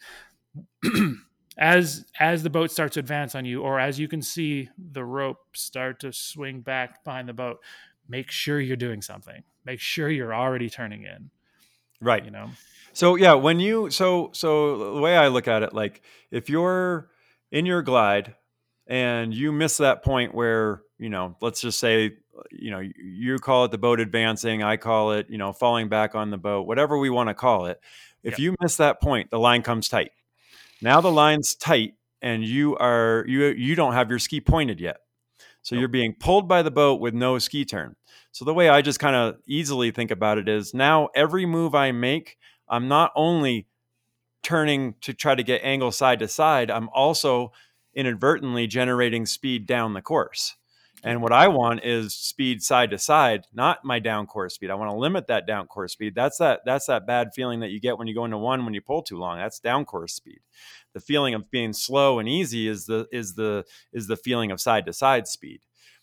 as 1.59 2.07
as 2.19 2.43
the 2.43 2.51
boat 2.51 2.71
starts 2.71 2.95
to 2.95 3.01
advance 3.01 3.35
on 3.35 3.45
you 3.45 3.61
or 3.61 3.79
as 3.79 3.99
you 3.99 4.09
can 4.09 4.23
see 4.23 4.69
the 4.79 5.05
rope 5.05 5.39
start 5.55 6.01
to 6.01 6.13
swing 6.13 6.61
back 6.61 7.05
behind 7.05 7.29
the 7.29 7.33
boat 7.35 7.59
make 8.09 8.31
sure 8.31 8.61
you're 8.61 8.77
doing 8.77 9.03
something. 9.03 9.43
Make 9.65 9.81
sure 9.81 10.09
you're 10.09 10.35
already 10.35 10.71
turning 10.71 11.05
in. 11.05 11.31
Right. 12.01 12.25
You 12.25 12.31
know. 12.31 12.51
So 12.93 13.17
yeah, 13.17 13.35
when 13.35 13.59
you 13.59 13.91
so 13.91 14.31
so 14.35 14.95
the 14.95 15.01
way 15.01 15.17
I 15.17 15.29
look 15.29 15.49
at 15.49 15.63
it, 15.63 15.73
like 15.73 16.03
if 16.31 16.51
you're 16.51 17.09
in 17.51 17.65
your 17.65 17.83
glide 17.83 18.35
and 18.87 19.33
you 19.33 19.51
miss 19.51 19.79
that 19.79 20.05
point 20.05 20.35
where 20.35 20.83
you 20.99 21.09
know, 21.09 21.37
let's 21.41 21.61
just 21.61 21.79
say 21.79 22.13
you 22.51 22.71
know 22.71 22.81
you 22.81 23.39
call 23.39 23.65
it 23.65 23.71
the 23.71 23.79
boat 23.79 23.99
advancing, 23.99 24.63
I 24.63 24.77
call 24.77 25.13
it 25.13 25.31
you 25.31 25.39
know 25.39 25.53
falling 25.53 25.89
back 25.89 26.15
on 26.15 26.31
the 26.31 26.39
boat, 26.39 26.67
whatever 26.67 26.99
we 26.99 27.09
want 27.09 27.29
to 27.31 27.35
call 27.35 27.67
it. 27.67 27.81
If 28.23 28.33
yep. 28.33 28.39
you 28.41 28.57
miss 28.61 28.77
that 28.77 29.01
point, 29.01 29.31
the 29.31 29.39
line 29.39 29.63
comes 29.63 29.89
tight. 29.89 30.13
Now 30.83 31.01
the 31.01 31.13
line's 31.13 31.55
tight, 31.55 31.95
and 32.21 32.45
you 32.45 32.77
are 32.77 33.25
you 33.29 33.47
you 33.47 33.75
don't 33.75 33.95
have 33.95 34.11
your 34.11 34.19
ski 34.19 34.41
pointed 34.41 34.81
yet. 34.81 34.99
So 35.63 35.75
nope. 35.75 35.81
you're 35.81 35.89
being 35.89 36.15
pulled 36.19 36.49
by 36.49 36.63
the 36.63 36.71
boat 36.71 37.01
with 37.01 37.15
no 37.15 37.39
ski 37.39 37.65
turn. 37.65 37.95
So 38.33 38.45
the 38.45 38.55
way 38.55 38.69
I 38.69 38.83
just 38.83 38.99
kind 38.99 39.15
of 39.15 39.37
easily 39.47 39.91
think 39.91 40.11
about 40.11 40.39
it 40.39 40.49
is 40.49 40.75
now 40.75 41.09
every 41.15 41.47
move 41.47 41.75
I 41.75 41.93
make, 41.93 42.37
I'm 42.69 42.89
not 42.89 43.13
only 43.15 43.69
turning 44.43 44.95
to 45.03 45.15
try 45.15 45.35
to 45.35 45.43
get 45.43 45.63
angle 45.63 45.93
side 45.93 46.19
to 46.19 46.29
side, 46.29 46.71
I'm 46.71 46.89
also 46.89 47.53
inadvertently 47.95 48.67
generating 48.67 49.27
speed 49.27 49.67
down 49.67 49.93
the 49.93 50.03
course. 50.03 50.57
And 51.05 51.21
what 51.21 51.33
I 51.33 51.49
want 51.49 51.85
is 51.85 52.15
speed 52.15 52.63
side 52.63 52.91
to 52.91 52.99
side, 52.99 53.47
not 53.53 53.85
my 53.85 53.99
down 53.99 54.27
course 54.27 54.55
speed. 54.55 54.71
I 54.71 54.75
want 54.75 54.91
to 54.91 54.97
limit 54.97 55.27
that 55.27 55.47
down 55.47 55.67
course 55.67 55.93
speed. 55.93 56.15
That's 56.15 56.39
that 56.39 56.61
that's 56.65 56.87
that 56.87 57.07
bad 57.07 57.31
feeling 57.35 57.61
that 57.61 57.71
you 57.71 57.81
get 57.81 57.99
when 57.99 58.07
you 58.07 58.15
go 58.15 58.25
into 58.25 58.39
one 58.39 58.65
when 58.65 58.75
you 58.75 58.81
pull 58.81 59.03
too 59.03 59.19
long. 59.19 59.39
That's 59.39 59.59
down 59.59 59.85
course 59.85 60.15
speed. 60.15 60.41
The 60.95 61.01
feeling 61.01 61.35
of 61.35 61.51
being 61.51 61.73
slow 61.73 62.21
and 62.21 62.29
easy 62.29 62.69
is 62.69 62.87
the 62.87 63.09
is 63.11 63.35
the 63.35 63.65
is 63.93 64.07
the 64.07 64.17
feeling 64.17 64.53
of 64.53 64.61
side 64.61 64.87
to 64.87 64.93
side 64.93 65.27
speed. 65.27 65.63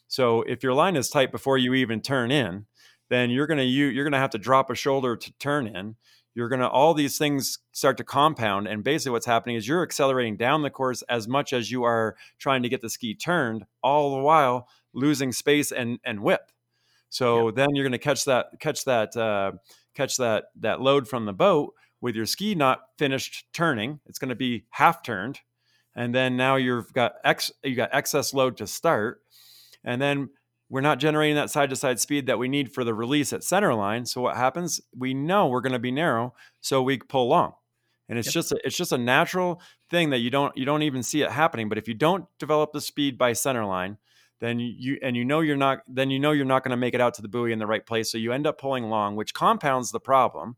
So 0.10 0.42
if 0.42 0.64
your 0.64 0.74
line 0.74 0.98
is 0.98 1.10
tight 1.10 1.32
before 1.32 1.58
you 1.58 1.76
even 1.76 2.02
turn 2.02 2.30
in, 2.30 2.66
then 3.10 3.30
you're 3.30 3.48
gonna 3.48 3.64
you, 3.64 3.86
you're 3.86 4.04
gonna 4.04 4.18
have 4.18 4.32
to 4.32 4.38
drop 4.38 4.70
a 4.70 4.76
shoulder 4.76 5.16
to 5.16 5.34
turn 5.40 5.68
in. 5.68 5.96
You're 6.36 6.50
gonna 6.50 6.68
all 6.68 6.94
these 6.94 7.18
things 7.18 7.60
start 7.72 7.96
to 7.98 8.04
compound, 8.04 8.68
and 8.68 8.84
basically 8.84 9.14
what's 9.14 9.26
happening 9.26 9.56
is 9.56 9.68
you're 9.68 9.84
accelerating 9.84 10.36
down 10.36 10.62
the 10.62 10.70
course 10.70 11.04
as 11.04 11.28
much 11.28 11.54
as 11.54 11.72
you 11.72 11.84
are 11.84 12.18
trying 12.38 12.64
to 12.64 12.70
get 12.70 12.82
the 12.82 12.90
ski 12.90 13.16
turned, 13.16 13.66
all 13.82 14.12
the 14.12 14.22
while 14.22 14.68
losing 14.94 15.32
space 15.32 15.72
and 15.72 16.00
and 16.04 16.22
width. 16.22 16.54
So 17.10 17.48
yeah. 17.48 17.52
then 17.56 17.68
you're 17.74 17.84
going 17.84 17.92
to 17.92 17.98
catch 17.98 18.26
that 18.26 18.48
catch 18.60 18.86
that 18.86 19.16
uh, 19.16 19.54
catch 19.96 20.18
that 20.18 20.46
that 20.60 20.82
load 20.82 21.08
from 21.08 21.26
the 21.26 21.34
boat 21.34 21.74
with 22.02 22.16
your 22.16 22.26
ski 22.26 22.56
not 22.56 22.82
finished 22.98 23.46
turning. 23.54 24.00
It's 24.06 24.20
going 24.20 24.30
to 24.30 24.36
be 24.36 24.66
half 24.72 25.04
turned, 25.04 25.40
and 25.96 26.14
then 26.14 26.38
now 26.38 26.56
you've 26.56 26.94
got 26.94 27.14
ex 27.24 27.52
you 27.64 27.76
got 27.76 27.90
excess 27.94 28.34
load 28.34 28.58
to 28.58 28.68
start, 28.68 29.22
and 29.84 30.02
then 30.02 30.30
we're 30.70 30.82
not 30.82 31.00
generating 31.00 31.36
that 31.36 31.50
side 31.50 31.72
to 31.72 31.76
side 31.76 32.00
speed 32.00 32.28
that 32.28 32.38
we 32.38 32.48
need 32.48 32.72
for 32.72 32.84
the 32.84 32.94
release 32.94 33.34
at 33.34 33.44
center 33.44 33.74
line. 33.74 34.06
So 34.06 34.22
what 34.22 34.38
happens? 34.38 34.80
We 34.96 35.16
know 35.16 35.48
we're 35.48 35.62
going 35.62 35.74
to 35.74 35.80
be 35.80 35.92
narrow, 35.92 36.36
so 36.62 36.84
we 36.84 37.00
pull 37.00 37.28
long. 37.28 37.54
And 38.08 38.18
it's 38.18 38.28
yep. 38.28 38.34
just 38.34 38.52
a, 38.52 38.60
it's 38.64 38.78
just 38.78 38.92
a 38.92 38.98
natural 38.98 39.62
thing 39.90 40.12
that 40.12 40.20
you 40.20 40.30
don't 40.30 40.56
you 40.56 40.66
don't 40.66 40.84
even 40.84 41.04
see 41.04 41.22
it 41.22 41.32
happening. 41.32 41.70
But 41.70 41.78
if 41.78 41.88
you 41.88 41.94
don't 41.96 42.26
develop 42.40 42.72
the 42.72 42.82
speed 42.82 43.18
by 43.18 43.34
center 43.34 43.66
line, 43.66 43.98
then 44.40 44.60
you 44.60 44.98
and 45.02 45.16
you 45.16 45.26
know 45.26 45.42
you're 45.42 45.58
not 45.58 45.80
then 45.88 46.10
you 46.10 46.20
know 46.20 46.32
you're 46.32 46.46
not 46.46 46.64
going 46.64 46.72
to 46.72 46.78
make 46.78 46.94
it 46.94 47.02
out 47.02 47.14
to 47.14 47.22
the 47.22 47.28
buoy 47.28 47.52
in 47.52 47.60
the 47.60 47.68
right 47.68 47.86
place 47.86 48.12
so 48.12 48.18
you 48.18 48.32
end 48.32 48.48
up 48.48 48.58
pulling 48.58 48.86
long 48.86 49.16
which 49.16 49.34
compounds 49.34 49.92
the 49.92 50.00
problem 50.00 50.56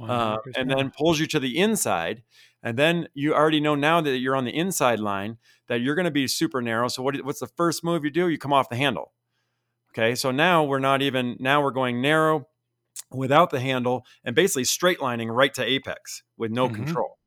uh, 0.00 0.36
and 0.56 0.70
then 0.70 0.90
pulls 0.96 1.20
you 1.20 1.26
to 1.26 1.38
the 1.38 1.58
inside 1.58 2.22
and 2.62 2.76
then 2.78 3.08
you 3.14 3.34
already 3.34 3.60
know 3.60 3.74
now 3.74 4.00
that 4.00 4.18
you're 4.18 4.36
on 4.36 4.44
the 4.44 4.56
inside 4.56 4.98
line 4.98 5.38
that 5.68 5.80
you're 5.80 5.94
going 5.94 6.04
to 6.04 6.10
be 6.10 6.26
super 6.26 6.60
narrow 6.60 6.88
so 6.88 7.02
what, 7.02 7.16
what's 7.24 7.40
the 7.40 7.46
first 7.46 7.84
move 7.84 8.04
you 8.04 8.10
do? 8.10 8.28
You 8.28 8.38
come 8.38 8.52
off 8.52 8.68
the 8.68 8.76
handle 8.76 9.12
okay? 9.96 10.14
So 10.14 10.30
now 10.30 10.64
we're 10.64 10.78
not 10.78 11.02
even 11.02 11.36
now 11.38 11.62
we're 11.62 11.70
going 11.70 12.00
narrow 12.00 12.48
without 13.10 13.50
the 13.50 13.60
handle 13.60 14.04
and 14.24 14.34
basically 14.34 14.64
straight 14.64 15.00
lining 15.00 15.28
right 15.28 15.54
to 15.54 15.64
apex 15.64 16.22
with 16.36 16.50
no 16.50 16.66
mm-hmm. 16.66 16.84
control. 16.84 17.18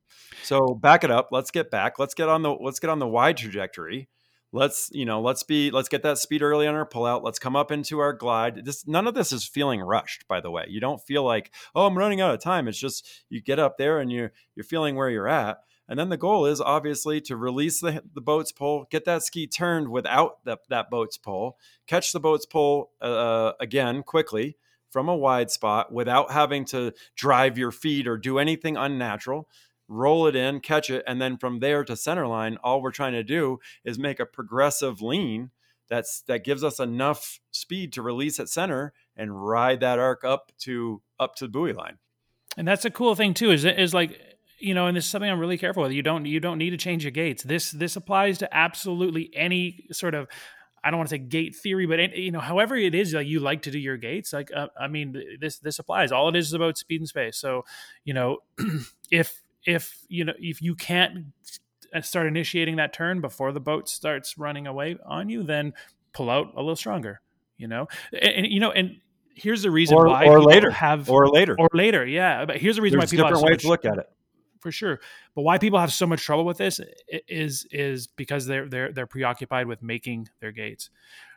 So 0.42 0.74
back 0.74 1.04
it 1.04 1.10
up 1.10 1.28
let's 1.30 1.50
get 1.50 1.70
back 1.70 1.98
let's 1.98 2.14
get 2.14 2.28
on 2.28 2.42
the 2.42 2.50
let's 2.50 2.78
get 2.78 2.90
on 2.90 2.98
the 2.98 3.08
wide 3.08 3.36
trajectory 3.36 4.08
let's 4.52 4.90
you 4.92 5.04
know 5.04 5.20
let's 5.20 5.42
be 5.42 5.70
let's 5.70 5.88
get 5.88 6.02
that 6.02 6.18
speed 6.18 6.42
early 6.42 6.66
on 6.66 6.74
our 6.74 6.88
pullout. 6.88 7.22
Let's 7.22 7.38
come 7.38 7.56
up 7.56 7.70
into 7.70 7.98
our 8.00 8.12
glide. 8.12 8.64
This 8.64 8.86
none 8.86 9.06
of 9.06 9.14
this 9.14 9.32
is 9.32 9.44
feeling 9.44 9.80
rushed 9.80 10.26
by 10.28 10.40
the 10.40 10.50
way. 10.50 10.66
You 10.68 10.80
don't 10.80 11.00
feel 11.00 11.24
like 11.24 11.52
oh 11.74 11.86
i'm 11.86 11.98
running 11.98 12.20
out 12.20 12.34
of 12.34 12.40
time. 12.40 12.68
It's 12.68 12.78
just 12.78 13.24
you 13.28 13.40
get 13.40 13.58
up 13.58 13.78
there 13.78 14.00
and 14.00 14.10
you're 14.10 14.32
you're 14.54 14.64
feeling 14.64 14.96
where 14.96 15.10
you're 15.10 15.28
at. 15.28 15.58
And 15.88 15.98
then 15.98 16.08
the 16.08 16.16
goal 16.16 16.46
is 16.46 16.60
obviously 16.60 17.20
to 17.22 17.36
release 17.36 17.80
the, 17.80 18.04
the 18.14 18.20
boat's 18.20 18.52
pull 18.52 18.86
get 18.90 19.04
that 19.06 19.22
ski 19.22 19.46
turned 19.46 19.88
without 19.88 20.44
the, 20.44 20.56
that 20.68 20.90
boat's 20.90 21.18
pull 21.18 21.58
catch 21.86 22.12
the 22.12 22.20
boat's 22.20 22.46
pull 22.46 22.90
uh, 23.00 23.52
again 23.60 24.02
quickly 24.02 24.56
from 24.90 25.08
a 25.08 25.16
wide 25.16 25.50
spot 25.50 25.92
without 25.92 26.32
having 26.32 26.64
to 26.66 26.92
drive 27.16 27.56
your 27.56 27.70
feet 27.70 28.06
or 28.08 28.16
do 28.16 28.38
anything 28.38 28.76
unnatural 28.76 29.48
roll 29.90 30.26
it 30.28 30.36
in, 30.36 30.60
catch 30.60 30.88
it, 30.88 31.02
and 31.06 31.20
then 31.20 31.36
from 31.36 31.58
there 31.58 31.84
to 31.84 31.96
center 31.96 32.26
line, 32.26 32.56
all 32.62 32.80
we're 32.80 32.92
trying 32.92 33.12
to 33.12 33.24
do 33.24 33.58
is 33.84 33.98
make 33.98 34.20
a 34.20 34.24
progressive 34.24 35.02
lean 35.02 35.50
that's 35.88 36.22
that 36.22 36.44
gives 36.44 36.62
us 36.62 36.78
enough 36.78 37.40
speed 37.50 37.92
to 37.92 38.00
release 38.00 38.38
at 38.38 38.48
center 38.48 38.92
and 39.16 39.44
ride 39.46 39.80
that 39.80 39.98
arc 39.98 40.24
up 40.24 40.52
to 40.60 41.02
up 41.18 41.34
to 41.34 41.44
the 41.44 41.50
buoy 41.50 41.72
line. 41.72 41.98
And 42.56 42.66
that's 42.66 42.84
a 42.84 42.90
cool 42.90 43.14
thing 43.14 43.34
too. 43.34 43.50
Is 43.50 43.64
is 43.64 43.92
like 43.92 44.18
you 44.60 44.74
know, 44.74 44.86
and 44.86 44.96
this 44.96 45.04
is 45.04 45.10
something 45.10 45.30
I'm 45.30 45.40
really 45.40 45.58
careful 45.58 45.82
with. 45.82 45.92
You 45.92 46.02
don't 46.02 46.24
you 46.24 46.38
don't 46.38 46.58
need 46.58 46.70
to 46.70 46.76
change 46.76 47.04
your 47.04 47.10
gates. 47.10 47.42
This 47.42 47.72
this 47.72 47.96
applies 47.96 48.38
to 48.38 48.56
absolutely 48.56 49.30
any 49.34 49.88
sort 49.90 50.14
of 50.14 50.28
I 50.84 50.90
don't 50.90 50.98
want 50.98 51.10
to 51.10 51.16
say 51.16 51.18
gate 51.18 51.56
theory, 51.56 51.86
but 51.86 52.16
you 52.16 52.30
know, 52.30 52.40
however 52.40 52.76
it 52.76 52.94
is 52.94 53.12
like 53.12 53.26
you 53.26 53.40
like 53.40 53.62
to 53.62 53.70
do 53.70 53.78
your 53.78 53.96
gates, 53.96 54.32
like 54.32 54.50
uh, 54.54 54.68
I 54.78 54.86
mean, 54.86 55.20
this 55.40 55.58
this 55.58 55.80
applies. 55.80 56.12
All 56.12 56.28
it 56.28 56.36
is 56.36 56.46
is 56.46 56.52
about 56.52 56.78
speed 56.78 57.00
and 57.00 57.08
space. 57.08 57.36
So, 57.36 57.64
you 58.04 58.14
know, 58.14 58.38
if 59.10 59.42
if 59.64 59.98
you 60.08 60.24
know 60.24 60.32
if 60.38 60.62
you 60.62 60.74
can't 60.74 61.26
start 62.02 62.26
initiating 62.26 62.76
that 62.76 62.92
turn 62.92 63.20
before 63.20 63.52
the 63.52 63.60
boat 63.60 63.88
starts 63.88 64.38
running 64.38 64.66
away 64.66 64.96
on 65.04 65.28
you, 65.28 65.42
then 65.42 65.72
pull 66.12 66.30
out 66.30 66.52
a 66.54 66.60
little 66.60 66.76
stronger. 66.76 67.20
You 67.56 67.68
know, 67.68 67.88
and, 68.12 68.34
and 68.36 68.46
you 68.46 68.60
know, 68.60 68.70
and 68.70 68.96
here's 69.34 69.62
the 69.62 69.70
reason 69.70 69.96
or, 69.96 70.06
why 70.06 70.26
or 70.26 70.42
later 70.42 70.70
have 70.70 71.10
or 71.10 71.28
later 71.28 71.56
or 71.58 71.68
later. 71.72 72.06
Yeah, 72.06 72.44
but 72.44 72.56
here's 72.56 72.76
the 72.76 72.82
reason 72.82 72.98
There's 72.98 73.10
why 73.12 73.16
people 73.16 73.28
different 73.28 73.44
have 73.44 73.48
so 73.48 73.52
ways 73.52 73.62
to 73.62 73.68
look 73.68 73.84
at 73.84 73.98
it 73.98 74.10
for 74.60 74.70
sure. 74.70 75.00
But 75.34 75.42
why 75.42 75.58
people 75.58 75.78
have 75.78 75.92
so 75.92 76.06
much 76.06 76.22
trouble 76.22 76.44
with 76.44 76.58
this 76.58 76.80
is 77.28 77.66
is 77.70 78.06
because 78.06 78.46
they're 78.46 78.68
they're 78.68 78.92
they're 78.92 79.06
preoccupied 79.06 79.66
with 79.66 79.82
making 79.82 80.28
their 80.40 80.52
gates. 80.52 80.90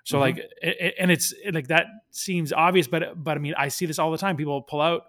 So 0.04 0.20
mm-hmm. 0.20 0.40
like, 0.40 0.94
and 1.00 1.12
it's 1.12 1.34
like 1.52 1.68
that 1.68 1.88
seems 2.12 2.54
obvious, 2.54 2.88
but 2.88 3.24
but 3.24 3.38
I 3.38 3.40
mean, 3.40 3.56
I 3.58 3.70
see 3.70 3.86
this 3.86 4.00
all 4.00 4.12
the 4.12 4.18
time. 4.18 4.38
People 4.38 4.62
pull 4.62 4.82
out, 4.82 5.04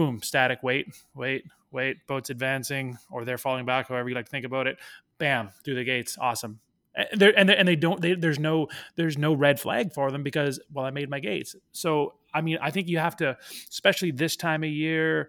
boom, 0.00 0.22
static, 0.22 0.60
wait, 0.62 0.86
wait, 1.14 1.44
wait, 1.72 2.06
boat's 2.06 2.30
advancing, 2.30 2.96
or 3.10 3.26
they're 3.26 3.36
falling 3.36 3.66
back, 3.66 3.86
however 3.86 4.08
you 4.08 4.14
like 4.14 4.24
to 4.24 4.30
think 4.30 4.46
about 4.46 4.66
it. 4.66 4.78
Bam, 5.18 5.50
through 5.62 5.74
the 5.74 5.84
gates, 5.84 6.16
awesome. 6.18 6.58
And, 6.94 7.22
and, 7.22 7.50
and 7.50 7.68
they 7.68 7.76
don't. 7.76 8.00
They, 8.00 8.14
there's 8.14 8.38
no 8.38 8.68
there's 8.96 9.18
no 9.18 9.34
red 9.34 9.60
flag 9.60 9.92
for 9.92 10.10
them 10.10 10.22
because 10.22 10.58
well, 10.72 10.86
I 10.86 10.90
made 10.90 11.10
my 11.10 11.20
gates. 11.20 11.54
So 11.72 12.14
I 12.32 12.40
mean, 12.40 12.56
I 12.62 12.70
think 12.70 12.88
you 12.88 12.96
have 12.96 13.14
to, 13.16 13.36
especially 13.68 14.10
this 14.10 14.36
time 14.36 14.64
of 14.64 14.70
year. 14.70 15.28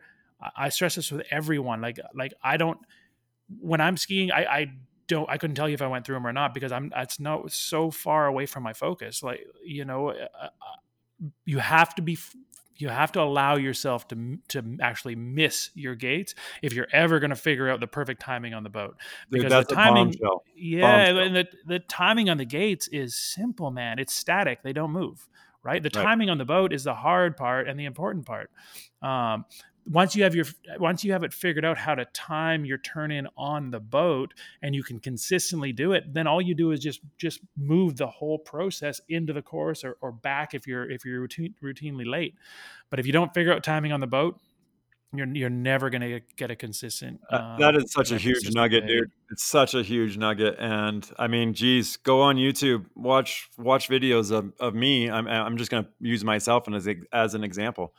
I 0.56 0.70
stress 0.70 0.96
this 0.96 1.12
with 1.12 1.28
everyone. 1.30 1.82
Like 1.82 2.00
like 2.16 2.34
I 2.42 2.56
don't 2.56 2.80
when 3.60 3.82
I'm 3.82 3.98
skiing, 3.98 4.32
I, 4.32 4.46
I 4.46 4.72
don't 5.08 5.30
I 5.30 5.38
couldn't 5.38 5.58
tell 5.58 5.68
you 5.68 5.74
if 5.74 5.82
I 5.82 5.88
went 5.88 6.06
through 6.06 6.16
them 6.16 6.26
or 6.26 6.34
not 6.34 6.54
because 6.54 6.72
I'm 6.72 6.94
it's 6.96 7.20
not 7.20 7.52
so 7.52 7.92
far 7.92 8.26
away 8.26 8.46
from 8.46 8.64
my 8.64 8.74
focus. 8.74 9.22
Like 9.22 9.46
you 9.64 9.84
know, 9.84 10.12
uh, 10.12 10.28
uh 10.42 10.48
you 11.46 11.60
have 11.60 11.94
to 11.96 12.02
be 12.02 12.18
you 12.82 12.90
have 12.90 13.12
to 13.14 13.22
allow 13.22 13.56
yourself 13.56 14.08
to 14.10 14.38
to 14.50 14.78
actually 14.82 15.16
miss 15.16 15.70
your 15.76 15.96
gates 15.96 16.36
if 16.62 16.74
you're 16.74 16.88
ever 16.92 17.20
going 17.20 17.30
to 17.30 17.36
figure 17.36 17.70
out 17.70 17.80
the 17.80 17.88
perfect 17.88 18.22
timing 18.22 18.54
on 18.54 18.64
the 18.64 18.70
boat. 18.70 18.98
Because 19.30 19.52
Dude, 19.52 19.68
the 19.68 19.76
timing 19.76 20.16
yeah 20.56 21.08
bombshell. 21.08 21.26
and 21.26 21.36
the, 21.36 21.48
the 21.66 21.80
timing 21.80 22.30
on 22.30 22.38
the 22.38 22.46
gates 22.46 22.88
is 22.88 23.16
simple 23.16 23.72
man. 23.72 24.00
It's 24.00 24.14
static. 24.14 24.64
They 24.64 24.74
don't 24.74 24.92
move 24.92 25.28
right? 25.64 25.82
The 25.82 25.92
right. 25.96 26.04
timing 26.04 26.30
on 26.30 26.38
the 26.38 26.46
boat 26.46 26.74
is 26.74 26.84
the 26.86 26.94
hard 26.94 27.38
part 27.38 27.68
and 27.68 27.80
the 27.80 27.86
important 27.86 28.26
part. 28.26 28.50
Um, 29.02 29.46
once 29.86 30.16
you 30.16 30.24
have 30.24 30.36
your 30.36 30.46
once 30.80 31.04
you 31.04 31.12
have 31.12 31.24
it 31.24 31.34
figured 31.34 31.66
out 31.66 31.78
how 31.78 31.96
to 31.96 32.06
time 32.14 32.66
your 32.66 32.78
turn 32.78 33.12
in 33.12 33.28
on 33.36 33.72
the 33.72 33.80
boat 33.80 34.34
and 34.62 34.76
you 34.76 34.84
can 34.84 35.00
consistently 35.00 35.72
do 35.74 35.92
it 35.92 36.14
then 36.14 36.28
all 36.28 36.42
you 36.42 36.54
do 36.54 36.72
is 36.72 36.80
just 36.80 37.02
just 37.18 37.42
move 37.58 37.98
the 37.98 38.08
whole 38.08 38.38
process 38.38 39.02
into 39.10 39.34
the 39.34 39.42
course 39.42 39.84
or, 39.84 39.98
or 40.02 40.12
back 40.12 40.54
if 40.54 40.68
you're 40.68 40.90
if 40.90 41.06
you're 41.06 41.22
routine, 41.22 41.56
routinely 41.64 42.10
late. 42.10 42.36
But 42.90 43.00
if 43.00 43.06
you 43.06 43.14
don't 43.14 43.34
figure 43.34 43.54
out 43.54 43.64
timing 43.64 43.92
on 43.92 44.00
the 44.00 44.08
boat 44.08 44.40
you're 45.14 45.28
you're 45.28 45.50
never 45.50 45.90
going 45.90 46.02
to 46.02 46.22
get 46.38 46.52
a 46.52 46.56
consistent 46.56 47.20
um, 47.30 47.60
that 47.60 47.76
is 47.76 47.92
such 47.92 48.12
a 48.12 48.18
huge 48.18 48.54
nugget 48.54 48.88
day. 48.88 49.00
dude. 49.00 49.12
It's 49.30 49.44
such 49.44 49.74
a 49.74 49.84
huge 49.84 50.18
nugget 50.18 50.56
and 50.60 51.10
i 51.18 51.28
mean 51.28 51.54
geez 51.54 51.98
go 51.98 52.22
on 52.22 52.38
youtube 52.38 52.86
watch 52.96 53.50
watch 53.58 53.90
videos 53.90 54.32
of, 54.32 54.54
of 54.60 54.74
me. 54.74 55.10
I'm, 55.10 55.28
I'm 55.28 55.58
just 55.58 55.72
going 55.72 55.84
to 55.84 55.90
use 56.00 56.24
myself 56.24 56.68
as, 56.74 56.88
as 57.12 57.34
an 57.34 57.44
example. 57.44 57.94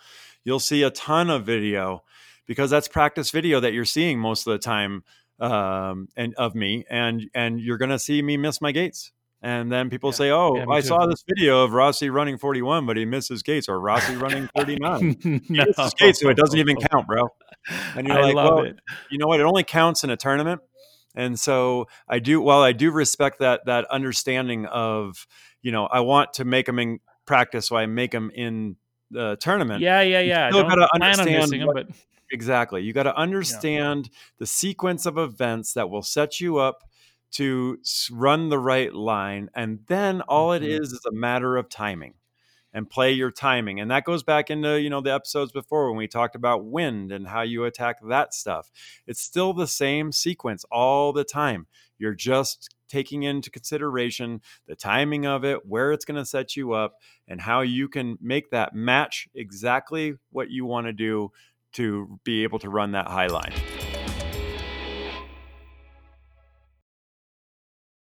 You'll 0.45 0.61
see 0.61 0.83
a 0.83 0.91
ton 0.91 1.31
of 1.31 1.45
video 1.45 2.03
because 2.47 2.71
that's 2.71 2.89
practice 2.89 3.31
video 3.31 3.61
that 3.61 3.73
you're 3.73 3.85
seeing 3.85 4.19
most 4.19 4.47
of 4.47 4.53
the 4.53 4.59
time 4.59 5.05
um, 5.41 6.09
and 6.17 6.35
of 6.35 6.55
me 6.55 6.85
and 6.91 7.31
and 7.35 7.61
you're 7.61 7.79
going 7.79 7.91
to 7.91 7.99
see 7.99 8.23
me 8.23 8.37
miss 8.37 8.61
my 8.61 8.73
gates 8.73 9.13
and 9.43 9.72
then 9.72 9.90
people 9.90 10.11
yeah. 10.11 10.16
say, 10.16 10.30
"Oh, 10.30 10.55
yeah, 10.57 10.64
I 10.68 10.80
too. 10.80 10.86
saw 10.86 11.07
this 11.07 11.24
video 11.28 11.64
of 11.64 11.72
Rossi 11.72 12.11
running 12.11 12.38
41, 12.38 12.86
but 12.86 12.97
he 12.97 13.05
missed 13.05 13.28
his 13.28 13.43
gates, 13.43 13.68
or 13.68 13.80
Rossi 13.80 14.14
running 14.14 14.49
39. 14.57 15.43
no. 15.49 15.64
his 15.76 15.95
gates, 15.95 16.20
so 16.20 16.28
it 16.28 16.36
doesn't 16.36 16.59
even 16.59 16.76
count, 16.90 17.09
bro." 17.09 17.28
And 17.97 18.07
you're 18.07 18.18
I 18.18 18.22
like, 18.22 18.36
"Well, 18.36 18.61
it. 18.61 18.78
you 19.11 19.18
know 19.18 19.26
what? 19.26 19.40
It 19.40 19.45
only 19.45 19.64
counts 19.64 20.05
in 20.05 20.11
a 20.11 20.16
tournament." 20.16 20.61
And 21.14 21.38
so 21.38 21.88
I 22.09 22.20
do. 22.20 22.40
While 22.40 22.62
I 22.62 22.72
do 22.72 22.93
respect 22.93 23.40
that 23.40 23.66
that 23.66 23.84
understanding 23.86 24.66
of, 24.66 25.26
you 25.61 25.72
know, 25.72 25.86
I 25.86 26.01
want 26.01 26.34
to 26.34 26.45
make 26.45 26.66
them 26.66 26.78
in 26.78 27.01
practice, 27.26 27.66
so 27.66 27.76
I 27.76 27.86
make 27.86 28.12
them 28.12 28.30
in 28.32 28.76
the 29.11 29.36
tournament. 29.40 29.80
Yeah, 29.80 30.03
yeah, 30.03 30.20
yeah. 30.20 30.47
You 30.47 30.53
still 30.53 30.68
got 30.68 30.76
to 30.76 30.88
understand 30.95 31.66
what, 31.66 31.74
them, 31.74 31.86
but... 31.88 31.97
exactly. 32.30 32.82
You 32.82 32.93
got 32.93 33.05
to 33.05 33.16
understand 33.16 34.07
yeah. 34.07 34.18
the 34.38 34.47
sequence 34.47 35.05
of 35.05 35.18
events 35.18 35.72
that 35.74 35.90
will 35.90 36.03
set 36.03 36.40
you 36.40 36.59
up 36.59 36.84
to 37.33 37.78
run 38.11 38.49
the 38.49 38.59
right 38.59 38.93
line, 38.93 39.51
and 39.55 39.80
then 39.87 40.20
all 40.22 40.51
mm-hmm. 40.51 40.64
it 40.64 40.70
is 40.70 40.93
is 40.93 41.05
a 41.07 41.12
matter 41.12 41.57
of 41.57 41.68
timing 41.68 42.14
and 42.72 42.89
play 42.89 43.12
your 43.12 43.30
timing. 43.30 43.80
And 43.80 43.91
that 43.91 44.05
goes 44.05 44.22
back 44.22 44.51
into, 44.51 44.80
you 44.80 44.89
know, 44.89 45.01
the 45.01 45.12
episodes 45.12 45.53
before 45.53 45.89
when 45.89 45.99
we 45.99 46.09
talked 46.09 46.35
about 46.35 46.64
wind 46.64 47.12
and 47.12 47.28
how 47.28 47.43
you 47.43 47.64
attack 47.64 47.97
that 48.09 48.33
stuff. 48.33 48.70
It's 49.07 49.20
still 49.20 49.53
the 49.53 49.66
same 49.66 50.11
sequence 50.12 50.64
all 50.70 51.12
the 51.12 51.24
time. 51.24 51.66
You're 51.99 52.14
just 52.14 52.74
taking 52.89 53.22
into 53.22 53.51
consideration 53.51 54.41
the 54.66 54.76
timing 54.76 55.26
of 55.26 55.45
it, 55.45 55.66
where 55.66 55.93
it's 55.93 56.05
going 56.05 56.18
to 56.18 56.26
set 56.26 56.57
you 56.57 56.72
up, 56.72 56.95
and 57.26 57.41
how 57.41 57.62
you 57.62 57.89
can 57.89 58.18
make 58.20 58.51
that 58.51 58.74
match 58.74 59.28
exactly 59.35 60.14
what 60.30 60.51
you 60.51 60.66
want 60.66 60.87
to 60.87 60.93
do 60.93 61.30
to 61.72 62.20
be 62.24 62.43
able 62.43 62.59
to 62.59 62.68
run 62.68 62.93
that 62.93 63.09
high 63.09 63.28
line. 63.28 63.53